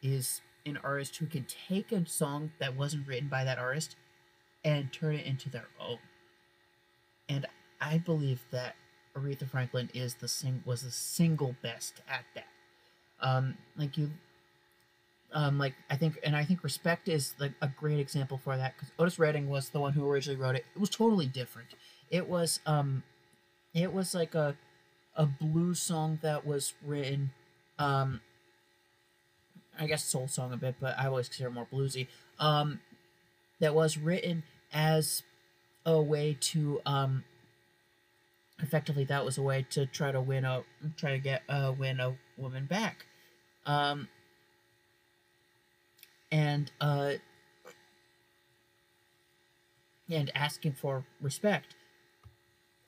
is 0.00 0.40
an 0.66 0.78
artist 0.82 1.16
who 1.16 1.26
can 1.26 1.46
take 1.68 1.92
a 1.92 2.06
song 2.06 2.52
that 2.58 2.76
wasn't 2.76 3.06
written 3.06 3.28
by 3.28 3.44
that 3.44 3.58
artist 3.58 3.96
and 4.64 4.92
turn 4.92 5.14
it 5.14 5.26
into 5.26 5.50
their 5.50 5.68
own. 5.80 5.98
And 7.28 7.46
I 7.80 7.98
believe 7.98 8.42
that 8.50 8.76
Aretha 9.16 9.48
Franklin 9.48 9.90
is 9.94 10.16
the 10.16 10.28
sing 10.28 10.62
was 10.64 10.82
the 10.82 10.90
single 10.90 11.54
best 11.62 12.00
at 12.08 12.24
that. 12.34 12.46
Um, 13.20 13.56
like 13.76 13.96
you, 13.96 14.10
um, 15.32 15.58
like 15.58 15.74
I 15.90 15.96
think, 15.96 16.18
and 16.24 16.34
I 16.34 16.44
think 16.44 16.64
Respect 16.64 17.08
is 17.08 17.34
like 17.38 17.52
a 17.60 17.68
great 17.68 18.00
example 18.00 18.38
for 18.38 18.56
that 18.56 18.74
because 18.74 18.90
Otis 18.98 19.18
Redding 19.18 19.48
was 19.48 19.68
the 19.68 19.80
one 19.80 19.92
who 19.92 20.08
originally 20.08 20.40
wrote 20.40 20.56
it. 20.56 20.64
It 20.74 20.80
was 20.80 20.90
totally 20.90 21.26
different. 21.26 21.68
It 22.10 22.28
was 22.28 22.60
um, 22.66 23.02
it 23.72 23.92
was 23.92 24.14
like 24.14 24.34
a 24.34 24.56
a 25.16 25.26
blues 25.26 25.80
song 25.80 26.18
that 26.22 26.44
was 26.46 26.74
written 26.84 27.30
um, 27.78 28.20
I 29.78 29.86
guess 29.86 30.04
soul 30.04 30.28
song 30.28 30.52
a 30.52 30.56
bit, 30.56 30.76
but 30.80 30.98
I 30.98 31.06
always 31.06 31.28
consider 31.28 31.50
more 31.50 31.66
bluesy. 31.72 32.06
Um, 32.38 32.80
that 33.60 33.74
was 33.74 33.96
written 33.96 34.42
as 34.72 35.22
a 35.86 36.00
way 36.00 36.36
to 36.40 36.80
um, 36.86 37.24
effectively 38.60 39.04
that 39.04 39.24
was 39.24 39.38
a 39.38 39.42
way 39.42 39.66
to 39.70 39.86
try 39.86 40.12
to 40.12 40.20
win 40.20 40.44
a 40.44 40.64
try 40.96 41.12
to 41.12 41.18
get 41.18 41.42
uh, 41.48 41.72
win 41.76 42.00
a 42.00 42.16
woman 42.36 42.66
back, 42.66 43.06
um, 43.66 44.08
and 46.30 46.70
uh, 46.80 47.12
and 50.10 50.30
asking 50.34 50.72
for 50.72 51.04
respect. 51.20 51.74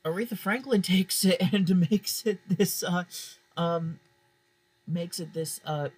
Aretha 0.05 0.39
Franklin 0.39 0.83
takes 0.83 1.25
it 1.25 1.41
and 1.53 1.89
makes 1.91 2.25
it 2.27 2.41
this 2.49 2.83
uh, 2.83 3.05
um, 3.57 4.01
makes 4.87 5.21
it 5.21 5.35
this 5.35 5.61
uh, 5.65 5.89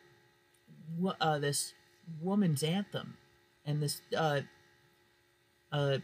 uh 1.21 1.39
this 1.39 1.75
woman's 2.23 2.63
anthem 2.63 3.17
and 3.65 3.83
this 3.83 4.01
uh, 4.17 4.41
uh, 5.73 5.99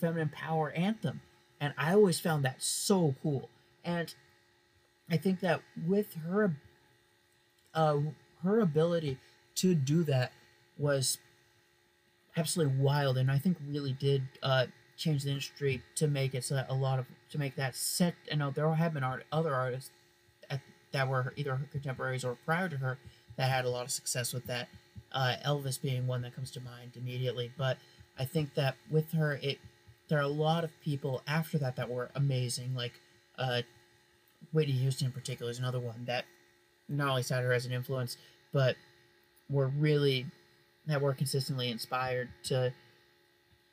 feminine 0.00 0.30
power 0.30 0.70
anthem. 0.72 1.20
And 1.60 1.72
i 1.78 1.92
always 1.94 2.20
found 2.20 2.44
that 2.44 2.62
so 2.62 3.14
cool. 3.22 3.48
And 3.84 4.12
i 5.10 5.16
think 5.16 5.40
that 5.40 5.62
with 5.86 6.14
her 6.26 6.56
uh, 7.74 7.98
her 8.42 8.60
ability 8.60 9.18
to 9.56 9.74
do 9.74 10.04
that 10.04 10.32
was 10.78 11.18
absolutely 12.36 12.76
wild. 12.76 13.16
And 13.16 13.30
i 13.30 13.38
think 13.38 13.56
really 13.68 13.92
did 13.92 14.22
uh, 14.42 14.66
change 14.96 15.24
the 15.24 15.30
industry 15.30 15.82
to 15.96 16.08
make 16.08 16.34
it 16.34 16.44
so 16.44 16.54
that 16.54 16.66
a 16.68 16.74
lot 16.74 16.98
of 16.98 17.06
to 17.30 17.38
make 17.38 17.56
that 17.56 17.74
set 17.74 18.14
i 18.30 18.36
know 18.36 18.50
there 18.50 18.72
have 18.72 18.94
been 18.94 19.02
art, 19.02 19.24
other 19.32 19.52
artists 19.52 19.90
at, 20.48 20.60
that 20.92 21.08
were 21.08 21.32
either 21.36 21.56
her 21.56 21.66
contemporaries 21.72 22.24
or 22.24 22.38
prior 22.44 22.68
to 22.68 22.76
her 22.76 22.98
that 23.36 23.50
had 23.50 23.64
a 23.64 23.70
lot 23.70 23.84
of 23.84 23.90
success 23.90 24.32
with 24.32 24.46
that 24.46 24.68
uh, 25.12 25.34
elvis 25.44 25.80
being 25.80 26.06
one 26.06 26.22
that 26.22 26.34
comes 26.34 26.50
to 26.52 26.60
mind 26.60 26.92
immediately. 26.96 27.52
But 27.56 27.78
i 28.18 28.24
think 28.24 28.54
that 28.54 28.76
with 28.90 29.12
her 29.12 29.38
it 29.42 29.58
there 30.08 30.18
are 30.18 30.22
a 30.22 30.28
lot 30.28 30.64
of 30.64 30.70
people 30.80 31.22
after 31.26 31.58
that 31.58 31.76
that 31.76 31.88
were 31.88 32.10
amazing 32.14 32.74
like 32.74 32.92
uh, 33.38 33.62
whitney 34.52 34.74
houston 34.74 35.06
in 35.06 35.12
particular 35.12 35.50
is 35.50 35.58
another 35.58 35.80
one 35.80 36.04
that 36.06 36.24
not 36.88 37.08
only 37.10 37.22
cited 37.22 37.44
her 37.44 37.52
as 37.52 37.66
an 37.66 37.72
influence 37.72 38.16
but 38.52 38.76
were 39.48 39.68
really 39.68 40.26
that 40.86 41.00
were 41.00 41.14
consistently 41.14 41.70
inspired 41.70 42.28
to 42.42 42.72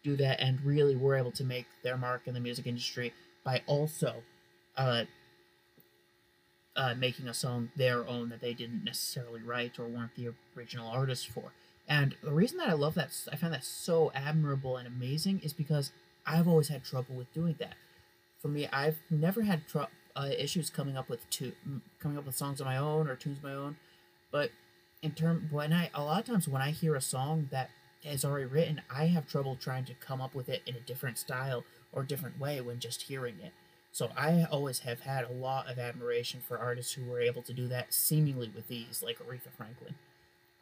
do 0.04 0.16
that 0.16 0.40
and 0.40 0.60
really 0.62 0.96
were 0.96 1.16
able 1.16 1.32
to 1.32 1.44
make 1.44 1.66
their 1.84 1.98
mark 1.98 2.22
in 2.26 2.34
the 2.34 2.40
music 2.40 2.66
industry 2.66 3.14
by 3.44 3.62
also 3.68 4.16
uh, 4.78 5.04
uh, 6.82 6.96
making 6.98 7.28
a 7.28 7.34
song 7.34 7.70
their 7.76 8.08
own 8.08 8.30
that 8.30 8.42
they 8.42 8.56
didn't 8.56 8.84
necessarily 8.84 9.40
write 9.44 9.78
or 9.78 9.86
weren't 9.86 10.16
the 10.16 10.34
original 10.58 10.90
artist 10.90 11.28
for. 11.28 11.52
And 11.88 12.16
the 12.24 12.32
reason 12.32 12.58
that 12.58 12.70
I 12.70 12.74
love 12.74 12.96
that, 12.96 13.12
I 13.32 13.36
find 13.36 13.54
that 13.54 13.64
so 13.64 14.12
admirable 14.16 14.78
and 14.78 14.88
amazing, 14.88 15.42
is 15.44 15.54
because 15.54 15.92
I've 16.26 16.48
always 16.48 16.70
had 16.70 16.84
trouble 16.84 17.14
with 17.14 17.32
doing 17.36 17.56
that. 17.60 17.76
For 18.42 18.48
me, 18.48 18.68
I've 18.74 18.98
never 19.12 19.44
had 19.44 19.68
tr- 19.68 19.92
uh, 20.16 20.30
issues 20.36 20.72
coming 20.72 20.98
up 20.98 21.08
with 21.08 21.30
tu- 21.30 21.54
coming 22.00 22.18
up 22.18 22.26
with 22.26 22.36
songs 22.36 22.60
of 22.60 22.66
my 22.66 22.78
own 22.78 23.08
or 23.08 23.16
tunes 23.16 23.38
of 23.38 23.44
my 23.44 23.54
own, 23.54 23.78
but 24.32 24.50
in 25.04 25.12
term 25.12 25.50
when 25.52 25.72
I 25.72 25.92
a 25.94 26.04
lot 26.04 26.22
of 26.22 26.26
times 26.26 26.48
when 26.48 26.64
I 26.64 26.72
hear 26.72 26.96
a 26.96 27.02
song 27.02 27.50
that 27.52 27.70
is 28.04 28.26
already 28.26 28.46
written, 28.46 28.82
I 28.90 29.06
have 29.08 29.28
trouble 29.28 29.56
trying 29.56 29.86
to 29.86 29.94
come 29.94 30.20
up 30.20 30.34
with 30.34 30.50
it 30.50 30.64
in 30.66 30.76
a 30.76 30.80
different 30.80 31.20
style 31.20 31.64
or 31.92 32.02
different 32.02 32.40
way 32.40 32.60
when 32.60 32.80
just 32.80 33.04
hearing 33.04 33.36
it. 33.44 33.54
So 33.92 34.10
I 34.18 34.46
always 34.50 34.80
have 34.80 35.02
had 35.02 35.26
a 35.26 35.34
lot 35.34 35.70
of 35.70 35.78
admiration 35.78 36.42
for 36.46 36.58
artists 36.58 36.94
who 36.94 37.04
were 37.06 37.20
able 37.20 37.42
to 37.42 37.54
do 37.54 37.68
that 37.68 37.94
seemingly 37.94 38.50
with 38.54 38.72
ease, 38.72 39.04
like 39.06 39.20
Aretha 39.20 39.52
Franklin. 39.56 39.96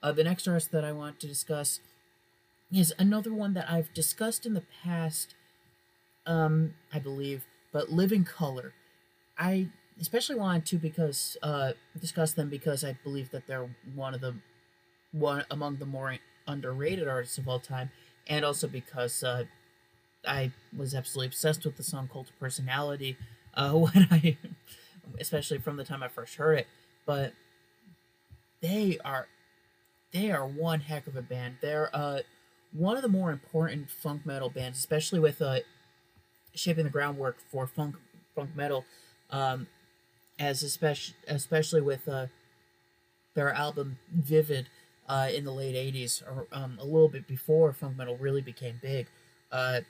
Uh, 0.01 0.11
the 0.11 0.23
next 0.23 0.47
artist 0.47 0.71
that 0.71 0.83
I 0.83 0.91
want 0.91 1.19
to 1.19 1.27
discuss 1.27 1.79
is 2.71 2.93
another 2.97 3.33
one 3.33 3.53
that 3.53 3.69
I've 3.69 3.93
discussed 3.93 4.45
in 4.45 4.53
the 4.53 4.63
past, 4.83 5.35
um, 6.25 6.73
I 6.93 6.99
believe, 6.99 7.45
but 7.71 7.91
Living 7.91 8.23
Colour. 8.23 8.73
I 9.37 9.67
especially 9.99 10.35
wanted 10.35 10.65
to 10.67 10.77
because 10.77 11.37
uh, 11.43 11.73
discuss 11.99 12.33
them 12.33 12.49
because 12.49 12.83
I 12.83 12.97
believe 13.03 13.31
that 13.31 13.47
they're 13.47 13.69
one 13.93 14.13
of 14.13 14.21
the 14.21 14.35
one 15.11 15.43
among 15.51 15.77
the 15.77 15.85
more 15.85 16.17
underrated 16.47 17.07
artists 17.07 17.37
of 17.37 17.47
all 17.47 17.59
time, 17.59 17.91
and 18.27 18.43
also 18.43 18.67
because 18.67 19.23
uh, 19.23 19.45
I 20.27 20.51
was 20.75 20.93
absolutely 20.93 21.27
obsessed 21.27 21.65
with 21.65 21.77
the 21.77 21.83
song 21.83 22.09
"Cult 22.11 22.29
of 22.29 22.39
Personality" 22.39 23.17
uh, 23.53 23.71
when 23.73 24.07
I, 24.11 24.37
especially 25.19 25.59
from 25.59 25.77
the 25.77 25.83
time 25.83 26.03
I 26.03 26.07
first 26.07 26.35
heard 26.35 26.59
it. 26.59 26.67
But 27.05 27.33
they 28.61 28.97
are, 29.03 29.27
they 30.11 30.31
are 30.31 30.45
one 30.45 30.81
heck 30.81 31.07
of 31.07 31.15
a 31.15 31.21
band. 31.21 31.57
They're 31.61 31.89
uh, 31.93 32.19
one 32.71 32.95
of 32.95 33.01
the 33.01 33.09
more 33.09 33.31
important 33.31 33.89
funk 33.89 34.25
metal 34.25 34.49
bands, 34.49 34.77
especially 34.77 35.19
with 35.19 35.41
uh, 35.41 35.59
shaping 36.53 36.83
the 36.83 36.89
groundwork 36.89 37.37
for 37.51 37.67
funk 37.67 37.95
funk 38.35 38.51
metal. 38.55 38.85
Um, 39.31 39.67
as 40.39 40.63
especially 40.63 41.15
especially 41.27 41.81
with 41.81 42.07
uh, 42.07 42.27
their 43.35 43.51
album 43.53 43.99
Vivid 44.11 44.67
uh, 45.07 45.29
in 45.33 45.43
the 45.43 45.51
late 45.51 45.75
'80s, 45.75 46.23
or 46.23 46.47
um, 46.51 46.77
a 46.79 46.85
little 46.85 47.09
bit 47.09 47.27
before 47.27 47.73
funk 47.73 47.97
metal 47.97 48.17
really 48.17 48.41
became 48.41 48.79
big. 48.81 49.07
Uh, 49.51 49.81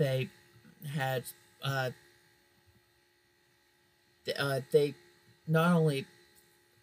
they 0.00 0.30
had 0.94 1.24
uh, 1.62 1.90
uh, 4.38 4.60
they 4.72 4.94
not 5.46 5.76
only 5.76 6.06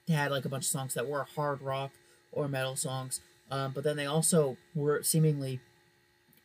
had 0.07 0.32
like 0.32 0.45
a 0.45 0.49
bunch 0.49 0.65
of 0.65 0.70
songs 0.70 0.93
that 0.93 1.07
were 1.07 1.24
hard 1.36 1.61
rock 1.61 1.91
or 2.32 2.47
metal 2.47 2.76
songs, 2.76 3.20
um, 3.49 3.72
but 3.74 3.84
then 3.84 3.97
they 3.97 4.05
also 4.05 4.55
were 4.76 5.01
seemingly 5.01 5.59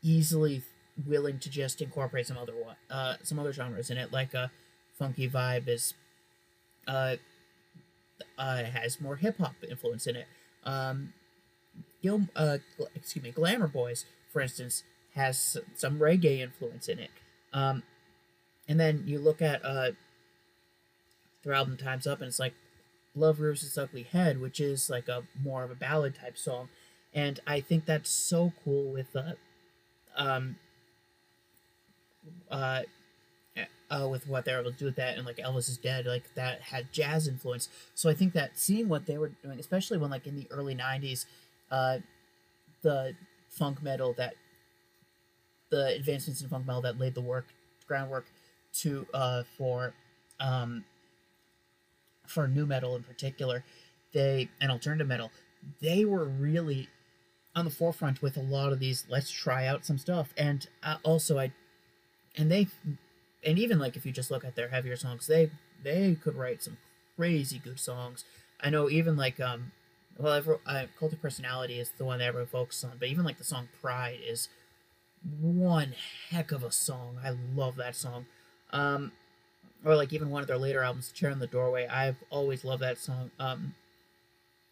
easily 0.02 0.62
willing 1.06 1.38
to 1.40 1.50
just 1.50 1.82
incorporate 1.82 2.26
some 2.26 2.38
other 2.38 2.54
one, 2.54 2.76
uh, 2.90 3.16
some 3.22 3.38
other 3.38 3.52
genres 3.52 3.90
in 3.90 3.98
it, 3.98 4.10
like 4.10 4.32
a 4.34 4.50
Funny 4.98 5.28
Vibe 5.28 5.68
is, 5.68 5.94
uh, 6.88 7.16
uh 8.38 8.64
has 8.64 9.00
more 9.00 9.16
hip 9.16 9.36
hop 9.38 9.54
influence 9.68 10.06
in 10.06 10.16
it. 10.16 10.26
Um, 10.64 11.12
Gil, 12.02 12.22
uh, 12.34 12.58
excuse 12.94 13.22
me, 13.22 13.30
Glamour 13.30 13.68
Boys, 13.68 14.06
for 14.32 14.40
instance, 14.40 14.84
has 15.14 15.58
some 15.74 15.98
reggae 15.98 16.40
influence 16.40 16.88
in 16.88 16.98
it. 16.98 17.10
Um, 17.52 17.82
and 18.68 18.80
then 18.80 19.04
you 19.06 19.18
look 19.18 19.42
at 19.42 19.64
uh, 19.64 19.90
their 21.42 21.52
album 21.52 21.76
Time's 21.76 22.06
Up, 22.06 22.20
and 22.20 22.28
it's 22.28 22.38
like 22.38 22.54
Love 23.14 23.40
Rears 23.40 23.62
Its 23.62 23.76
Ugly 23.76 24.04
Head, 24.04 24.40
which 24.40 24.60
is 24.60 24.88
like 24.88 25.08
a 25.08 25.24
more 25.42 25.64
of 25.64 25.70
a 25.70 25.74
ballad 25.74 26.14
type 26.14 26.38
song. 26.38 26.68
And 27.14 27.40
I 27.46 27.60
think 27.60 27.84
that's 27.84 28.08
so 28.08 28.52
cool 28.64 28.92
with 28.92 29.14
uh, 29.14 29.32
um, 30.16 30.56
uh, 32.50 32.82
uh, 33.90 34.08
with 34.08 34.26
what 34.26 34.44
they're 34.44 34.60
able 34.60 34.72
to 34.72 34.78
do 34.78 34.86
with 34.86 34.96
that, 34.96 35.18
and 35.18 35.26
like 35.26 35.36
Elvis 35.36 35.68
is 35.68 35.76
Dead, 35.76 36.06
like 36.06 36.34
that 36.34 36.62
had 36.62 36.92
jazz 36.92 37.28
influence. 37.28 37.68
So 37.94 38.08
I 38.08 38.14
think 38.14 38.32
that 38.32 38.58
seeing 38.58 38.88
what 38.88 39.04
they 39.04 39.18
were 39.18 39.32
doing, 39.42 39.60
especially 39.60 39.98
when 39.98 40.10
like 40.10 40.26
in 40.26 40.36
the 40.36 40.46
early 40.50 40.74
'90s, 40.74 41.26
uh, 41.70 41.98
the 42.80 43.14
funk 43.50 43.82
metal 43.82 44.14
that 44.16 44.34
the 45.72 45.86
advancements 45.96 46.42
in 46.42 46.48
funk 46.48 46.66
metal 46.66 46.82
that 46.82 47.00
laid 47.00 47.14
the 47.14 47.20
work 47.20 47.46
groundwork 47.88 48.26
to 48.72 49.06
uh, 49.12 49.42
for 49.56 49.94
um, 50.38 50.84
for 52.26 52.46
nu 52.46 52.66
metal 52.66 52.94
in 52.94 53.02
particular, 53.02 53.64
they 54.12 54.48
and 54.60 54.70
alternative 54.70 55.08
metal, 55.08 55.32
they 55.80 56.04
were 56.04 56.24
really 56.24 56.88
on 57.56 57.64
the 57.64 57.70
forefront 57.70 58.22
with 58.22 58.36
a 58.36 58.42
lot 58.42 58.72
of 58.72 58.78
these. 58.78 59.04
Let's 59.08 59.30
try 59.30 59.66
out 59.66 59.84
some 59.84 59.98
stuff, 59.98 60.32
and 60.36 60.66
uh, 60.82 60.98
also 61.02 61.38
I, 61.38 61.52
and 62.36 62.50
they, 62.50 62.68
and 63.44 63.58
even 63.58 63.78
like 63.78 63.96
if 63.96 64.06
you 64.06 64.12
just 64.12 64.30
look 64.30 64.44
at 64.44 64.54
their 64.54 64.68
heavier 64.68 64.96
songs, 64.96 65.26
they 65.26 65.50
they 65.82 66.16
could 66.22 66.36
write 66.36 66.62
some 66.62 66.76
crazy 67.16 67.58
good 67.58 67.80
songs. 67.80 68.24
I 68.60 68.68
know 68.68 68.90
even 68.90 69.16
like 69.16 69.40
um, 69.40 69.72
well, 70.18 70.34
I've, 70.34 70.48
uh, 70.66 70.86
Cult 70.98 71.14
of 71.14 71.22
Personality 71.22 71.80
is 71.80 71.92
the 71.96 72.04
one 72.04 72.18
that 72.18 72.26
everyone 72.26 72.48
focuses 72.48 72.84
on, 72.84 72.98
but 72.98 73.08
even 73.08 73.24
like 73.24 73.38
the 73.38 73.44
song 73.44 73.68
Pride 73.80 74.20
is 74.26 74.48
one 75.40 75.94
heck 76.30 76.52
of 76.52 76.62
a 76.64 76.70
song. 76.70 77.18
I 77.24 77.34
love 77.54 77.76
that 77.76 77.96
song. 77.96 78.26
Um, 78.72 79.12
or 79.84 79.96
like 79.96 80.12
even 80.12 80.30
one 80.30 80.42
of 80.42 80.48
their 80.48 80.58
later 80.58 80.82
albums, 80.82 81.12
Chair 81.12 81.30
in 81.30 81.38
the 81.38 81.46
Doorway. 81.46 81.86
I've 81.86 82.16
always 82.30 82.64
loved 82.64 82.82
that 82.82 82.98
song. 82.98 83.30
Um, 83.38 83.74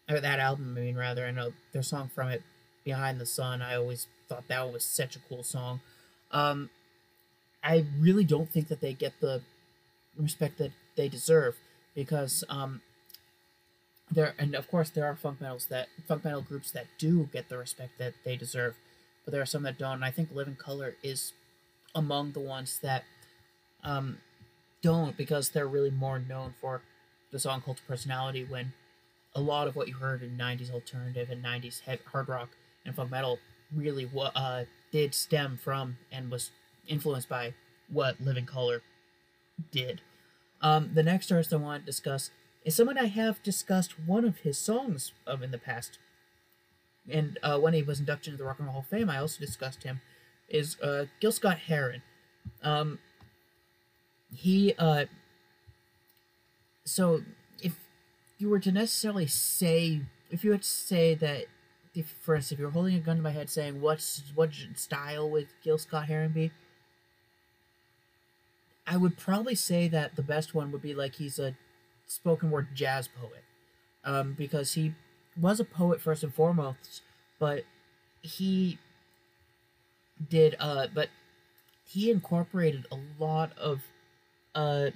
or 0.09 0.19
that 0.19 0.39
album, 0.39 0.75
I 0.77 0.81
mean, 0.81 0.95
rather. 0.95 1.25
I 1.25 1.31
know 1.31 1.53
their 1.71 1.83
song 1.83 2.09
from 2.13 2.29
it, 2.29 2.43
Behind 2.83 3.19
the 3.19 3.25
Sun. 3.25 3.61
I 3.61 3.75
always 3.75 4.07
thought 4.27 4.47
that 4.47 4.71
was 4.71 4.83
such 4.83 5.15
a 5.15 5.19
cool 5.27 5.43
song. 5.43 5.81
Um, 6.31 6.69
I 7.63 7.85
really 7.99 8.23
don't 8.23 8.49
think 8.49 8.67
that 8.69 8.81
they 8.81 8.93
get 8.93 9.19
the 9.21 9.41
respect 10.17 10.57
that 10.57 10.71
they 10.95 11.07
deserve 11.07 11.55
because 11.95 12.43
um, 12.49 12.81
there, 14.09 14.33
and 14.37 14.55
of 14.55 14.69
course, 14.69 14.89
there 14.89 15.05
are 15.05 15.15
funk 15.15 15.41
metals 15.41 15.67
that 15.67 15.87
funk 16.07 16.25
metal 16.25 16.41
groups 16.41 16.71
that 16.71 16.87
do 16.97 17.29
get 17.31 17.49
the 17.49 17.57
respect 17.57 17.97
that 17.97 18.13
they 18.23 18.35
deserve, 18.35 18.75
but 19.23 19.31
there 19.31 19.41
are 19.41 19.45
some 19.45 19.63
that 19.63 19.77
don't. 19.77 19.95
And 19.95 20.05
I 20.05 20.11
think 20.11 20.29
Living 20.33 20.55
Colour 20.55 20.95
is 21.03 21.33
among 21.93 22.31
the 22.31 22.39
ones 22.39 22.79
that 22.81 23.03
um, 23.83 24.17
don't 24.81 25.17
because 25.17 25.49
they're 25.49 25.67
really 25.67 25.91
more 25.91 26.19
known 26.19 26.53
for 26.59 26.81
the 27.31 27.39
song 27.39 27.61
Cult 27.61 27.79
of 27.79 27.87
Personality 27.87 28.43
when 28.43 28.73
a 29.33 29.41
lot 29.41 29.67
of 29.67 29.75
what 29.75 29.87
you 29.87 29.95
heard 29.95 30.21
in 30.21 30.37
90s 30.37 30.71
alternative 30.71 31.29
and 31.29 31.43
90s 31.43 31.81
hard 32.11 32.27
rock 32.27 32.49
and 32.85 32.95
funk 32.95 33.11
metal 33.11 33.39
really 33.73 34.09
uh, 34.35 34.63
did 34.91 35.13
stem 35.13 35.57
from 35.61 35.97
and 36.11 36.29
was 36.29 36.51
influenced 36.87 37.29
by 37.29 37.53
what 37.89 38.19
Living 38.19 38.45
Colour 38.45 38.81
did. 39.71 40.01
Um, 40.61 40.91
the 40.93 41.03
next 41.03 41.31
artist 41.31 41.53
I 41.53 41.57
want 41.57 41.83
to 41.83 41.85
discuss 41.85 42.31
is 42.63 42.75
someone 42.75 42.97
I 42.97 43.05
have 43.05 43.41
discussed 43.41 43.99
one 44.05 44.25
of 44.25 44.39
his 44.39 44.57
songs 44.57 45.13
of 45.25 45.41
in 45.41 45.51
the 45.51 45.57
past. 45.57 45.97
And 47.09 47.39
uh, 47.41 47.59
when 47.59 47.73
he 47.73 47.83
was 47.83 47.99
inducted 47.99 48.33
into 48.33 48.43
the 48.43 48.47
Rock 48.47 48.59
and 48.59 48.67
Roll 48.67 48.73
Hall 48.73 48.81
of 48.81 48.87
Fame, 48.87 49.09
I 49.09 49.17
also 49.17 49.39
discussed 49.39 49.83
him. 49.83 50.01
Is 50.49 50.79
uh, 50.81 51.05
Gil 51.19 51.31
Scott 51.31 51.57
Heron. 51.57 52.01
Um, 52.61 52.99
he 54.33 54.73
uh, 54.77 55.05
so 56.85 57.21
if 57.61 57.75
you 58.37 58.49
were 58.49 58.59
to 58.59 58.71
necessarily 58.71 59.27
say, 59.27 60.01
if 60.29 60.43
you 60.43 60.51
were 60.51 60.57
to 60.57 60.63
say 60.63 61.13
that, 61.15 61.45
if 61.93 62.07
for 62.07 62.35
instance, 62.35 62.53
if 62.53 62.59
you 62.59 62.65
were 62.65 62.71
holding 62.71 62.95
a 62.95 62.99
gun 62.99 63.17
to 63.17 63.21
my 63.21 63.31
head, 63.31 63.49
saying 63.49 63.81
what's 63.81 64.23
what 64.35 64.49
style 64.75 65.29
would 65.29 65.47
Gil 65.63 65.77
Scott 65.77 66.07
Heron 66.07 66.31
be, 66.31 66.51
I 68.87 68.97
would 68.97 69.17
probably 69.17 69.55
say 69.55 69.87
that 69.87 70.15
the 70.15 70.21
best 70.21 70.53
one 70.53 70.71
would 70.71 70.81
be 70.81 70.93
like 70.93 71.15
he's 71.15 71.39
a 71.39 71.55
spoken 72.07 72.51
word 72.51 72.67
jazz 72.73 73.07
poet, 73.07 73.43
um, 74.03 74.33
because 74.37 74.73
he 74.73 74.93
was 75.39 75.59
a 75.59 75.65
poet 75.65 76.01
first 76.01 76.23
and 76.23 76.33
foremost, 76.33 77.01
but 77.39 77.63
he 78.21 78.77
did 80.29 80.55
uh, 80.59 80.87
but 80.93 81.09
he 81.85 82.11
incorporated 82.11 82.85
a 82.91 82.97
lot 83.21 83.51
of 83.57 83.81
uh, 84.55 84.91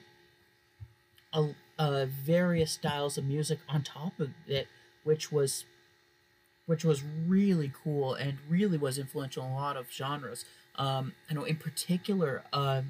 a, 1.33 1.49
uh, 1.77 2.05
various 2.05 2.71
styles 2.71 3.17
of 3.17 3.25
music 3.25 3.59
on 3.67 3.83
top 3.83 4.19
of 4.19 4.29
it, 4.47 4.67
which 5.03 5.31
was 5.31 5.65
which 6.65 6.83
was 6.83 7.03
really 7.27 7.71
cool 7.83 8.13
and 8.13 8.37
really 8.49 8.77
was 8.77 8.97
influential 8.97 9.45
in 9.45 9.51
a 9.51 9.55
lot 9.55 9.77
of 9.77 9.91
genres. 9.91 10.45
Um, 10.77 11.13
I 11.29 11.33
know 11.33 11.43
in 11.43 11.57
particular, 11.57 12.43
uh, 12.51 12.81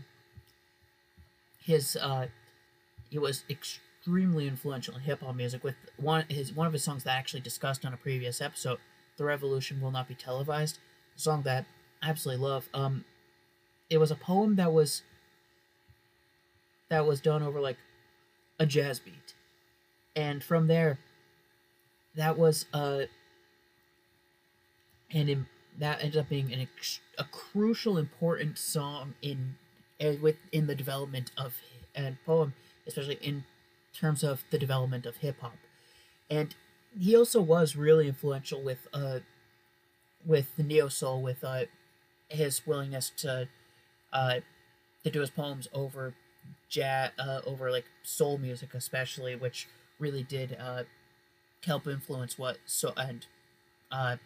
his 1.61 1.97
uh, 1.99 2.27
he 3.09 3.19
was 3.19 3.43
extremely 4.05 4.47
influential 4.47 4.93
in 4.93 5.01
hip 5.01 5.21
hop 5.21 5.35
music 5.35 5.63
with 5.63 5.73
one 5.97 6.25
his 6.29 6.53
one 6.53 6.67
of 6.67 6.73
his 6.73 6.83
songs 6.83 7.03
that 7.03 7.15
I 7.15 7.17
actually 7.17 7.39
discussed 7.39 7.83
on 7.83 7.91
a 7.93 7.97
previous 7.97 8.39
episode, 8.39 8.77
"The 9.17 9.25
Revolution 9.25 9.81
Will 9.81 9.89
Not 9.89 10.07
Be 10.07 10.13
Televised," 10.13 10.77
a 11.15 11.19
song 11.19 11.41
that 11.41 11.65
I 12.03 12.09
absolutely 12.11 12.45
love. 12.45 12.69
Um, 12.71 13.03
it 13.89 13.97
was 13.97 14.11
a 14.11 14.15
poem 14.15 14.57
that 14.57 14.71
was 14.71 15.01
that 16.89 17.07
was 17.07 17.19
done 17.19 17.41
over 17.41 17.59
like 17.59 17.77
a 18.59 18.67
jazz 18.67 18.99
beat. 18.99 19.33
And 20.15 20.43
from 20.43 20.67
there, 20.67 20.99
that 22.13 22.37
was 22.37 22.67
uh, 22.73 23.05
and 25.09 25.29
in, 25.29 25.47
that 25.79 26.03
ended 26.03 26.17
up 26.17 26.29
being 26.29 26.53
an 26.53 26.67
a 27.17 27.23
crucial, 27.23 27.97
important 27.97 28.59
song 28.59 29.15
in 29.23 29.55
uh, 29.99 30.13
within 30.21 30.67
the 30.67 30.75
development 30.75 31.31
of 31.35 31.55
and 31.95 32.17
poem, 32.23 32.53
especially 32.85 33.15
in 33.15 33.45
terms 33.99 34.23
of 34.23 34.43
the 34.51 34.57
development 34.57 35.05
of 35.05 35.17
hip 35.17 35.39
hop. 35.41 35.57
And 36.29 36.55
he 36.99 37.15
also 37.15 37.41
was 37.41 37.75
really 37.75 38.07
influential 38.07 38.61
with 38.61 38.87
uh, 38.93 39.19
with 40.25 40.55
the 40.57 40.63
neo 40.63 40.87
soul, 40.87 41.21
with 41.21 41.43
uh, 41.43 41.65
his 42.29 42.65
willingness 42.65 43.11
to 43.17 43.47
uh, 44.11 44.39
to 45.03 45.11
do 45.11 45.21
his 45.21 45.29
poems 45.29 45.67
over 45.73 46.13
jazz, 46.69 47.11
uh, 47.19 47.41
over 47.45 47.71
like 47.71 47.85
soul 48.03 48.37
music, 48.37 48.73
especially, 48.73 49.35
which 49.35 49.67
really 49.99 50.23
did 50.23 50.57
uh, 50.59 50.83
help 51.65 51.87
influence 51.87 52.37
what 52.37 52.57
so 52.65 52.93
and 52.97 53.25
uh, 53.91 54.17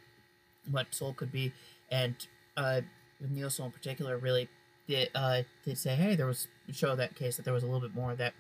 what 0.72 0.94
soul 0.94 1.14
could 1.14 1.32
be, 1.32 1.52
and 1.92 2.28
uh, 2.56 2.82
with 3.20 3.32
neo 3.32 3.50
soul 3.50 3.68
in 3.68 3.72
particular, 3.72 4.18
really 4.18 4.48
did 4.88 5.10
uh, 5.16 5.42
did 5.66 5.78
say, 5.78 5.96
hey, 5.96 6.16
there 6.16 6.26
was 6.26 6.48
show 6.72 6.96
that 6.96 7.16
case 7.16 7.36
that 7.38 7.44
there 7.44 7.54
was 7.54 7.64
a 7.64 7.66
little 7.66 7.82
bit 7.82 7.96
more 7.96 8.16
that 8.16 8.34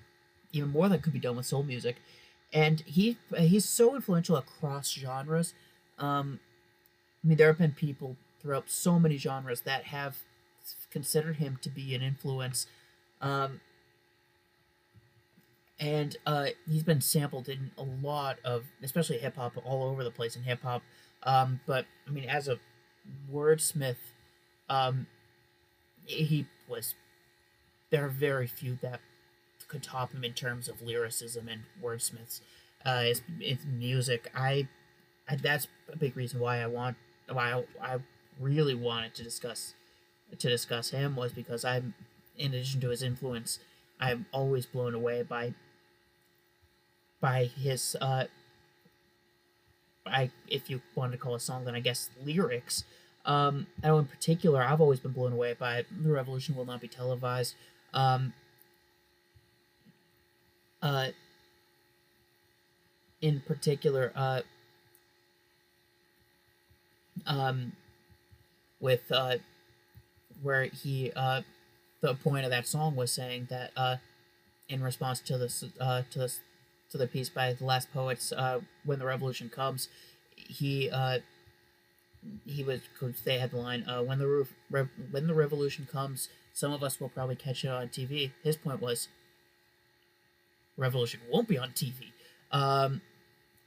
even 0.52 0.70
more 0.70 0.90
than 0.90 1.02
could 1.02 1.14
be 1.14 1.20
done 1.20 1.36
with 1.36 1.46
soul 1.46 1.64
music, 1.64 1.98
and 2.54 2.82
he 2.82 3.18
he's 3.38 3.66
so 3.66 3.96
influential 3.96 4.36
across 4.36 4.92
genres. 4.92 5.54
Um, 5.98 6.40
I 7.24 7.28
mean, 7.28 7.38
there 7.38 7.48
have 7.48 7.58
been 7.58 7.74
people 7.74 8.16
throughout 8.42 8.70
so 8.70 9.00
many 9.00 9.18
genres 9.18 9.62
that 9.62 9.86
have 9.86 10.18
considered 10.92 11.38
him 11.38 11.60
to 11.62 11.70
be 11.70 11.94
an 11.94 12.02
influence. 12.02 12.68
Um, 13.22 13.60
and 15.80 16.18
uh, 16.26 16.48
he's 16.70 16.84
been 16.84 17.02
sampled 17.02 17.48
in 17.48 17.72
a 17.78 17.84
lot 17.84 18.38
of, 18.44 18.66
especially 18.84 19.18
hip 19.18 19.36
hop, 19.38 19.54
all 19.66 19.84
over 19.84 20.04
the 20.04 20.12
place 20.12 20.36
in 20.36 20.44
hip 20.44 20.62
hop. 20.62 20.82
Um, 21.24 21.62
but 21.66 21.86
I 22.08 22.12
mean, 22.12 22.28
as 22.30 22.48
a 22.48 22.60
wordsmith, 23.32 23.96
um, 24.70 25.08
he 26.06 26.48
was. 26.68 26.96
There 27.92 28.06
are 28.06 28.10
very 28.10 28.46
few 28.46 28.78
that 28.84 29.00
could 29.70 29.82
top 29.82 30.12
him 30.12 30.24
in 30.26 30.34
terms 30.34 30.68
of 30.68 30.82
lyricism 30.82 31.48
and 31.48 31.62
wordsmiths. 31.82 32.42
Uh, 32.86 33.04
his, 33.04 33.22
music, 33.66 34.30
I, 34.36 34.68
I, 35.30 35.36
that's 35.38 35.68
a 35.92 35.98
big 35.98 36.18
reason 36.18 36.40
why 36.40 36.62
I 36.62 36.68
want, 36.68 36.98
why 37.32 37.54
I, 37.82 37.94
I 37.94 37.98
really 38.40 38.76
wanted 38.76 39.16
to 39.16 39.24
discuss, 39.24 39.74
to 40.38 40.50
discuss 40.50 40.90
him 40.90 41.16
was 41.16 41.32
because 41.32 41.64
I'm, 41.64 41.94
in 42.38 42.54
addition 42.54 42.82
to 42.82 42.90
his 42.90 43.04
influence, 43.04 43.60
I'm 44.00 44.26
always 44.32 44.66
blown 44.66 44.94
away 44.94 45.24
by 45.24 45.54
by 47.22 47.46
his 47.46 47.98
uh 48.02 48.26
I 50.06 50.32
if 50.48 50.70
you 50.70 50.82
wanted 50.96 51.14
to 51.14 51.18
call 51.18 51.36
a 51.36 51.40
song 51.40 51.66
then 51.66 51.76
I 51.76 51.80
guess 51.80 52.10
lyrics. 52.24 52.84
Um 53.26 53.68
I 53.84 53.88
know 53.88 54.00
in 54.00 54.06
particular 54.06 54.64
I've 54.64 54.82
always 54.82 55.00
been 55.00 55.12
blown 55.12 55.34
away 55.34 55.54
by 55.54 55.86
The 56.02 56.12
Revolution 56.12 56.56
Will 56.56 56.66
Not 56.66 56.82
Be 56.82 56.88
Televised. 56.88 57.56
Um 57.94 58.34
uh 60.82 61.08
in 63.22 63.42
particular 63.42 64.12
uh 64.16 64.42
um 67.28 67.74
with 68.80 69.12
uh 69.12 69.38
where 70.42 70.64
he 70.66 71.12
uh 71.16 71.42
the 72.02 72.14
point 72.16 72.46
of 72.46 72.52
that 72.52 72.68
song 72.68 72.96
was 72.96 73.12
saying 73.12 73.48
that 73.50 73.72
uh 73.76 73.98
in 74.70 74.82
response 74.82 75.20
to 75.20 75.38
this 75.38 75.64
uh 75.82 76.04
to 76.12 76.20
this 76.20 76.40
to 76.90 76.98
the 76.98 77.08
piece 77.08 77.30
by 77.30 77.54
the 77.54 77.66
last 77.66 77.92
poets 77.94 78.32
uh, 78.32 78.60
when 78.84 79.00
the 79.00 79.06
revolution 79.06 79.50
comes 79.50 79.90
he 80.36 80.90
uh, 80.90 81.20
he 82.46 82.64
was 82.64 82.82
they 83.24 83.38
had 83.38 83.52
the 83.52 83.58
line 83.58 83.84
uh, 83.88 84.02
when 84.02 84.20
the 84.20 84.28
re- 84.70 84.88
when 85.12 85.28
the 85.28 85.34
revolution 85.34 85.88
comes 85.92 86.30
some 86.54 86.74
of 86.74 86.84
us 86.84 87.00
will 87.00 87.10
probably 87.10 87.36
catch 87.36 87.64
it 87.64 87.70
on 87.70 87.88
tv 87.88 88.32
his 88.44 88.58
point 88.58 88.82
was 88.82 89.08
revolution 90.80 91.20
won't 91.32 91.48
be 91.48 91.58
on 91.58 91.70
tv 91.72 92.12
um, 92.52 93.02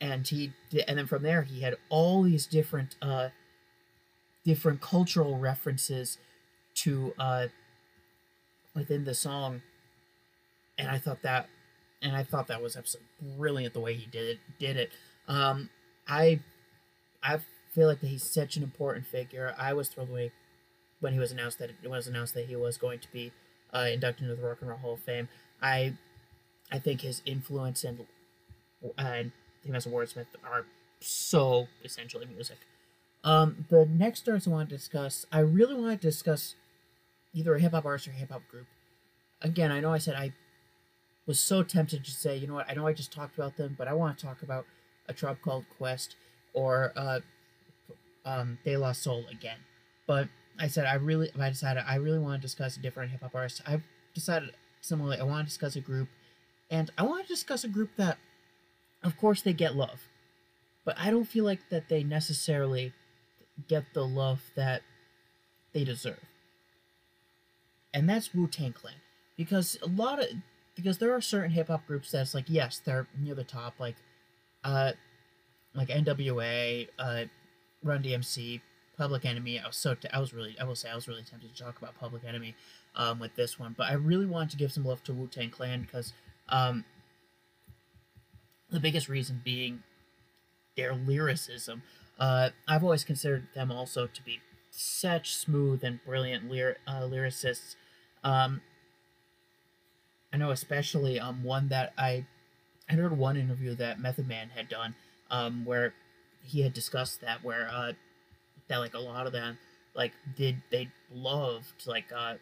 and 0.01 0.27
he 0.29 0.53
and 0.89 0.99
then 0.99 1.07
from 1.07 1.23
there 1.23 1.43
he 1.43 1.61
had 1.61 1.77
all 1.89 2.23
these 2.23 2.47
different 2.47 2.97
uh, 3.03 3.29
different 4.45 4.81
cultural 4.81 5.39
references 5.39 6.19
to 6.75 7.13
uh, 7.19 7.47
within 8.75 9.05
the 9.05 9.15
song 9.15 9.63
and 10.79 10.89
i 10.89 10.99
thought 10.99 11.23
that 11.23 11.49
and 12.03 12.17
I 12.17 12.25
thought 12.25 12.49
that 12.49 12.61
was 12.61 12.77
absolutely 12.77 13.09
brilliant 13.37 13.75
the 13.75 13.81
way 13.81 13.95
he 13.95 14.07
did 14.07 14.29
it. 14.29 14.39
Did 14.59 14.77
it. 14.77 14.91
Um, 15.29 15.71
I 16.07 16.41
I 17.23 17.39
feel 17.73 17.87
like 17.87 18.01
he's 18.01 18.25
such 18.25 18.57
an 18.57 18.63
important 18.63 19.07
figure. 19.07 19.55
I 19.57 19.73
was 19.73 19.89
thrilled 19.89 20.11
when 20.11 20.25
he, 20.25 20.31
when 21.01 21.13
he 21.13 21.19
was 21.19 21.31
announced 21.33 21.59
that 21.61 21.71
it 21.71 21.89
was 21.89 22.07
announced 22.07 22.35
that 22.35 22.47
he 22.47 22.57
was 22.57 22.77
going 22.77 22.99
to 22.99 23.13
be 23.13 23.33
uh, 23.73 23.87
inducted 23.91 24.25
into 24.25 24.41
the 24.41 24.47
Rock 24.47 24.59
and 24.61 24.69
Roll 24.69 24.79
Hall 24.79 24.95
of 24.95 25.01
Fame. 25.01 25.29
I 25.63 25.95
I 26.73 26.79
think 26.79 27.03
his 27.03 27.23
influence 27.27 27.85
and 27.85 28.07
and 28.99 29.31
him 29.65 29.75
as 29.77 29.87
a 29.87 29.91
wordsmith 29.91 30.27
are 30.45 30.67
so 31.01 31.69
essential 31.85 32.21
in 32.21 32.35
music. 32.35 32.59
Um, 33.23 33.67
the 33.69 33.87
next 33.87 34.29
artist 34.29 34.49
I 34.49 34.51
want 34.51 34.71
to 34.71 34.77
discuss, 34.77 35.27
I 35.31 35.41
really 35.41 35.75
want 35.75 36.01
to 36.01 36.07
discuss 36.09 36.57
either 37.33 37.55
a 37.55 37.61
hip 37.61 37.73
hop 37.73 37.85
artist 37.85 38.09
or 38.09 38.11
a 38.11 38.15
hip 38.15 38.31
hop 38.31 38.43
group. 38.49 38.67
Again, 39.41 39.71
I 39.71 39.81
know 39.81 39.93
I 39.93 39.99
said 39.99 40.15
I 40.17 40.33
was 41.27 41.39
so 41.39 41.63
tempted 41.63 42.05
to 42.05 42.11
say, 42.11 42.37
you 42.37 42.47
know 42.47 42.55
what, 42.55 42.69
I 42.69 42.75
know 42.75 42.87
I 42.87 42.93
just 42.93 43.13
talked 43.13 43.37
about 43.37 43.57
them, 43.57 43.77
but 43.79 43.87
I 43.87 43.93
want 43.93 44.19
to 44.19 44.27
talk 44.27 44.43
about 44.43 44.67
a 45.09 45.13
tribe 45.13 45.39
called 45.43 45.65
Quest 45.79 46.17
or 46.53 46.93
uh, 46.97 47.21
um, 48.25 48.59
De 48.65 48.77
La 48.77 48.93
Soul 48.93 49.25
again. 49.31 49.59
But 50.07 50.29
I 50.59 50.67
said 50.67 50.87
I 50.87 50.95
really, 50.95 51.31
I 51.39 51.49
decided 51.49 51.85
I 51.87 51.97
really 51.97 52.19
want 52.19 52.41
to 52.41 52.43
discuss 52.43 52.77
different 52.77 53.13
hip 53.13 53.21
hop 53.21 53.35
artist. 53.35 53.63
I've 53.67 53.83
decided 54.15 54.51
similarly, 54.81 55.19
I 55.19 55.23
want 55.23 55.47
to 55.47 55.51
discuss 55.51 55.77
a 55.77 55.81
group, 55.81 56.09
and 56.73 56.91
I 56.97 57.03
want 57.03 57.23
to 57.23 57.29
discuss 57.29 57.65
a 57.65 57.69
group 57.69 57.91
that, 57.99 58.17
of 59.05 59.19
course, 59.19 59.43
they 59.43 59.53
get 59.53 59.77
love, 59.77 60.09
but 60.85 60.97
I 60.99 61.11
don't 61.11 61.27
feel 61.27 61.45
like 61.45 61.69
that 61.69 61.91
they 61.91 62.03
necessarily 62.03 62.95
get 63.69 63.85
the 63.93 64.07
love 64.07 64.41
that 64.57 64.81
they 65.75 65.85
deserve. 65.85 66.25
And 67.93 68.09
that's 68.09 68.35
Wu 68.35 68.47
Tang 68.47 68.73
Clan, 68.73 68.95
because 69.37 69.77
a 69.83 69.87
lot 69.87 70.19
of 70.19 70.29
because 70.75 70.97
there 70.97 71.13
are 71.13 71.21
certain 71.21 71.51
hip 71.51 71.69
hop 71.69 71.87
groups 71.87 72.11
that's 72.11 72.33
like 72.35 72.47
yes 72.49 72.81
they're 72.83 73.07
near 73.21 73.35
the 73.35 73.45
top 73.45 73.75
like 73.79 73.97
uh 74.65 74.93
like 75.75 75.89
NWA, 75.89 76.89
uh, 76.99 77.25
Run 77.83 78.03
DMC, 78.03 78.61
Public 78.97 79.25
Enemy. 79.25 79.59
I 79.61 79.67
was 79.67 79.77
so 79.77 79.95
t- 79.95 80.09
I 80.13 80.21
was 80.21 80.33
really 80.33 80.57
I 80.59 80.65
will 80.65 80.75
say 80.75 80.89
I 80.91 80.95
was 80.95 81.07
really 81.07 81.23
tempted 81.23 81.55
to 81.55 81.63
talk 81.63 81.77
about 81.77 81.99
Public 82.01 82.25
Enemy 82.25 82.55
um, 82.97 83.19
with 83.19 83.35
this 83.37 83.59
one, 83.59 83.75
but 83.77 83.91
I 83.91 83.95
really 83.95 84.27
wanted 84.27 84.51
to 84.53 84.57
give 84.57 84.73
some 84.73 84.85
love 84.85 85.03
to 85.05 85.13
Wu 85.13 85.27
Tang 85.27 85.51
Clan 85.51 85.83
because 85.83 86.15
um, 86.53 86.85
the 88.71 88.79
biggest 88.79 89.09
reason 89.09 89.41
being 89.43 89.83
their 90.77 90.95
lyricism. 90.95 91.83
Uh, 92.19 92.51
I've 92.69 92.85
always 92.85 93.05
considered 93.05 93.49
them 93.55 93.73
also 93.73 94.07
to 94.07 94.23
be 94.23 94.41
such 94.71 95.35
smooth 95.35 95.83
and 95.83 95.99
brilliant 96.05 96.49
lyr- 96.51 96.77
uh, 96.87 97.01
lyricists. 97.01 97.75
Um, 98.23 98.61
I 100.33 100.37
know 100.37 100.51
especially 100.51 101.19
um, 101.19 101.43
one 101.43 101.69
that 101.69 101.93
I 101.99 102.27
I 102.89 102.95
heard 102.95 103.17
one 103.17 103.37
interview 103.37 103.75
that 103.77 104.01
Method 104.01 104.29
Man 104.29 104.51
had 104.55 104.69
done 104.69 104.95
um, 105.31 105.65
where 105.65 105.95
he 106.43 106.63
had 106.63 106.73
discussed 106.73 107.21
that 107.21 107.43
where 107.43 107.69
uh, 107.71 107.93
that 108.69 108.79
like 108.79 108.95
a 108.95 108.99
lot 108.99 109.27
of 109.27 109.33
them 109.33 109.59
like 109.95 110.13
did 110.37 110.63
they 110.71 110.89
loved 111.13 111.87
like 111.87 112.07
uh, 112.17 112.35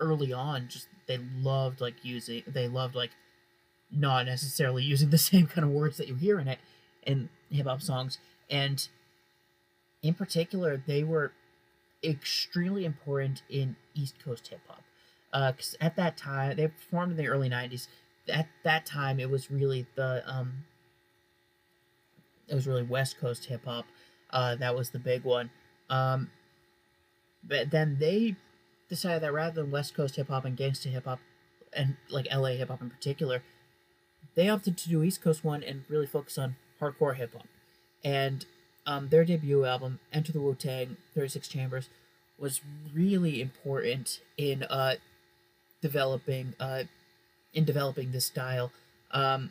early 0.00 0.32
on 0.32 0.68
just 0.68 0.88
they 1.06 1.18
loved 1.40 1.80
like 1.80 2.04
using 2.04 2.42
they 2.46 2.68
loved 2.68 2.94
like 2.94 3.10
not 3.90 4.26
necessarily 4.26 4.82
using 4.82 5.10
the 5.10 5.18
same 5.32 5.46
kind 5.46 5.64
of 5.64 5.70
words 5.70 5.96
that 5.96 6.08
you 6.08 6.14
hear 6.14 6.38
in 6.38 6.48
it 6.48 6.58
in 7.02 7.28
hip 7.50 7.66
hop 7.66 7.80
songs. 7.80 8.18
And 8.50 8.86
in 10.02 10.14
particular 10.14 10.82
they 10.86 11.02
were 11.02 11.32
extremely 12.04 12.84
important 12.84 13.42
in 13.48 13.76
East 13.94 14.14
Coast 14.22 14.48
hip 14.48 14.60
hop 14.68 14.82
because 15.32 15.74
uh, 15.80 15.84
at 15.84 15.96
that 15.96 16.16
time 16.16 16.56
they 16.56 16.70
formed 16.90 17.12
in 17.12 17.16
the 17.18 17.28
early 17.28 17.48
90s 17.48 17.88
at 18.28 18.48
that 18.64 18.86
time 18.86 19.20
it 19.20 19.30
was 19.30 19.50
really 19.50 19.86
the 19.94 20.22
um 20.26 20.64
it 22.48 22.54
was 22.54 22.66
really 22.66 22.82
west 22.82 23.18
coast 23.18 23.46
hip 23.46 23.64
hop 23.64 23.84
uh 24.30 24.54
that 24.56 24.74
was 24.74 24.90
the 24.90 24.98
big 24.98 25.24
one. 25.24 25.50
Um 25.90 26.30
but 27.42 27.70
then 27.70 27.96
they 27.98 28.36
decided 28.88 29.22
that 29.22 29.32
rather 29.32 29.62
than 29.62 29.70
west 29.70 29.94
coast 29.94 30.16
hip 30.16 30.28
hop 30.28 30.44
and 30.44 30.56
gangsta 30.56 30.86
hip 30.86 31.04
hop 31.04 31.18
and 31.72 31.96
like 32.10 32.26
la 32.32 32.48
hip 32.48 32.68
hop 32.68 32.82
in 32.82 32.90
particular 32.90 33.42
they 34.36 34.48
opted 34.48 34.76
to 34.76 34.88
do 34.88 35.02
east 35.02 35.20
coast 35.20 35.44
one 35.44 35.62
and 35.62 35.84
really 35.88 36.06
focus 36.06 36.38
on 36.38 36.56
hardcore 36.80 37.16
hip 37.16 37.32
hop 37.32 37.46
and 38.04 38.46
um, 38.86 39.08
their 39.08 39.24
debut 39.24 39.64
album 39.64 39.98
enter 40.12 40.32
the 40.32 40.40
wu-tang 40.40 40.96
36 41.14 41.48
chambers 41.48 41.88
was 42.38 42.60
really 42.94 43.40
important 43.40 44.20
in 44.36 44.62
uh 44.64 44.94
developing 45.80 46.54
uh 46.60 46.84
in 47.56 47.64
developing 47.64 48.12
this 48.12 48.26
style. 48.26 48.70
Um, 49.10 49.50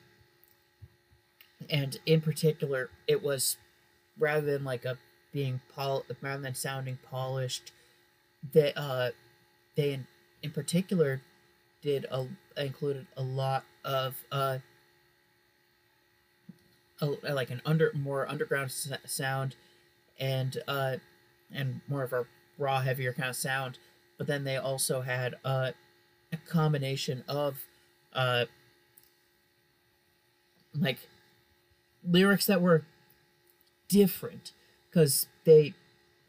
and 1.69 1.97
in 2.05 2.21
particular, 2.21 2.89
it 3.07 3.23
was 3.23 3.57
rather 4.17 4.45
than 4.45 4.63
like 4.63 4.85
a 4.85 4.97
being 5.33 5.59
pol 5.75 6.05
rather 6.21 6.41
than 6.41 6.53
sounding 6.53 6.99
polished, 7.09 7.71
that 8.53 8.79
uh, 8.79 9.09
they 9.75 9.93
in, 9.93 10.07
in 10.43 10.51
particular 10.51 11.21
did 11.81 12.05
a 12.11 12.27
included 12.55 13.07
a 13.17 13.23
lot 13.23 13.63
of 13.83 14.15
uh, 14.31 14.59
a, 17.01 17.33
like 17.33 17.49
an 17.49 17.61
under 17.65 17.91
more 17.93 18.27
underground 18.29 18.71
sound 18.71 19.55
and 20.19 20.57
uh, 20.67 20.97
and 21.51 21.81
more 21.87 22.03
of 22.03 22.13
a 22.13 22.25
raw 22.57 22.81
heavier 22.81 23.13
kind 23.13 23.29
of 23.29 23.35
sound. 23.35 23.77
But 24.17 24.27
then 24.27 24.43
they 24.43 24.57
also 24.57 25.01
had 25.01 25.35
uh, 25.43 25.71
a 26.31 26.37
combination 26.37 27.23
of 27.27 27.65
uh, 28.13 28.45
like 30.73 30.99
lyrics 32.07 32.45
that 32.45 32.61
were 32.61 32.83
different 33.87 34.51
because 34.89 35.27
they 35.43 35.73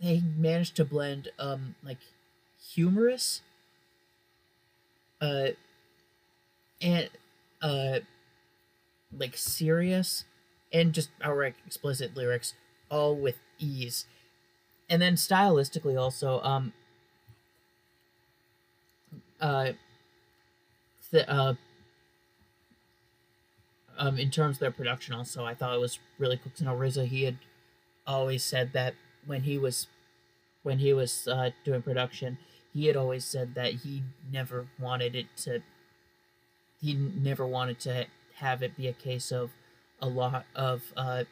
they 0.01 0.23
managed 0.37 0.77
to 0.77 0.85
blend 0.85 1.29
um 1.39 1.75
like 1.83 1.99
humorous 2.73 3.41
uh 5.21 5.49
and 6.81 7.09
uh 7.63 7.99
like 9.17 9.37
serious 9.37 10.25
and 10.73 10.93
just 10.93 11.11
outright 11.23 11.55
explicit 11.67 12.17
lyrics 12.17 12.55
all 12.91 13.15
with 13.17 13.37
ease 13.59 14.07
and 14.89 15.01
then 15.01 15.15
stylistically 15.15 16.01
also 16.01 16.41
um 16.43 16.73
uh 19.41 19.73
the 21.11 21.31
uh 21.31 21.55
um, 23.99 24.19
in 24.19 24.31
terms 24.31 24.57
of 24.57 24.61
their 24.61 24.71
production, 24.71 25.15
also, 25.15 25.45
I 25.45 25.55
thought 25.55 25.75
it 25.75 25.81
was 25.81 25.99
really 26.19 26.39
cool. 26.39 26.53
You 26.57 26.67
know, 26.67 27.05
he 27.05 27.25
had 27.25 27.39
always 28.07 28.45
said 28.45 28.73
that 28.73 28.95
when 29.25 29.43
he 29.43 29.59
was 29.59 29.87
when 30.63 30.79
he 30.79 30.93
was 30.93 31.29
uh, 31.29 31.51
doing 31.65 31.83
production, 31.83 32.39
he 32.73 32.87
had 32.87 32.97
always 32.97 33.25
said 33.25 33.55
that 33.55 33.73
he 33.75 34.03
never 34.31 34.67
wanted 34.79 35.15
it 35.15 35.27
to. 35.39 35.63
He 36.81 36.95
never 36.95 37.47
wanted 37.47 37.81
to 37.81 38.07
have 38.37 38.63
it 38.63 38.77
be 38.77 38.87
a 38.87 38.93
case 38.93 39.33
of 39.33 39.51
a 40.01 40.09
lot 40.09 40.47
of. 40.55 40.83
Uh, 40.97 41.25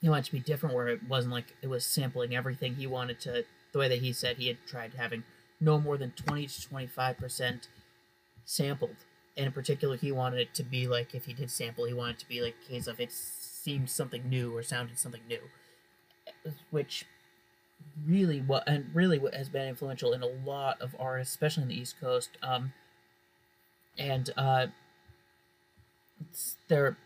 he 0.00 0.08
wanted 0.08 0.24
to 0.24 0.32
be 0.32 0.40
different, 0.40 0.74
where 0.74 0.88
it 0.88 1.00
wasn't 1.08 1.34
like 1.34 1.54
it 1.62 1.68
was 1.68 1.84
sampling 1.84 2.34
everything. 2.34 2.74
He 2.74 2.86
wanted 2.86 3.20
to 3.20 3.44
the 3.72 3.78
way 3.78 3.88
that 3.88 4.00
he 4.00 4.12
said 4.12 4.36
he 4.36 4.48
had 4.48 4.58
tried 4.66 4.94
having 4.94 5.24
no 5.60 5.78
more 5.78 5.96
than 5.96 6.12
twenty 6.12 6.46
to 6.46 6.68
twenty 6.68 6.86
five 6.86 7.18
percent 7.18 7.68
sampled 8.44 8.96
and 9.36 9.46
in 9.46 9.52
particular, 9.52 9.96
he 9.96 10.12
wanted 10.12 10.40
it 10.40 10.54
to 10.54 10.62
be 10.62 10.86
like 10.86 11.14
if 11.14 11.24
he 11.24 11.32
did 11.32 11.50
sample, 11.50 11.86
he 11.86 11.94
wanted 11.94 12.18
to 12.18 12.28
be 12.28 12.42
like 12.42 12.54
case 12.68 12.86
of 12.86 13.00
it 13.00 13.10
seemed 13.10 13.88
something 13.88 14.28
new 14.28 14.54
or 14.54 14.62
sounded 14.62 14.98
something 14.98 15.22
new, 15.28 15.40
which 16.70 17.06
really 18.06 18.40
what 18.40 18.64
and 18.66 18.90
really 18.92 19.18
what 19.18 19.34
has 19.34 19.48
been 19.48 19.66
influential 19.68 20.12
in 20.12 20.22
a 20.22 20.26
lot 20.26 20.80
of 20.80 20.94
artists, 20.98 21.32
especially 21.32 21.62
in 21.62 21.68
the 21.70 21.80
East 21.80 21.98
Coast. 22.00 22.30
Um, 22.42 22.72
and 23.96 24.30
uh, 24.36 24.66
there, 26.68 26.96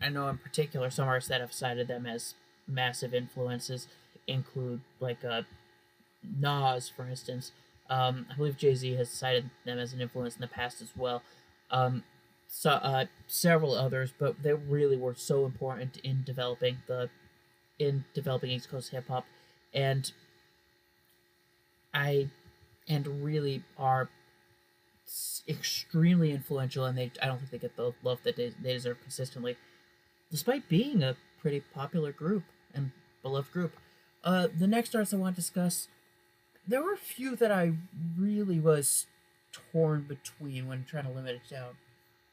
I 0.00 0.08
know 0.08 0.28
in 0.28 0.38
particular 0.38 0.90
some 0.90 1.08
artists 1.08 1.28
that 1.28 1.40
have 1.40 1.52
cited 1.52 1.88
them 1.88 2.06
as 2.06 2.34
massive 2.66 3.14
influences 3.14 3.88
include 4.26 4.80
like 5.00 5.24
uh, 5.24 5.42
Nas, 6.38 6.88
for 6.88 7.06
instance. 7.08 7.52
Um, 7.88 8.26
I 8.30 8.36
believe 8.36 8.56
Jay 8.56 8.74
Z 8.74 8.94
has 8.94 9.10
cited 9.10 9.50
them 9.64 9.78
as 9.78 9.92
an 9.92 10.00
influence 10.00 10.36
in 10.36 10.40
the 10.40 10.46
past 10.46 10.80
as 10.80 10.90
well 10.96 11.22
um, 11.70 12.02
so, 12.48 12.70
uh, 12.70 13.06
several 13.28 13.74
others, 13.74 14.12
but 14.18 14.42
they 14.42 14.52
really 14.52 14.96
were 14.96 15.14
so 15.14 15.44
important 15.44 15.98
in 15.98 16.22
developing 16.24 16.78
the 16.86 17.08
in 17.78 18.04
developing 18.12 18.50
East 18.50 18.68
Coast 18.68 18.90
hip 18.90 19.08
hop, 19.08 19.24
and 19.72 20.10
I 21.94 22.28
and 22.88 23.24
really 23.24 23.62
are 23.78 24.08
extremely 25.48 26.30
influential, 26.32 26.84
and 26.84 26.96
they 26.96 27.10
I 27.22 27.26
don't 27.26 27.38
think 27.38 27.50
they 27.50 27.58
get 27.58 27.76
the 27.76 27.92
love 28.02 28.18
that 28.24 28.36
they, 28.36 28.52
they 28.62 28.72
deserve 28.74 29.00
consistently, 29.00 29.56
despite 30.30 30.68
being 30.68 31.02
a 31.02 31.16
pretty 31.40 31.60
popular 31.60 32.12
group 32.12 32.44
and 32.74 32.92
beloved 33.22 33.52
group. 33.52 33.72
Uh, 34.22 34.48
the 34.56 34.66
next 34.66 34.94
artists 34.94 35.14
I 35.14 35.16
want 35.16 35.34
to 35.36 35.40
discuss, 35.40 35.88
there 36.66 36.82
were 36.82 36.92
a 36.92 36.98
few 36.98 37.34
that 37.36 37.50
I 37.50 37.72
really 38.18 38.60
was 38.60 39.06
torn 39.72 40.02
between 40.02 40.68
when 40.68 40.84
trying 40.84 41.04
to 41.04 41.10
limit 41.10 41.36
it 41.36 41.50
down. 41.50 41.76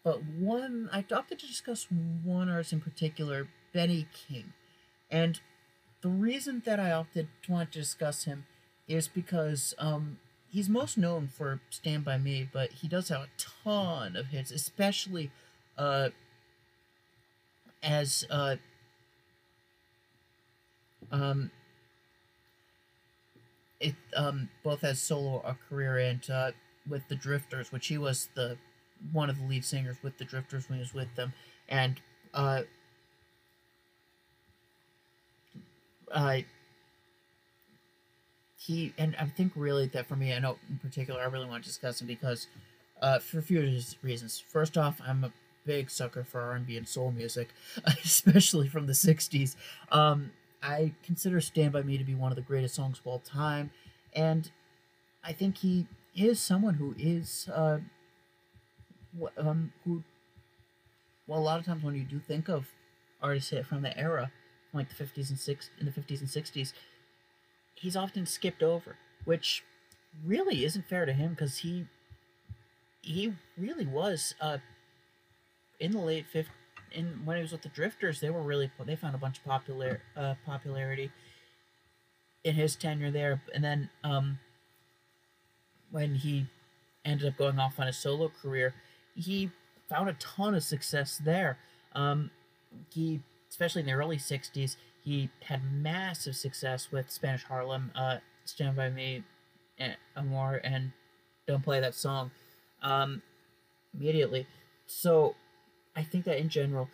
But 0.03 0.23
one, 0.23 0.89
I 0.91 1.03
opted 1.11 1.39
to 1.39 1.47
discuss 1.47 1.87
one 2.23 2.49
artist 2.49 2.73
in 2.73 2.81
particular, 2.81 3.47
Benny 3.73 4.07
King. 4.13 4.53
And 5.09 5.39
the 6.01 6.09
reason 6.09 6.61
that 6.65 6.79
I 6.79 6.91
opted 6.91 7.27
to 7.43 7.51
want 7.51 7.71
to 7.71 7.79
discuss 7.79 8.25
him 8.25 8.45
is 8.87 9.07
because 9.07 9.73
um, 9.79 10.19
he's 10.57 10.67
most 10.67 10.97
known 10.97 11.27
for 11.27 11.59
Stand 11.69 12.03
By 12.03 12.17
Me, 12.17 12.49
but 12.51 12.71
he 12.71 12.87
does 12.87 13.09
have 13.09 13.21
a 13.21 13.27
ton 13.37 14.15
of 14.15 14.25
hits, 14.29 14.49
especially 14.49 15.29
uh, 15.77 16.09
as 17.83 18.25
uh, 18.31 18.55
um, 21.11 21.51
it 23.79 23.93
um, 24.15 24.49
both 24.63 24.83
as 24.83 24.99
solo 24.99 25.43
a 25.45 25.55
career 25.69 25.99
and 25.99 26.27
uh, 26.27 26.51
with 26.89 27.07
the 27.07 27.15
Drifters, 27.15 27.71
which 27.71 27.85
he 27.85 27.99
was 27.99 28.29
the 28.33 28.57
one 29.11 29.29
of 29.29 29.37
the 29.37 29.45
lead 29.45 29.63
singers 29.63 29.97
with 30.01 30.17
the 30.17 30.25
Drifters 30.25 30.67
when 30.67 30.79
he 30.79 30.81
was 30.81 30.91
with 30.91 31.13
them, 31.15 31.33
and 31.69 32.01
uh, 32.33 32.63
uh, 36.11 36.39
he 38.67 38.93
and 38.97 39.15
I 39.17 39.25
think 39.25 39.53
really 39.55 39.87
that 39.87 40.07
for 40.07 40.15
me, 40.15 40.33
I 40.33 40.39
know 40.39 40.57
in 40.69 40.77
particular, 40.77 41.21
I 41.21 41.25
really 41.25 41.47
want 41.47 41.63
to 41.63 41.69
discuss 41.69 42.01
him 42.01 42.07
because 42.07 42.47
uh, 43.01 43.19
for 43.19 43.39
a 43.39 43.41
few 43.41 43.61
reasons. 44.01 44.43
First 44.45 44.77
off, 44.77 44.99
I'm 45.05 45.23
a 45.23 45.31
big 45.65 45.89
sucker 45.89 46.23
for 46.23 46.41
R&B 46.41 46.77
and 46.77 46.87
soul 46.87 47.11
music, 47.11 47.49
especially 48.03 48.67
from 48.67 48.85
the 48.85 48.93
'60s. 48.93 49.55
Um, 49.91 50.31
I 50.61 50.93
consider 51.03 51.39
"Stand 51.39 51.71
by 51.71 51.81
Me" 51.81 51.97
to 51.97 52.03
be 52.03 52.15
one 52.15 52.31
of 52.31 52.35
the 52.35 52.41
greatest 52.41 52.75
songs 52.75 52.99
of 52.99 53.07
all 53.07 53.19
time, 53.19 53.71
and 54.13 54.51
I 55.23 55.31
think 55.31 55.57
he 55.57 55.87
is 56.13 56.39
someone 56.39 56.73
who 56.73 56.93
is 56.97 57.49
uh, 57.53 57.77
um, 59.37 59.71
who, 59.85 60.03
well, 61.25 61.39
a 61.39 61.41
lot 61.41 61.59
of 61.59 61.65
times 61.65 61.83
when 61.83 61.95
you 61.95 62.03
do 62.03 62.19
think 62.19 62.49
of 62.49 62.67
artists 63.21 63.53
from 63.67 63.81
the 63.81 63.97
era, 63.97 64.31
from 64.69 64.79
like 64.79 64.89
the 64.95 65.03
50s 65.03 65.29
and 65.29 65.39
six 65.39 65.69
in 65.79 65.85
the 65.85 65.91
50s 65.91 66.19
and 66.19 66.29
60s, 66.29 66.73
he's 67.79 67.95
often 67.95 68.25
skipped 68.25 68.63
over, 68.63 68.97
which 69.25 69.63
really 70.25 70.65
isn't 70.65 70.87
fair 70.87 71.05
to 71.05 71.13
him 71.13 71.31
because 71.31 71.59
he 71.59 71.85
he 73.01 73.33
really 73.57 73.85
was 73.85 74.33
uh 74.41 74.57
in 75.79 75.91
the 75.91 75.99
late 75.99 76.25
50s 76.33 76.47
in 76.91 77.21
when 77.25 77.37
he 77.37 77.43
was 77.43 77.51
with 77.51 77.61
the 77.61 77.69
drifters 77.69 78.19
they 78.21 78.29
were 78.29 78.41
really 78.41 78.71
they 78.85 78.95
found 78.95 79.13
a 79.13 79.17
bunch 79.17 79.37
of 79.37 79.43
popular 79.45 80.01
uh 80.15 80.33
popularity 80.45 81.11
in 82.43 82.55
his 82.55 82.75
tenure 82.75 83.11
there. 83.11 83.41
And 83.53 83.63
then 83.63 83.89
um 84.03 84.39
when 85.91 86.15
he 86.15 86.47
ended 87.05 87.27
up 87.27 87.37
going 87.37 87.59
off 87.59 87.79
on 87.79 87.87
a 87.87 87.93
solo 87.93 88.31
career 88.41 88.73
he 89.15 89.51
found 89.89 90.09
a 90.09 90.13
ton 90.13 90.55
of 90.55 90.63
success 90.63 91.21
there. 91.23 91.57
Um 91.93 92.31
he 92.89 93.21
especially 93.49 93.81
in 93.81 93.87
the 93.87 93.93
early 93.93 94.17
60s 94.17 94.77
he 95.07 95.29
had 95.49 95.61
massive 95.71 96.35
success 96.35 96.91
with 96.91 97.09
spanish 97.09 97.43
harlem 97.43 97.91
uh 97.95 98.17
stand 98.45 98.75
by 98.75 98.89
me 98.89 99.23
Amor 100.15 100.55
and 100.63 100.91
don't 101.47 101.63
play 101.63 101.79
that 101.79 101.95
song 101.95 102.31
um, 102.81 103.21
immediately. 103.93 104.47
So 104.85 105.35
I 105.95 106.03
think 106.03 106.25
that 106.25 106.37
in 106.37 106.49
general, 106.49 106.89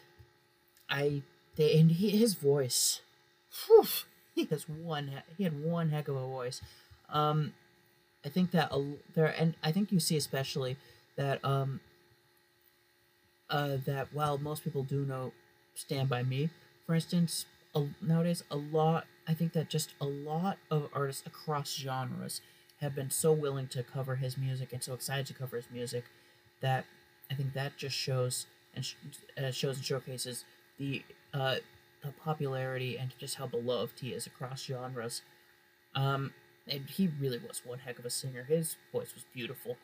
I 0.89 1.23
they 1.55 1.79
and 1.79 1.91
he, 1.91 2.09
his 2.09 2.33
voice, 2.33 3.01
whew, 3.65 3.87
he 4.35 4.45
has 4.45 4.67
one 4.67 5.11
he 5.37 5.43
had 5.43 5.63
one 5.63 5.89
heck 5.89 6.07
of 6.07 6.15
a 6.15 6.27
voice. 6.27 6.61
Um, 7.09 7.53
I 8.25 8.29
think 8.29 8.51
that 8.51 8.71
there 9.13 9.27
and 9.37 9.55
I 9.63 9.71
think 9.71 9.91
you 9.91 9.99
see 9.99 10.17
especially 10.17 10.77
that 11.15 11.43
um, 11.43 11.79
uh, 13.49 13.77
that 13.85 14.13
while 14.13 14.37
most 14.37 14.63
people 14.63 14.83
do 14.83 15.05
know 15.05 15.31
"Stand 15.75 16.09
by 16.09 16.23
Me," 16.23 16.49
for 16.85 16.95
instance, 16.95 17.45
a, 17.75 17.85
nowadays 18.01 18.43
a 18.51 18.55
lot 18.55 19.05
I 19.27 19.33
think 19.33 19.53
that 19.53 19.69
just 19.69 19.93
a 20.01 20.05
lot 20.05 20.57
of 20.69 20.89
artists 20.93 21.25
across 21.25 21.73
genres 21.73 22.41
have 22.81 22.93
been 22.93 23.09
so 23.09 23.31
willing 23.31 23.67
to 23.67 23.83
cover 23.83 24.17
his 24.17 24.37
music 24.37 24.73
and 24.73 24.83
so 24.83 24.93
excited 24.93 25.25
to 25.27 25.33
cover 25.33 25.55
his 25.55 25.67
music 25.71 26.05
that 26.61 26.85
I 27.31 27.35
think 27.35 27.53
that 27.53 27.77
just 27.77 27.95
shows 27.95 28.47
and 28.75 28.83
sh- 28.83 28.95
uh, 29.37 29.51
shows 29.51 29.77
and 29.77 29.85
showcases 29.85 30.43
the 30.77 31.03
uh, 31.33 31.55
the 32.03 32.11
popularity 32.23 32.97
and 32.97 33.13
just 33.17 33.35
how 33.35 33.47
beloved 33.47 33.99
he 34.01 34.09
is 34.09 34.27
across 34.27 34.63
genres. 34.63 35.21
Um, 35.95 36.33
and 36.67 36.89
he 36.89 37.09
really 37.19 37.37
was 37.39 37.61
one 37.65 37.79
heck 37.79 37.99
of 37.99 38.05
a 38.05 38.09
singer. 38.09 38.43
His 38.43 38.75
voice 38.91 39.13
was 39.13 39.25
beautiful. 39.33 39.77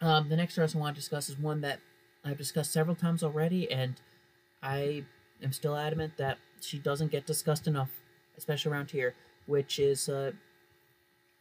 Um, 0.00 0.28
the 0.28 0.36
next 0.36 0.58
artist 0.58 0.76
I 0.76 0.80
want 0.80 0.96
to 0.96 1.00
discuss 1.00 1.28
is 1.28 1.38
one 1.38 1.60
that 1.62 1.80
I've 2.24 2.38
discussed 2.38 2.72
several 2.72 2.96
times 2.96 3.22
already, 3.22 3.70
and 3.70 3.94
I 4.62 5.04
am 5.42 5.52
still 5.52 5.76
adamant 5.76 6.16
that 6.16 6.38
she 6.60 6.78
doesn't 6.78 7.10
get 7.10 7.26
discussed 7.26 7.66
enough, 7.66 7.90
especially 8.36 8.72
around 8.72 8.90
here, 8.90 9.14
which 9.46 9.78
is 9.78 10.08
uh, 10.08 10.32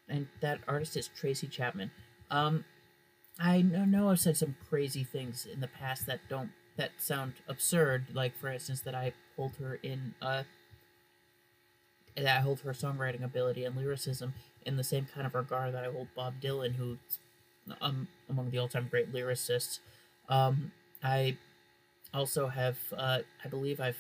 and 0.09 0.27
that 0.41 0.59
artist 0.67 0.97
is 0.97 1.07
Tracy 1.07 1.47
Chapman. 1.47 1.91
Um, 2.29 2.65
I 3.39 3.61
know 3.61 4.09
I've 4.09 4.19
said 4.19 4.37
some 4.37 4.55
crazy 4.69 5.03
things 5.03 5.47
in 5.51 5.61
the 5.61 5.67
past 5.67 6.05
that 6.05 6.19
don't 6.29 6.51
that 6.77 6.91
sound 6.97 7.33
absurd. 7.47 8.05
Like 8.13 8.37
for 8.37 8.49
instance, 8.49 8.81
that 8.81 8.95
I 8.95 9.13
hold 9.35 9.55
her 9.57 9.79
in 9.81 10.13
uh, 10.21 10.43
that 12.15 12.37
I 12.37 12.41
hold 12.41 12.61
her 12.61 12.71
songwriting 12.73 13.23
ability 13.23 13.63
and 13.65 13.75
lyricism 13.75 14.33
in 14.65 14.77
the 14.77 14.83
same 14.83 15.07
kind 15.13 15.25
of 15.25 15.33
regard 15.33 15.73
that 15.73 15.83
I 15.85 15.91
hold 15.91 16.07
Bob 16.15 16.35
Dylan, 16.41 16.75
who's 16.75 16.97
um, 17.81 18.07
among 18.29 18.51
the 18.51 18.57
all-time 18.57 18.87
great 18.89 19.13
lyricists. 19.13 19.79
Um, 20.29 20.71
I 21.03 21.37
also 22.13 22.47
have, 22.47 22.77
uh, 22.95 23.19
I 23.43 23.47
believe 23.47 23.79
I've, 23.79 23.97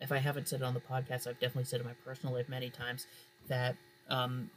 if 0.00 0.12
I 0.12 0.18
haven't 0.18 0.48
said 0.48 0.60
it 0.60 0.64
on 0.64 0.74
the 0.74 0.80
podcast, 0.80 1.26
I've 1.26 1.40
definitely 1.40 1.64
said 1.64 1.80
it 1.80 1.82
in 1.82 1.88
my 1.88 1.94
personal 2.04 2.34
life 2.34 2.48
many 2.48 2.70
times 2.70 3.06
that 3.48 3.76
um, 4.08 4.50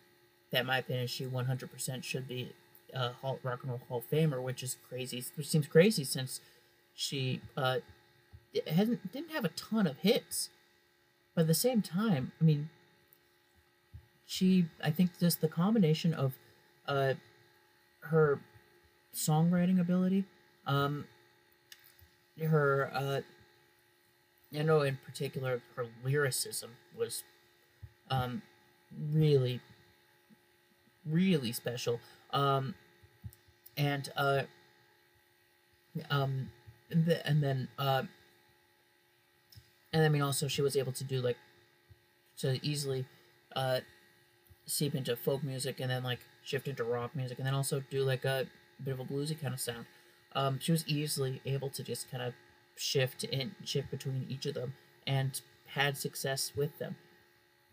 that, 0.52 0.66
my 0.66 0.78
opinion, 0.78 1.08
she 1.08 1.26
100% 1.26 2.04
should 2.04 2.28
be 2.28 2.54
a 2.94 3.10
Hall, 3.10 3.40
Rock 3.44 3.60
and 3.64 3.72
Roll 3.72 3.82
Hall 3.90 3.98
of 4.00 4.10
Famer, 4.10 4.42
which 4.42 4.64
is 4.64 4.78
crazy. 4.88 5.24
Which 5.36 5.48
seems 5.48 5.68
crazy 5.68 6.04
since 6.04 6.42
she 6.94 7.42
uh, 7.58 7.78
hasn't 8.68 9.12
didn't 9.12 9.32
have 9.32 9.46
a 9.46 9.50
ton 9.50 9.88
of 9.88 9.98
hits, 10.00 10.50
but 11.34 11.42
at 11.42 11.48
the 11.48 11.54
same 11.54 11.82
time, 11.82 12.32
I 12.40 12.44
mean, 12.44 12.70
she 14.26 14.66
I 14.84 14.92
think 14.92 15.20
just 15.20 15.42
the 15.42 15.48
combination 15.48 16.14
of 16.14 16.34
uh, 16.88 17.14
her 18.02 18.40
songwriting 19.14 19.80
ability, 19.80 20.26
um, 20.68 21.06
her 22.42 22.92
uh, 22.94 23.22
I 24.58 24.62
know 24.62 24.82
in 24.82 24.98
particular 25.06 25.62
her 25.76 25.88
lyricism 26.04 26.72
was 26.98 27.24
um, 28.10 28.42
really 29.12 29.62
really 31.06 31.52
special. 31.52 32.00
Um, 32.32 32.76
and 33.78 34.10
uh, 34.16 34.44
um, 36.10 36.50
and, 36.90 37.06
the, 37.06 37.28
and 37.28 37.44
then 37.44 37.68
uh, 37.78 38.04
and 39.92 40.04
I 40.06 40.10
mean 40.10 40.22
also 40.22 40.48
she 40.48 40.62
was 40.62 40.76
able 40.76 40.92
to 40.94 41.04
do 41.04 41.22
like 41.22 41.38
to 42.38 42.60
easily 42.66 43.06
uh, 43.56 43.80
seep 44.66 44.96
into 44.96 45.16
folk 45.16 45.44
music 45.44 45.80
and 45.80 45.90
then 45.90 46.04
like 46.04 46.20
shift 46.44 46.68
into 46.68 46.84
rock 46.84 47.16
music 47.16 47.38
and 47.38 47.48
then 47.48 47.54
also 47.54 47.84
do 47.90 48.04
like 48.04 48.26
a 48.26 48.48
bit 48.84 48.94
of 48.94 49.00
a 49.00 49.06
bluesy 49.06 49.40
kind 49.40 49.54
of 49.54 49.60
sound. 49.60 49.86
Um, 50.36 50.60
she 50.60 50.72
was 50.72 50.88
easily 50.88 51.42
able 51.46 51.70
to 51.70 51.84
just 51.84 52.10
kind 52.10 52.24
of 52.24 52.34
shift 52.76 53.24
and 53.26 53.52
shift 53.64 53.92
between 53.92 54.26
each 54.30 54.46
of 54.46 54.56
them 54.56 54.74
and 55.06 55.40
had 55.68 55.98
success 55.98 56.52
with 56.56 56.78
them. 56.80 56.96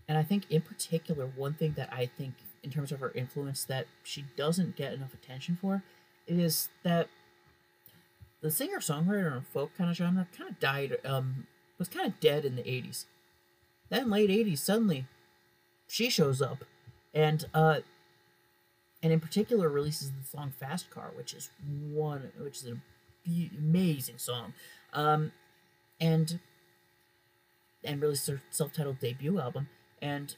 And 0.09 0.19
I 0.19 0.23
think 0.23 0.51
in 0.51 0.63
particular 0.63 1.27
one 1.37 1.55
thing 1.55 1.75
that 1.77 1.93
I 1.93 2.07
think 2.07 2.35
in 2.63 2.71
terms 2.71 2.93
of 2.93 3.01
her 3.01 3.13
influence 3.15 3.65
that 3.65 3.87
she 4.03 4.25
doesn't 4.37 4.77
get 4.77 4.93
enough 4.93 5.15
attention 5.15 5.57
for 5.61 5.83
is 6.27 6.69
that 6.83 7.09
the 8.41 8.51
singer 8.51 8.79
songwriter 8.79 9.33
and 9.33 9.47
folk 9.47 9.71
kind 9.77 9.91
of 9.91 9.97
genre 9.97 10.27
kind 10.37 10.51
of 10.51 10.59
died, 10.61 10.97
um, 11.05 11.47
was 11.79 11.89
kind 11.89 12.07
of 12.07 12.21
dead 12.21 12.45
in 12.45 12.57
the 12.57 12.63
80s. 12.63 13.05
Then, 13.89 14.11
late 14.11 14.31
80s, 14.31 14.59
suddenly 14.59 15.07
she 15.87 16.11
shows 16.11 16.41
up 16.41 16.65
and, 17.13 17.45
uh, 17.53 17.81
and 19.03 19.13
in 19.13 19.21
particular 19.21 19.69
releases 19.69 20.11
the 20.11 20.25
song 20.25 20.53
Fast 20.59 20.91
Car, 20.91 21.11
which 21.15 21.33
is 21.33 21.51
one, 21.65 22.33
which 22.39 22.59
is 22.59 22.65
an 22.65 22.83
amazing 23.59 24.19
song. 24.19 24.53
Um, 24.93 25.33
and, 26.01 26.41
and 27.85 28.01
released 28.01 28.27
her 28.29 28.43
self 28.51 28.73
titled 28.73 28.99
debut 29.01 29.39
album. 29.39 29.69
And 30.03 30.35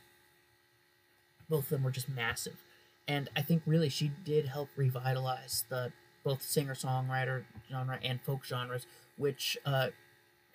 both 1.48 1.64
of 1.64 1.68
them 1.70 1.84
were 1.84 1.90
just 1.90 2.08
massive. 2.08 2.62
And 3.08 3.28
I 3.36 3.42
think 3.42 3.62
really 3.66 3.88
she 3.88 4.12
did 4.24 4.46
help 4.46 4.68
revitalize 4.76 5.64
the 5.68 5.92
both 6.24 6.42
singer 6.42 6.74
songwriter 6.74 7.44
genre 7.68 7.98
and 8.02 8.20
folk 8.22 8.44
genres, 8.44 8.86
which 9.16 9.58
uh, 9.66 9.88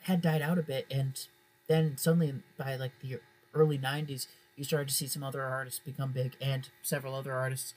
had 0.03 0.21
died 0.21 0.41
out 0.41 0.57
a 0.57 0.63
bit. 0.63 0.85
And 0.89 1.19
then 1.67 1.97
suddenly, 1.97 2.33
by 2.57 2.77
like 2.77 2.93
the 3.01 3.19
early 3.53 3.77
'90s, 3.77 4.27
you 4.55 4.63
started 4.63 4.87
to 4.87 4.93
see 4.93 5.07
some 5.07 5.23
other 5.23 5.43
artists 5.43 5.79
become 5.79 6.13
big, 6.13 6.37
and 6.41 6.69
several 6.81 7.13
other 7.13 7.33
artists 7.33 7.73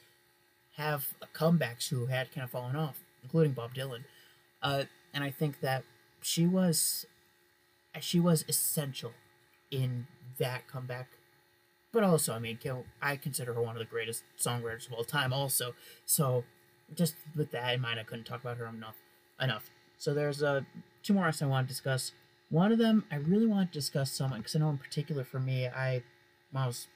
have 0.81 1.07
comebacks 1.35 1.89
who 1.89 2.07
had 2.07 2.33
kind 2.33 2.45
of 2.45 2.51
fallen 2.51 2.77
off, 2.77 3.01
including 3.23 3.53
Bob 3.53 3.75
Dylan. 3.75 4.05
Uh, 4.63 4.85
and 5.15 5.23
I 5.25 5.31
think 5.31 5.61
that 5.61 5.85
she 6.23 6.47
was 6.47 7.07
she 8.01 8.21
was 8.21 8.45
essential 8.49 9.13
in 9.71 10.07
that 10.39 10.69
comeback 10.69 11.09
but 11.93 12.05
also, 12.05 12.35
I 12.35 12.39
mean, 12.39 12.59
I 13.03 13.17
consider 13.17 13.55
her 13.55 13.63
one 13.63 13.75
of 13.75 13.81
the 13.81 13.85
greatest 13.85 14.23
songwriters 14.39 14.87
of 14.87 14.93
all 14.93 15.05
time. 15.05 15.33
Also, 15.33 15.75
so 16.07 16.45
just 16.95 17.17
with 17.35 17.51
that 17.51 17.75
in 17.75 17.81
mind, 17.81 17.99
I 17.99 18.05
couldn't 18.05 18.25
talk 18.25 18.41
about 18.41 18.59
her 18.59 18.67
enough. 18.67 18.97
Enough. 19.41 19.71
So 19.99 20.15
there's 20.15 20.43
uh, 20.43 20.61
two 21.03 21.15
more 21.15 21.25
artists 21.25 21.43
I 21.43 21.47
want 21.47 21.67
to 21.67 21.73
discuss. 21.73 22.13
One 22.49 22.73
of 22.73 22.79
them, 22.79 23.05
I 23.11 23.17
really 23.17 23.47
want 23.47 23.73
to 23.73 23.79
discuss 23.79 24.13
someone 24.13 24.41
because 24.41 24.55
I 24.55 24.61
know 24.61 24.71
in 24.71 24.79
particular 24.79 25.25
for 25.25 25.41
me, 25.41 25.67
I 25.67 26.03
when 26.53 26.65
I 26.65 26.67
was 26.67 26.89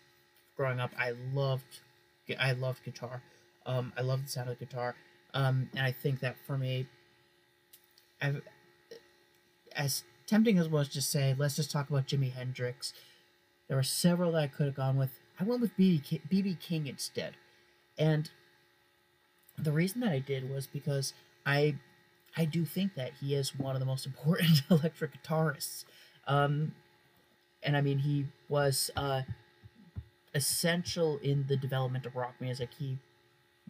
growing 0.56 0.80
up, 0.80 0.90
I 0.98 1.14
loved, 1.32 1.80
I 2.38 2.52
loved 2.52 2.84
guitar. 2.84 3.22
Um, 3.66 3.92
I 3.96 4.02
love 4.02 4.22
the 4.22 4.28
sound 4.28 4.50
of 4.50 4.58
the 4.58 4.64
guitar, 4.64 4.94
um, 5.32 5.70
and 5.74 5.86
I 5.86 5.92
think 5.92 6.20
that 6.20 6.36
for 6.46 6.58
me, 6.58 6.86
I've, 8.20 8.42
as 9.74 10.04
tempting 10.26 10.58
as 10.58 10.66
it 10.66 10.72
was 10.72 10.88
to 10.90 11.02
say, 11.02 11.34
let's 11.36 11.56
just 11.56 11.70
talk 11.70 11.88
about 11.90 12.06
Jimi 12.06 12.32
Hendrix 12.32 12.92
there 13.68 13.76
were 13.76 13.82
several 13.82 14.32
that 14.32 14.42
I 14.42 14.46
could 14.46 14.66
have 14.66 14.74
gone 14.74 14.96
with. 14.96 15.18
I 15.40 15.44
went 15.44 15.60
with 15.60 15.76
BB 15.76 16.60
King 16.60 16.86
instead. 16.86 17.34
And 17.98 18.30
the 19.58 19.72
reason 19.72 20.00
that 20.00 20.10
I 20.10 20.18
did 20.18 20.50
was 20.50 20.66
because 20.66 21.14
I 21.46 21.76
I 22.36 22.44
do 22.44 22.64
think 22.64 22.94
that 22.96 23.12
he 23.20 23.34
is 23.34 23.56
one 23.56 23.76
of 23.76 23.80
the 23.80 23.86
most 23.86 24.06
important 24.10 24.62
electric 24.70 25.22
guitarists. 25.22 25.84
Um, 26.26 26.74
and 27.62 27.76
I 27.76 27.80
mean, 27.80 27.98
he 27.98 28.26
was 28.48 28.90
uh, 28.96 29.22
essential 30.34 31.18
in 31.18 31.46
the 31.48 31.56
development 31.56 32.04
of 32.04 32.16
rock 32.16 32.34
music. 32.40 32.70
He 32.78 32.98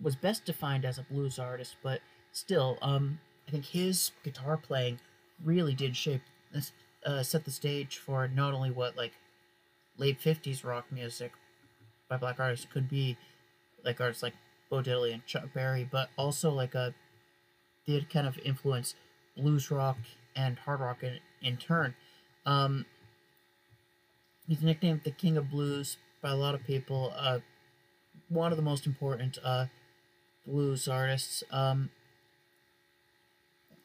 was 0.01 0.17
best 0.17 0.45
defined 0.45 0.85
as 0.85 0.99
a 0.99 1.03
blues 1.03 1.39
artist, 1.39 1.77
but 1.83 2.01
still, 2.33 2.79
um, 2.83 3.21
I 3.47 3.51
think 3.51 3.65
his 3.67 4.13
guitar 4.23 4.57
playing 4.57 4.99
really 5.45 5.75
did 5.75 5.97
shape, 5.97 6.23
this, 6.53 6.73
uh, 7.05 7.23
set 7.23 7.45
the 7.45 7.51
stage 7.51 7.99
for 7.99 8.27
not 8.29 8.55
only 8.55 8.71
what 8.71 8.97
like 8.97 9.13
late 9.97 10.21
'50s 10.21 10.65
rock 10.65 10.87
music 10.91 11.33
by 12.09 12.17
black 12.17 12.41
artists 12.41 12.67
could 12.71 12.89
be, 12.89 13.17
like 13.85 14.01
artists 14.01 14.23
like 14.23 14.35
Bo 14.71 14.83
Diddley 14.83 15.13
and 15.13 15.25
Chuck 15.27 15.53
Berry, 15.55 15.89
but 15.91 16.09
also 16.17 16.51
like 16.51 16.75
a 16.75 16.95
did 17.87 18.09
kind 18.11 18.27
of 18.27 18.39
influence 18.39 18.95
blues 19.37 19.71
rock 19.71 19.99
and 20.35 20.59
hard 20.59 20.81
rock 20.81 21.03
in, 21.03 21.19
in 21.43 21.57
turn. 21.57 21.95
Um, 22.47 22.87
he's 24.49 24.63
nicknamed 24.63 25.03
the 25.05 25.11
King 25.11 25.37
of 25.37 25.51
Blues 25.51 25.97
by 26.23 26.31
a 26.31 26.37
lot 26.37 26.55
of 26.55 26.65
people. 26.65 27.13
Uh, 27.17 27.41
one 28.29 28.53
of 28.53 28.57
the 28.57 28.63
most 28.63 28.87
important 28.87 29.39
uh, 29.45 29.67
blues 30.47 30.89
artists. 30.89 31.43
Um, 31.51 31.91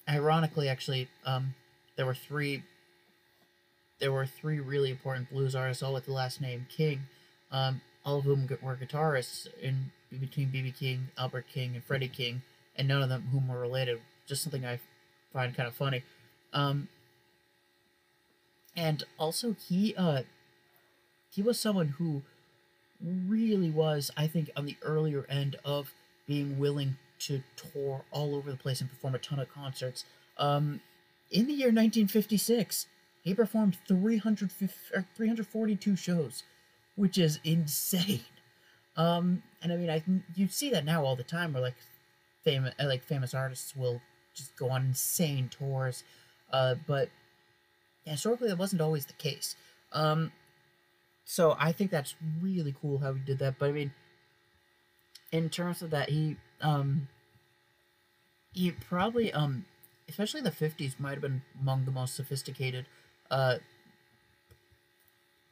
ironically, 0.07 0.68
actually, 0.68 1.07
um, 1.26 1.55
there 1.95 2.05
were 2.05 2.16
three. 2.16 2.64
There 3.99 4.12
were 4.14 4.26
three 4.26 4.62
really 4.62 4.91
important 4.91 5.30
blues 5.30 5.55
artists, 5.55 5.84
all 5.84 5.93
with 5.93 6.05
the 6.05 6.14
last 6.14 6.39
name 6.39 6.68
King, 6.70 7.01
um, 7.51 7.82
all 8.05 8.20
of 8.20 8.24
whom 8.24 8.47
were 8.62 8.78
guitarists 8.78 9.47
in 9.62 9.91
between 10.10 10.47
BB 10.49 10.78
King, 10.78 11.10
Albert 11.18 11.45
King, 11.53 11.76
and 11.76 11.84
Freddie 11.84 12.07
King, 12.07 12.41
and 12.78 12.88
none 12.88 13.01
of 13.01 13.10
them 13.10 13.28
whom 13.32 13.49
were 13.49 13.60
related. 13.60 13.99
Just 14.26 14.41
something 14.41 14.66
I 14.66 14.80
find 15.34 15.55
kind 15.55 15.68
of 15.68 15.76
funny. 15.76 16.03
Um, 16.53 16.88
and 18.76 19.03
also, 19.18 19.55
he 19.68 19.93
uh, 19.97 20.24
he 21.30 21.41
was 21.41 21.60
someone 21.60 21.89
who 21.97 22.22
really 23.03 23.70
was, 23.70 24.12
I 24.16 24.28
think, 24.28 24.49
on 24.55 24.66
the 24.66 24.78
earlier 24.82 25.26
end 25.30 25.57
of 25.66 25.91
being 26.30 26.60
willing 26.60 26.96
to 27.18 27.42
tour 27.58 28.06
all 28.12 28.36
over 28.36 28.52
the 28.52 28.58
place 28.58 28.80
and 28.80 28.90
perform 28.90 29.16
a 29.16 29.18
ton 29.18 29.40
of 29.40 29.50
concerts. 29.50 30.06
Um, 30.38 30.80
in 31.32 31.48
the 31.48 31.54
year 31.54 31.68
1956, 31.70 32.86
he 33.24 33.34
performed 33.34 33.78
300, 33.88 34.52
342 34.52 35.96
shows, 35.96 36.44
which 36.96 37.18
is 37.18 37.40
insane. 37.44 38.22
Um, 38.96 39.42
and 39.62 39.74
I 39.74 39.78
mean, 39.78 39.90
I 39.90 40.04
you 40.36 40.48
see 40.48 40.70
that 40.72 40.86
now 40.86 41.04
all 41.04 41.16
the 41.16 41.24
time, 41.24 41.54
where 41.54 41.62
like 41.62 41.76
famous 42.44 42.74
like 42.84 43.04
famous 43.04 43.34
artists 43.34 43.76
will 43.76 44.02
just 44.36 44.56
go 44.56 44.70
on 44.70 44.88
insane 44.88 45.50
tours. 45.50 46.04
Uh, 46.52 46.76
but 46.86 47.10
historically, 48.06 48.50
that 48.50 48.58
wasn't 48.58 48.82
always 48.82 49.06
the 49.06 49.14
case. 49.14 49.56
Um, 49.94 50.32
so 51.24 51.56
I 51.60 51.72
think 51.72 51.92
that's 51.92 52.16
really 52.42 52.76
cool 52.82 53.00
how 53.00 53.14
he 53.14 53.20
did 53.20 53.40
that. 53.40 53.58
But 53.58 53.70
I 53.70 53.72
mean, 53.72 53.94
in 55.32 55.50
terms 55.50 55.82
of 55.82 55.90
that, 55.92 56.10
he 56.10 56.38
um, 56.62 57.08
he 58.54 58.72
probably 58.72 59.32
um, 59.34 59.66
especially 60.08 60.42
the 60.42 60.52
'50s 60.52 61.00
might 61.00 61.12
have 61.12 61.22
been 61.22 61.42
among 61.60 61.86
the 61.86 61.92
most 61.92 62.16
sophisticated 62.16 62.86
uh, 63.30 63.58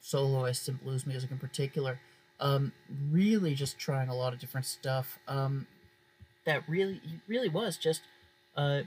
soloists 0.02 0.68
in 0.68 0.76
blues 0.76 1.06
music 1.06 1.32
in 1.32 1.38
particular. 1.38 2.00
Um, 2.40 2.72
really, 3.12 3.56
just 3.56 3.80
trying 3.80 4.10
a 4.10 4.16
lot 4.16 4.34
of 4.34 4.40
different 4.40 4.66
stuff. 4.66 5.18
Um, 5.28 5.68
that 6.46 6.64
really, 6.68 7.02
really 7.28 7.50
was 7.50 7.78
just 7.78 8.02
uh, 8.56 8.82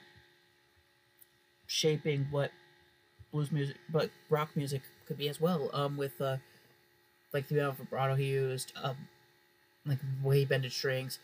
shaping 1.66 2.26
what 2.30 2.52
blues 3.32 3.52
music, 3.52 3.76
but 3.88 4.10
rock 4.28 4.50
music 4.56 4.82
could 5.06 5.18
be 5.18 5.28
as 5.28 5.40
well. 5.40 5.70
Um, 5.72 5.96
with 5.96 6.20
uh, 6.20 6.36
like 7.32 7.48
the 7.48 7.56
amount 7.56 7.72
of 7.72 7.78
vibrato 7.78 8.14
he 8.14 8.26
used, 8.26 8.72
um, 8.82 8.96
like 9.86 9.98
way 10.22 10.44
bended 10.44 10.72
strings, 10.72 11.18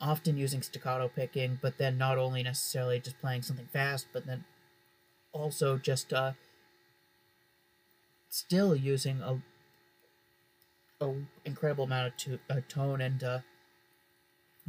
often 0.00 0.36
using 0.36 0.62
staccato 0.62 1.08
picking, 1.08 1.58
but 1.60 1.78
then 1.78 1.98
not 1.98 2.18
only 2.18 2.42
necessarily 2.42 3.00
just 3.00 3.20
playing 3.20 3.42
something 3.42 3.68
fast, 3.72 4.06
but 4.12 4.26
then 4.26 4.44
also 5.32 5.78
just 5.78 6.12
uh, 6.12 6.32
still 8.28 8.74
using 8.74 9.20
a 9.20 9.40
a 11.00 11.12
incredible 11.44 11.84
amount 11.84 12.06
of 12.06 12.16
to, 12.16 12.38
uh, 12.48 12.60
tone 12.68 13.00
and 13.00 13.22
uh, 13.24 13.38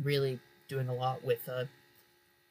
really 0.01 0.39
doing 0.67 0.87
a 0.87 0.93
lot 0.93 1.23
with 1.23 1.47
uh, 1.47 1.65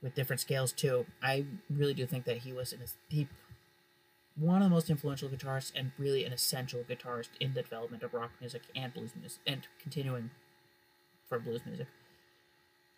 with 0.02 0.14
different 0.14 0.40
scales 0.40 0.72
too. 0.72 1.06
I 1.22 1.44
really 1.70 1.94
do 1.94 2.06
think 2.06 2.24
that 2.24 2.38
he 2.38 2.52
was 2.52 2.72
in 2.72 2.80
his 2.80 2.96
deep 3.08 3.28
one 4.36 4.62
of 4.62 4.68
the 4.68 4.74
most 4.74 4.90
influential 4.90 5.28
guitarists 5.28 5.72
and 5.76 5.92
really 5.98 6.24
an 6.24 6.32
essential 6.32 6.82
guitarist 6.88 7.28
in 7.40 7.54
the 7.54 7.62
development 7.62 8.02
of 8.02 8.12
rock 8.14 8.30
music 8.40 8.62
and 8.74 8.92
blues 8.92 9.12
music 9.18 9.38
and 9.46 9.68
continuing 9.80 10.30
for 11.28 11.38
blues 11.38 11.60
music. 11.66 11.86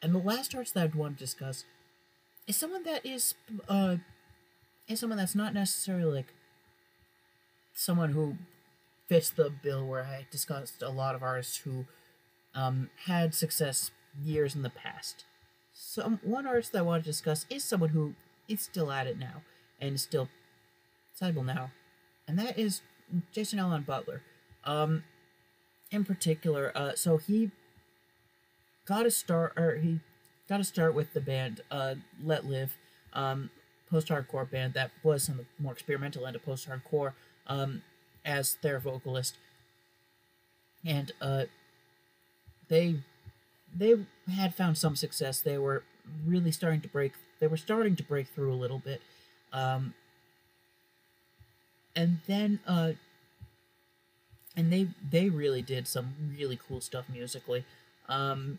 And 0.03 0.15
the 0.15 0.19
last 0.19 0.55
artist 0.55 0.75
that 0.75 0.85
I'd 0.85 0.95
want 0.95 1.19
to 1.19 1.25
discuss 1.25 1.65
is 2.47 2.57
someone 2.57 2.85
that 2.85 3.05
is 3.05 3.35
uh 3.69 3.97
is 4.89 5.01
someone 5.01 5.19
that's 5.19 5.35
not 5.35 5.53
necessarily 5.53 6.17
like 6.17 6.33
someone 7.75 8.13
who 8.13 8.37
fits 9.09 9.31
the 9.31 9.51
bill 9.51 9.87
where 9.87 10.05
I 10.05 10.27
discussed 10.31 10.83
a 10.83 10.91
lot 10.91 11.15
of 11.15 11.23
artists 11.23 11.59
who 11.59 11.87
um, 12.55 12.91
had 13.05 13.35
success 13.35 13.91
years 14.23 14.55
in 14.55 14.63
the 14.63 14.71
past. 14.71 15.25
Some 15.75 16.19
one 16.23 16.47
artist 16.47 16.73
that 16.73 16.79
I 16.79 16.83
want 16.83 17.05
to 17.05 17.11
discuss 17.11 17.45
is 17.51 17.63
someone 17.63 17.91
who 17.91 18.15
is 18.49 18.63
still 18.63 18.91
at 18.91 19.07
it 19.07 19.19
now 19.19 19.43
and 19.81 19.95
is 19.95 20.03
still 20.03 20.29
Sizable 21.17 21.45
now, 21.45 21.71
and 22.29 22.39
that 22.39 22.59
is 22.59 22.83
Jason 23.33 23.59
Aalon 23.59 23.87
Butler. 23.87 24.21
Um, 24.65 25.05
in 25.91 26.05
particular, 26.05 26.73
uh, 26.75 26.95
so 26.95 27.17
he 27.17 27.51
got 28.85 29.07
a 29.07 29.11
start, 29.11 29.55
or 29.57 29.77
he 29.77 30.01
got 30.47 30.61
a 30.61 30.65
start 30.65 30.95
with 30.95 31.15
the 31.15 31.23
band 31.23 31.63
uh, 31.71 31.95
Let 32.23 32.45
Live, 32.45 32.77
um, 33.15 33.49
post-hardcore 33.89 34.51
band 34.51 34.75
that 34.75 34.91
was 35.03 35.31
on 35.31 35.39
the 35.39 35.47
more 35.59 35.73
experimental 35.73 36.27
end 36.27 36.37
of 36.37 36.45
post-hardcore 36.45 37.13
um, 37.47 37.81
as 38.23 38.59
their 38.61 38.79
vocalist, 38.79 39.39
and 40.85 41.13
uh, 41.23 41.45
they 42.69 42.97
they 43.75 43.95
had 44.35 44.55
found 44.55 44.77
some 44.77 44.95
success. 44.97 45.41
They 45.41 45.57
were 45.57 45.83
really 46.27 46.53
starting 46.53 46.83
to 46.83 46.89
break. 46.89 47.13
They 47.41 47.47
were 47.47 47.57
starting 47.57 47.97
to 47.97 48.03
break 48.03 48.29
through 48.29 48.53
a 48.53 48.61
little 48.61 48.81
bit. 48.81 49.01
Um, 49.51 49.95
and 51.97 52.19
then 52.27 52.61
uh 52.67 52.93
and 54.57 54.73
they 54.73 54.89
they 55.11 55.29
really 55.29 55.63
did 55.63 55.89
some 55.89 56.15
really 56.39 56.59
cool 56.69 56.81
stuff 56.81 57.07
musically. 57.09 57.65
Um 58.09 58.59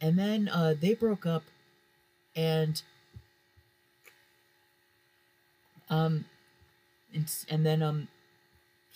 and 0.00 0.18
then 0.18 0.48
uh 0.48 0.74
they 0.78 0.94
broke 0.94 1.24
up 1.24 1.44
and 2.34 2.82
um 5.88 6.26
and, 7.14 7.32
and 7.48 7.64
then 7.64 7.82
um 7.82 8.08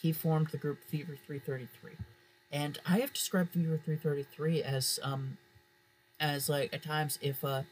he 0.02 0.12
formed 0.12 0.48
the 0.48 0.58
group 0.58 0.78
fever 0.84 1.16
333 1.26 1.92
and 2.52 2.78
i 2.86 2.98
have 2.98 3.12
described 3.12 3.50
fever 3.50 3.80
333 3.82 4.62
as 4.62 4.98
um 5.02 5.38
as 6.18 6.48
like 6.48 6.72
at 6.74 6.82
times 6.82 7.18
if 7.22 7.44
uh 7.44 7.62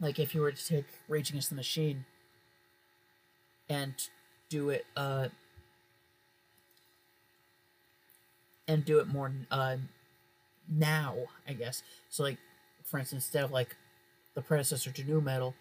like 0.00 0.18
if 0.18 0.34
you 0.34 0.40
were 0.40 0.52
to 0.52 0.66
take 0.66 0.86
rage 1.08 1.30
against 1.30 1.50
the 1.50 1.56
machine 1.56 2.04
and 3.68 3.94
do 4.48 4.70
it 4.70 4.86
uh, 4.96 5.28
and 8.66 8.84
do 8.84 8.98
it 8.98 9.06
more 9.06 9.32
uh, 9.50 9.76
now, 10.68 11.14
I 11.46 11.52
guess. 11.52 11.82
So 12.10 12.22
like 12.22 12.38
for 12.84 12.98
instance, 12.98 13.24
instead 13.24 13.44
of 13.44 13.50
like 13.50 13.76
the 14.34 14.42
predecessor 14.42 14.90
to 14.90 15.04
nu 15.04 15.20
metal, 15.20 15.54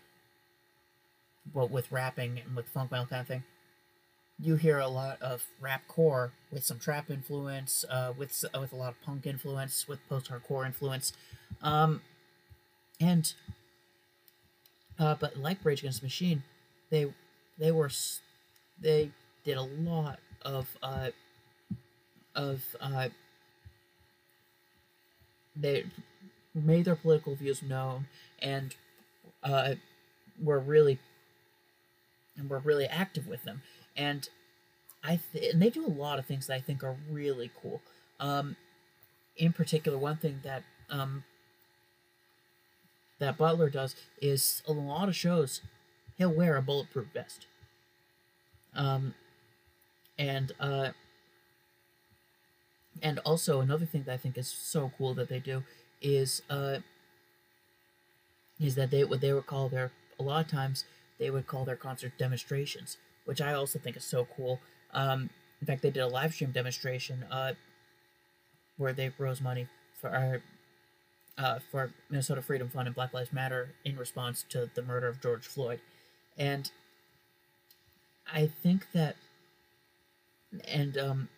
but 1.53 1.69
with 1.71 1.91
rapping 1.91 2.39
and 2.45 2.55
with 2.55 2.67
funk 2.67 2.91
metal 2.91 3.05
kind 3.05 3.21
of 3.21 3.27
thing, 3.27 3.43
you 4.39 4.55
hear 4.55 4.77
a 4.79 4.87
lot 4.87 5.21
of 5.21 5.43
rap 5.59 5.87
core 5.87 6.31
with 6.51 6.63
some 6.63 6.79
trap 6.79 7.09
influence, 7.09 7.83
uh, 7.89 8.13
with 8.17 8.45
uh, 8.53 8.59
with 8.59 8.71
a 8.71 8.75
lot 8.75 8.89
of 8.89 9.01
punk 9.01 9.25
influence, 9.25 9.87
with 9.87 9.99
post 10.07 10.29
hardcore 10.31 10.65
influence, 10.65 11.13
um, 11.61 12.01
and 12.99 13.33
uh, 14.99 15.15
but 15.19 15.37
like 15.37 15.63
Rage 15.63 15.79
Against 15.79 16.01
the 16.01 16.05
Machine, 16.05 16.43
they 16.89 17.11
they 17.57 17.71
were 17.71 17.89
they 18.79 19.11
did 19.43 19.57
a 19.57 19.61
lot 19.61 20.19
of 20.41 20.77
uh, 20.81 21.09
of 22.35 22.63
uh, 22.79 23.09
they 25.55 25.85
made 26.53 26.85
their 26.85 26.95
political 26.95 27.35
views 27.35 27.61
known 27.61 28.07
and 28.41 28.75
uh, 29.43 29.73
were 30.41 30.59
really 30.59 30.99
and 32.35 32.49
were 32.49 32.59
really 32.59 32.85
active 32.85 33.27
with 33.27 33.43
them 33.43 33.61
and 33.95 34.29
I 35.03 35.19
th- 35.31 35.53
and 35.53 35.61
they 35.61 35.69
do 35.69 35.85
a 35.85 35.89
lot 35.89 36.19
of 36.19 36.25
things 36.25 36.47
that 36.47 36.55
I 36.55 36.59
think 36.59 36.83
are 36.83 36.97
really 37.09 37.51
cool. 37.61 37.81
Um, 38.19 38.55
in 39.35 39.53
particular, 39.53 39.97
one 39.97 40.17
thing 40.17 40.41
that 40.43 40.63
um, 40.89 41.23
that 43.19 43.37
Butler 43.37 43.69
does 43.69 43.95
is 44.21 44.61
a 44.67 44.71
lot 44.71 45.07
of 45.07 45.15
shows 45.15 45.61
he'll 46.17 46.33
wear 46.33 46.57
a 46.57 46.61
bulletproof 46.61 47.07
vest. 47.13 47.45
Um, 48.75 49.13
and 50.17 50.51
uh, 50.59 50.89
and 53.01 53.19
also 53.19 53.61
another 53.61 53.85
thing 53.85 54.03
that 54.03 54.13
I 54.13 54.17
think 54.17 54.37
is 54.37 54.47
so 54.47 54.91
cool 54.97 55.13
that 55.15 55.29
they 55.29 55.39
do 55.39 55.63
is 56.01 56.41
uh, 56.49 56.79
is 58.59 58.75
that 58.75 58.91
they 58.91 59.03
what 59.03 59.21
they 59.21 59.33
would 59.33 59.47
call 59.47 59.69
their 59.69 59.91
a 60.19 60.23
lot 60.23 60.45
of 60.45 60.51
times 60.51 60.85
they 61.19 61.29
would 61.29 61.47
call 61.47 61.65
their 61.65 61.75
concert 61.75 62.13
demonstrations, 62.17 62.97
which 63.25 63.41
I 63.41 63.53
also 63.53 63.79
think 63.79 63.97
is 63.97 64.03
so 64.03 64.27
cool. 64.35 64.59
Um, 64.93 65.29
in 65.61 65.67
fact, 65.67 65.81
they 65.81 65.89
did 65.89 66.01
a 66.01 66.07
live 66.07 66.33
stream 66.33 66.51
demonstration 66.51 67.25
uh, 67.31 67.53
where 68.77 68.93
they 68.93 69.11
rose 69.17 69.41
money 69.41 69.67
for 69.99 70.09
our, 70.09 70.41
uh, 71.37 71.59
for 71.71 71.91
Minnesota 72.09 72.41
Freedom 72.41 72.69
Fund 72.69 72.87
and 72.87 72.95
Black 72.95 73.13
Lives 73.13 73.33
Matter 73.33 73.69
in 73.83 73.97
response 73.97 74.45
to 74.49 74.69
the 74.75 74.83
murder 74.83 75.07
of 75.07 75.21
George 75.21 75.47
Floyd, 75.47 75.79
and 76.37 76.69
I 78.31 78.47
think 78.47 78.91
that, 78.93 79.15
and 80.67 80.97
um, 80.97 81.29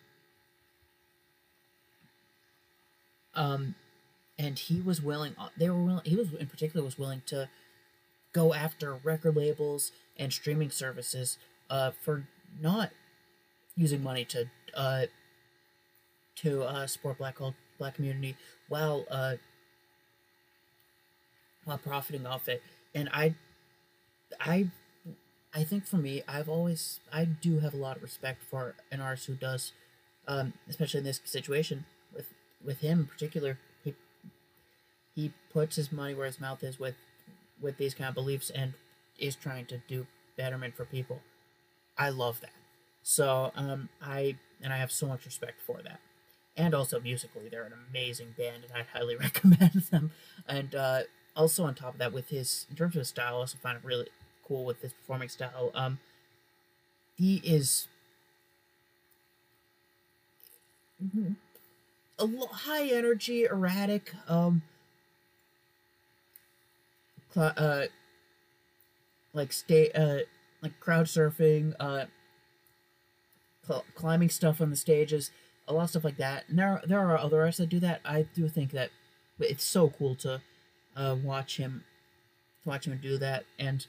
um, 3.34 3.74
and 4.38 4.58
he 4.58 4.80
was 4.80 5.00
willing. 5.02 5.34
They 5.56 5.70
were 5.70 5.82
willing. 5.82 6.04
He 6.04 6.16
was 6.16 6.32
in 6.34 6.46
particular 6.46 6.84
was 6.84 6.98
willing 6.98 7.22
to 7.26 7.48
go 8.32 8.54
after 8.54 8.94
record 8.94 9.36
labels 9.36 9.92
and 10.18 10.32
streaming 10.32 10.70
services 10.70 11.38
uh, 11.68 11.90
for 11.90 12.26
not 12.60 12.90
using 13.76 14.02
money 14.02 14.24
to 14.26 14.46
uh, 14.74 15.06
to 16.36 16.62
uh, 16.62 16.86
support 16.86 17.18
black 17.18 17.38
black 17.78 17.94
community 17.94 18.36
while 18.68 19.04
uh, 19.10 19.34
while 21.64 21.78
profiting 21.78 22.26
off 22.26 22.48
it. 22.48 22.62
And 22.94 23.08
I 23.12 23.34
I 24.40 24.68
I 25.54 25.64
think 25.64 25.86
for 25.86 25.96
me, 25.96 26.22
I've 26.28 26.48
always 26.48 27.00
I 27.12 27.24
do 27.24 27.58
have 27.58 27.74
a 27.74 27.76
lot 27.76 27.96
of 27.96 28.02
respect 28.02 28.42
for 28.42 28.74
an 28.90 29.00
artist 29.00 29.26
who 29.26 29.34
does, 29.34 29.72
um, 30.28 30.52
especially 30.68 30.98
in 30.98 31.04
this 31.04 31.20
situation 31.24 31.86
with 32.14 32.26
with 32.64 32.80
him 32.80 33.00
in 33.00 33.06
particular. 33.06 33.58
He 33.84 33.94
he 35.14 35.32
puts 35.52 35.76
his 35.76 35.92
money 35.92 36.14
where 36.14 36.26
his 36.26 36.40
mouth 36.40 36.62
is 36.62 36.78
with 36.78 36.94
with 37.60 37.78
these 37.78 37.94
kind 37.94 38.08
of 38.08 38.14
beliefs 38.14 38.50
and 38.50 38.74
is 39.18 39.34
trying 39.36 39.66
to 39.66 39.78
do 39.88 40.06
betterment 40.36 40.74
for 40.76 40.84
people. 40.84 41.20
I 41.98 42.10
love 42.10 42.40
that. 42.40 42.52
So 43.02 43.52
um, 43.56 43.88
I 44.00 44.36
and 44.62 44.72
I 44.72 44.76
have 44.78 44.92
so 44.92 45.06
much 45.06 45.24
respect 45.24 45.60
for 45.66 45.80
that. 45.82 46.00
And 46.56 46.74
also 46.74 47.00
musically, 47.00 47.48
they're 47.48 47.64
an 47.64 47.72
amazing 47.90 48.34
band, 48.36 48.64
and 48.64 48.72
I 48.72 48.84
highly 48.96 49.16
recommend 49.20 49.72
them. 49.90 50.12
And 50.46 50.74
uh, 50.74 51.00
also 51.34 51.64
on 51.64 51.74
top 51.74 51.94
of 51.94 51.98
that, 51.98 52.12
with 52.12 52.28
his 52.28 52.66
in 52.70 52.76
terms 52.76 52.94
of 52.94 53.00
his 53.00 53.08
style, 53.08 53.36
I 53.36 53.38
also 53.38 53.58
find 53.62 53.76
it 53.76 53.84
really 53.84 54.08
cool 54.50 54.64
with 54.64 54.82
his 54.82 54.92
performing 54.92 55.28
style. 55.28 55.70
Um, 55.74 56.00
he 57.14 57.36
is 57.44 57.86
a 62.18 62.26
high 62.48 62.88
energy, 62.88 63.44
erratic. 63.44 64.12
Um, 64.26 64.62
cl- 67.32 67.52
uh, 67.56 67.84
like 69.32 69.52
stay, 69.52 69.92
uh, 69.92 70.18
like 70.62 70.80
crowd 70.80 71.06
surfing, 71.06 71.74
uh, 71.78 72.06
cl- 73.64 73.84
climbing 73.94 74.30
stuff 74.30 74.60
on 74.60 74.70
the 74.70 74.76
stages, 74.76 75.30
a 75.68 75.72
lot 75.72 75.84
of 75.84 75.90
stuff 75.90 76.04
like 76.04 76.16
that. 76.16 76.48
And 76.48 76.58
there, 76.58 76.82
there 76.84 76.98
are 76.98 77.16
other 77.16 77.38
artists 77.38 77.60
that 77.60 77.68
do 77.68 77.78
that. 77.78 78.00
I 78.04 78.26
do 78.34 78.48
think 78.48 78.72
that 78.72 78.90
it's 79.38 79.62
so 79.62 79.90
cool 79.90 80.16
to 80.16 80.42
uh, 80.96 81.14
watch 81.22 81.56
him, 81.56 81.84
watch 82.64 82.88
him 82.88 82.98
do 83.00 83.16
that, 83.18 83.44
and 83.56 83.86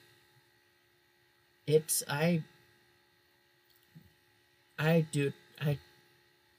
it's 1.76 2.03
I. 2.07 2.43
I 4.78 5.05
do 5.11 5.32
I 5.59 5.78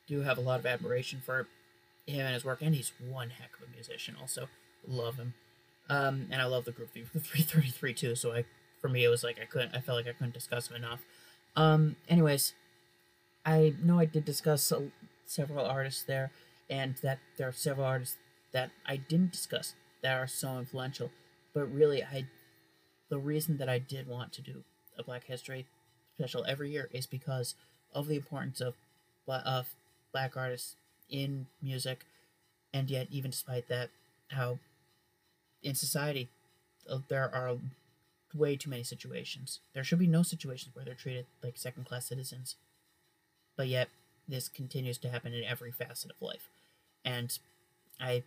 do 0.07 0.21
have 0.21 0.39
a 0.39 0.41
lot 0.41 0.61
of 0.61 0.67
admiration 0.67 1.21
for 1.25 1.47
him 2.07 2.21
and 2.21 2.35
his 2.35 2.45
work, 2.45 2.63
and 2.63 2.75
he's 2.75 2.93
one 3.09 3.31
heck 3.31 3.51
of 3.61 3.69
a 3.69 3.75
musician. 3.75 4.17
Also, 4.21 4.49
love 4.87 5.17
him, 5.17 5.35
um, 5.89 6.29
and 6.31 6.41
I 6.41 6.45
love 6.45 6.65
the 6.65 6.73
group 6.73 6.91
three 7.19 7.43
thirty 7.43 7.71
three 7.71 7.95
too. 7.95 8.15
So 8.15 8.33
I, 8.33 8.45
for 8.81 8.89
me, 8.89 9.05
it 9.05 9.09
was 9.09 9.25
like 9.25 9.41
I 9.41 9.45
couldn't. 9.45 9.75
I 9.75 9.81
felt 9.81 9.97
like 9.97 10.07
I 10.07 10.13
couldn't 10.13 10.35
discuss 10.35 10.69
him 10.69 10.77
enough. 10.77 11.03
Um, 11.57 11.97
anyways, 12.09 12.55
I 13.45 13.75
know 13.83 13.99
I 13.99 14.05
did 14.05 14.25
discuss 14.25 14.73
several 15.27 15.67
artists 15.67 16.03
there, 16.03 16.31
and 16.71 16.95
that 17.03 17.19
there 17.37 17.49
are 17.49 17.53
several 17.53 17.87
artists 17.87 18.17
that 18.53 18.71
I 18.87 18.97
didn't 18.97 19.33
discuss 19.33 19.75
that 20.03 20.17
are 20.17 20.27
so 20.27 20.59
influential. 20.59 21.11
But 21.55 21.73
really, 21.73 22.03
I 22.03 22.27
the 23.09 23.19
reason 23.19 23.59
that 23.59 23.69
I 23.69 23.79
did 23.79 24.07
want 24.07 24.33
to 24.35 24.43
do 24.43 24.65
a 24.99 25.03
Black 25.03 25.25
History 25.25 25.67
special 26.15 26.45
every 26.47 26.71
year 26.71 26.89
is 26.93 27.07
because 27.07 27.55
of 27.95 28.07
the 28.07 28.17
importance 28.17 28.61
of 28.61 28.75
of 29.29 29.75
black 30.13 30.37
artists 30.37 30.77
in 31.09 31.47
music, 31.63 32.05
and 32.73 32.91
yet 32.91 33.07
even 33.11 33.31
despite 33.31 33.69
that, 33.69 33.89
how 34.29 34.59
in 35.63 35.75
society 35.75 36.29
uh, 36.91 36.99
there 37.09 37.31
are 37.35 37.57
way 38.35 38.57
too 38.57 38.71
many 38.71 38.83
situations. 38.83 39.61
There 39.75 39.85
should 39.85 39.99
be 39.99 40.07
no 40.07 40.23
situations 40.23 40.75
where 40.75 40.85
they're 40.85 40.95
treated 40.95 41.27
like 41.43 41.57
second 41.57 41.87
class 41.87 42.07
citizens, 42.07 42.57
but 43.57 43.69
yet 43.69 43.89
this 44.29 44.49
continues 44.49 44.99
to 44.99 45.09
happen 45.09 45.33
in 45.33 45.45
every 45.45 45.71
facet 45.71 46.11
of 46.11 46.21
life, 46.21 46.49
and 47.05 47.39
I 48.01 48.23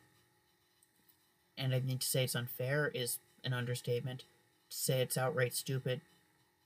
and 1.57 1.73
I 1.73 1.81
need 1.85 2.01
to 2.01 2.07
say 2.07 2.23
it's 2.23 2.35
unfair 2.35 2.91
is 2.93 3.19
an 3.43 3.53
understatement. 3.53 4.23
To 4.71 4.77
say 4.77 5.01
it's 5.01 5.17
outright 5.17 5.53
stupid 5.53 6.01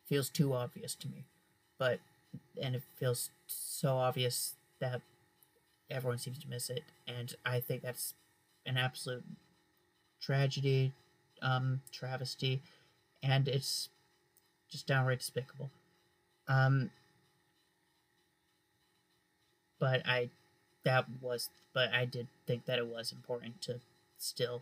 feels 0.10 0.30
too 0.30 0.54
obvious 0.54 0.96
to 0.96 1.08
me. 1.08 1.24
But 1.78 2.00
and 2.62 2.76
it 2.76 2.84
feels 2.98 3.30
so 3.48 3.96
obvious 3.96 4.56
that 4.80 5.02
everyone 5.90 6.18
seems 6.18 6.40
to 6.40 6.50
miss 6.50 6.70
it, 6.70 6.84
and 7.08 7.34
I 7.46 7.60
think 7.60 7.84
that's 7.84 8.14
an 8.66 8.78
absolute 8.78 9.24
tragedy, 10.22 10.92
um, 11.42 11.82
travesty, 11.92 12.62
and 13.24 13.48
it's 13.48 13.90
just 14.70 14.86
downright 14.86 15.20
despicable. 15.20 15.70
Um, 16.48 16.92
but 19.80 20.06
I, 20.06 20.30
that 20.84 21.06
was, 21.22 21.50
but 21.74 21.94
I 21.94 22.06
did 22.06 22.28
think 22.46 22.66
that 22.66 22.80
it 22.80 22.88
was 22.88 23.12
important 23.12 23.62
to 23.64 23.80
still 24.18 24.62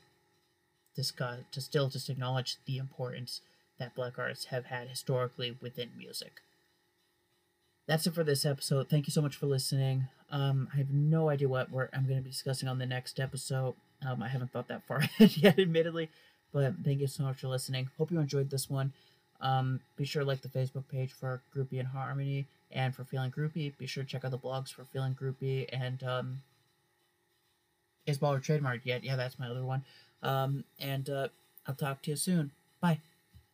discuss, 0.95 1.39
to 1.51 1.61
still 1.61 1.89
just 1.89 2.09
acknowledge 2.09 2.57
the 2.65 2.77
importance 2.77 3.41
that 3.79 3.95
black 3.95 4.17
artists 4.17 4.45
have 4.45 4.65
had 4.65 4.87
historically 4.87 5.57
within 5.61 5.89
music. 5.97 6.41
That's 7.87 8.05
it 8.05 8.13
for 8.13 8.23
this 8.23 8.45
episode. 8.45 8.89
Thank 8.89 9.07
you 9.07 9.11
so 9.11 9.21
much 9.21 9.35
for 9.35 9.45
listening. 9.45 10.07
Um, 10.29 10.67
I 10.73 10.77
have 10.77 10.89
no 10.89 11.29
idea 11.29 11.47
what 11.47 11.69
I'm 11.71 12.05
going 12.05 12.17
to 12.17 12.23
be 12.23 12.29
discussing 12.29 12.67
on 12.67 12.79
the 12.79 12.85
next 12.85 13.19
episode. 13.19 13.75
Um, 14.05 14.21
I 14.21 14.27
haven't 14.27 14.51
thought 14.51 14.67
that 14.67 14.85
far 14.85 14.97
ahead 14.97 15.37
yet, 15.37 15.57
admittedly, 15.57 16.09
but 16.53 16.73
thank 16.83 16.99
you 16.99 17.07
so 17.07 17.23
much 17.23 17.37
for 17.37 17.47
listening. 17.47 17.89
Hope 17.97 18.11
you 18.11 18.19
enjoyed 18.19 18.49
this 18.49 18.69
one. 18.69 18.91
Um, 19.39 19.79
be 19.95 20.05
sure 20.05 20.23
to 20.23 20.27
like 20.27 20.41
the 20.41 20.49
Facebook 20.49 20.87
page 20.91 21.13
for 21.13 21.41
Groupie 21.55 21.79
and 21.79 21.87
Harmony 21.87 22.45
and 22.71 22.93
for 22.93 23.03
Feeling 23.05 23.31
Groupie. 23.31 23.77
Be 23.77 23.85
sure 23.87 24.03
to 24.03 24.09
check 24.09 24.25
out 24.25 24.31
the 24.31 24.37
blogs 24.37 24.73
for 24.73 24.83
Feeling 24.85 25.15
Groupie 25.15 25.67
and 25.71 26.03
um, 26.03 26.41
Is 28.05 28.17
Baller 28.17 28.43
Trademark 28.43 28.81
yet? 28.83 29.03
Yeah, 29.03 29.15
that's 29.15 29.39
my 29.39 29.47
other 29.47 29.63
one. 29.63 29.85
Um, 30.23 30.63
and 30.79 31.09
uh, 31.09 31.27
I'll 31.67 31.75
talk 31.75 32.01
to 32.03 32.11
you 32.11 32.17
soon. 32.17 32.51
Bye. 32.81 32.99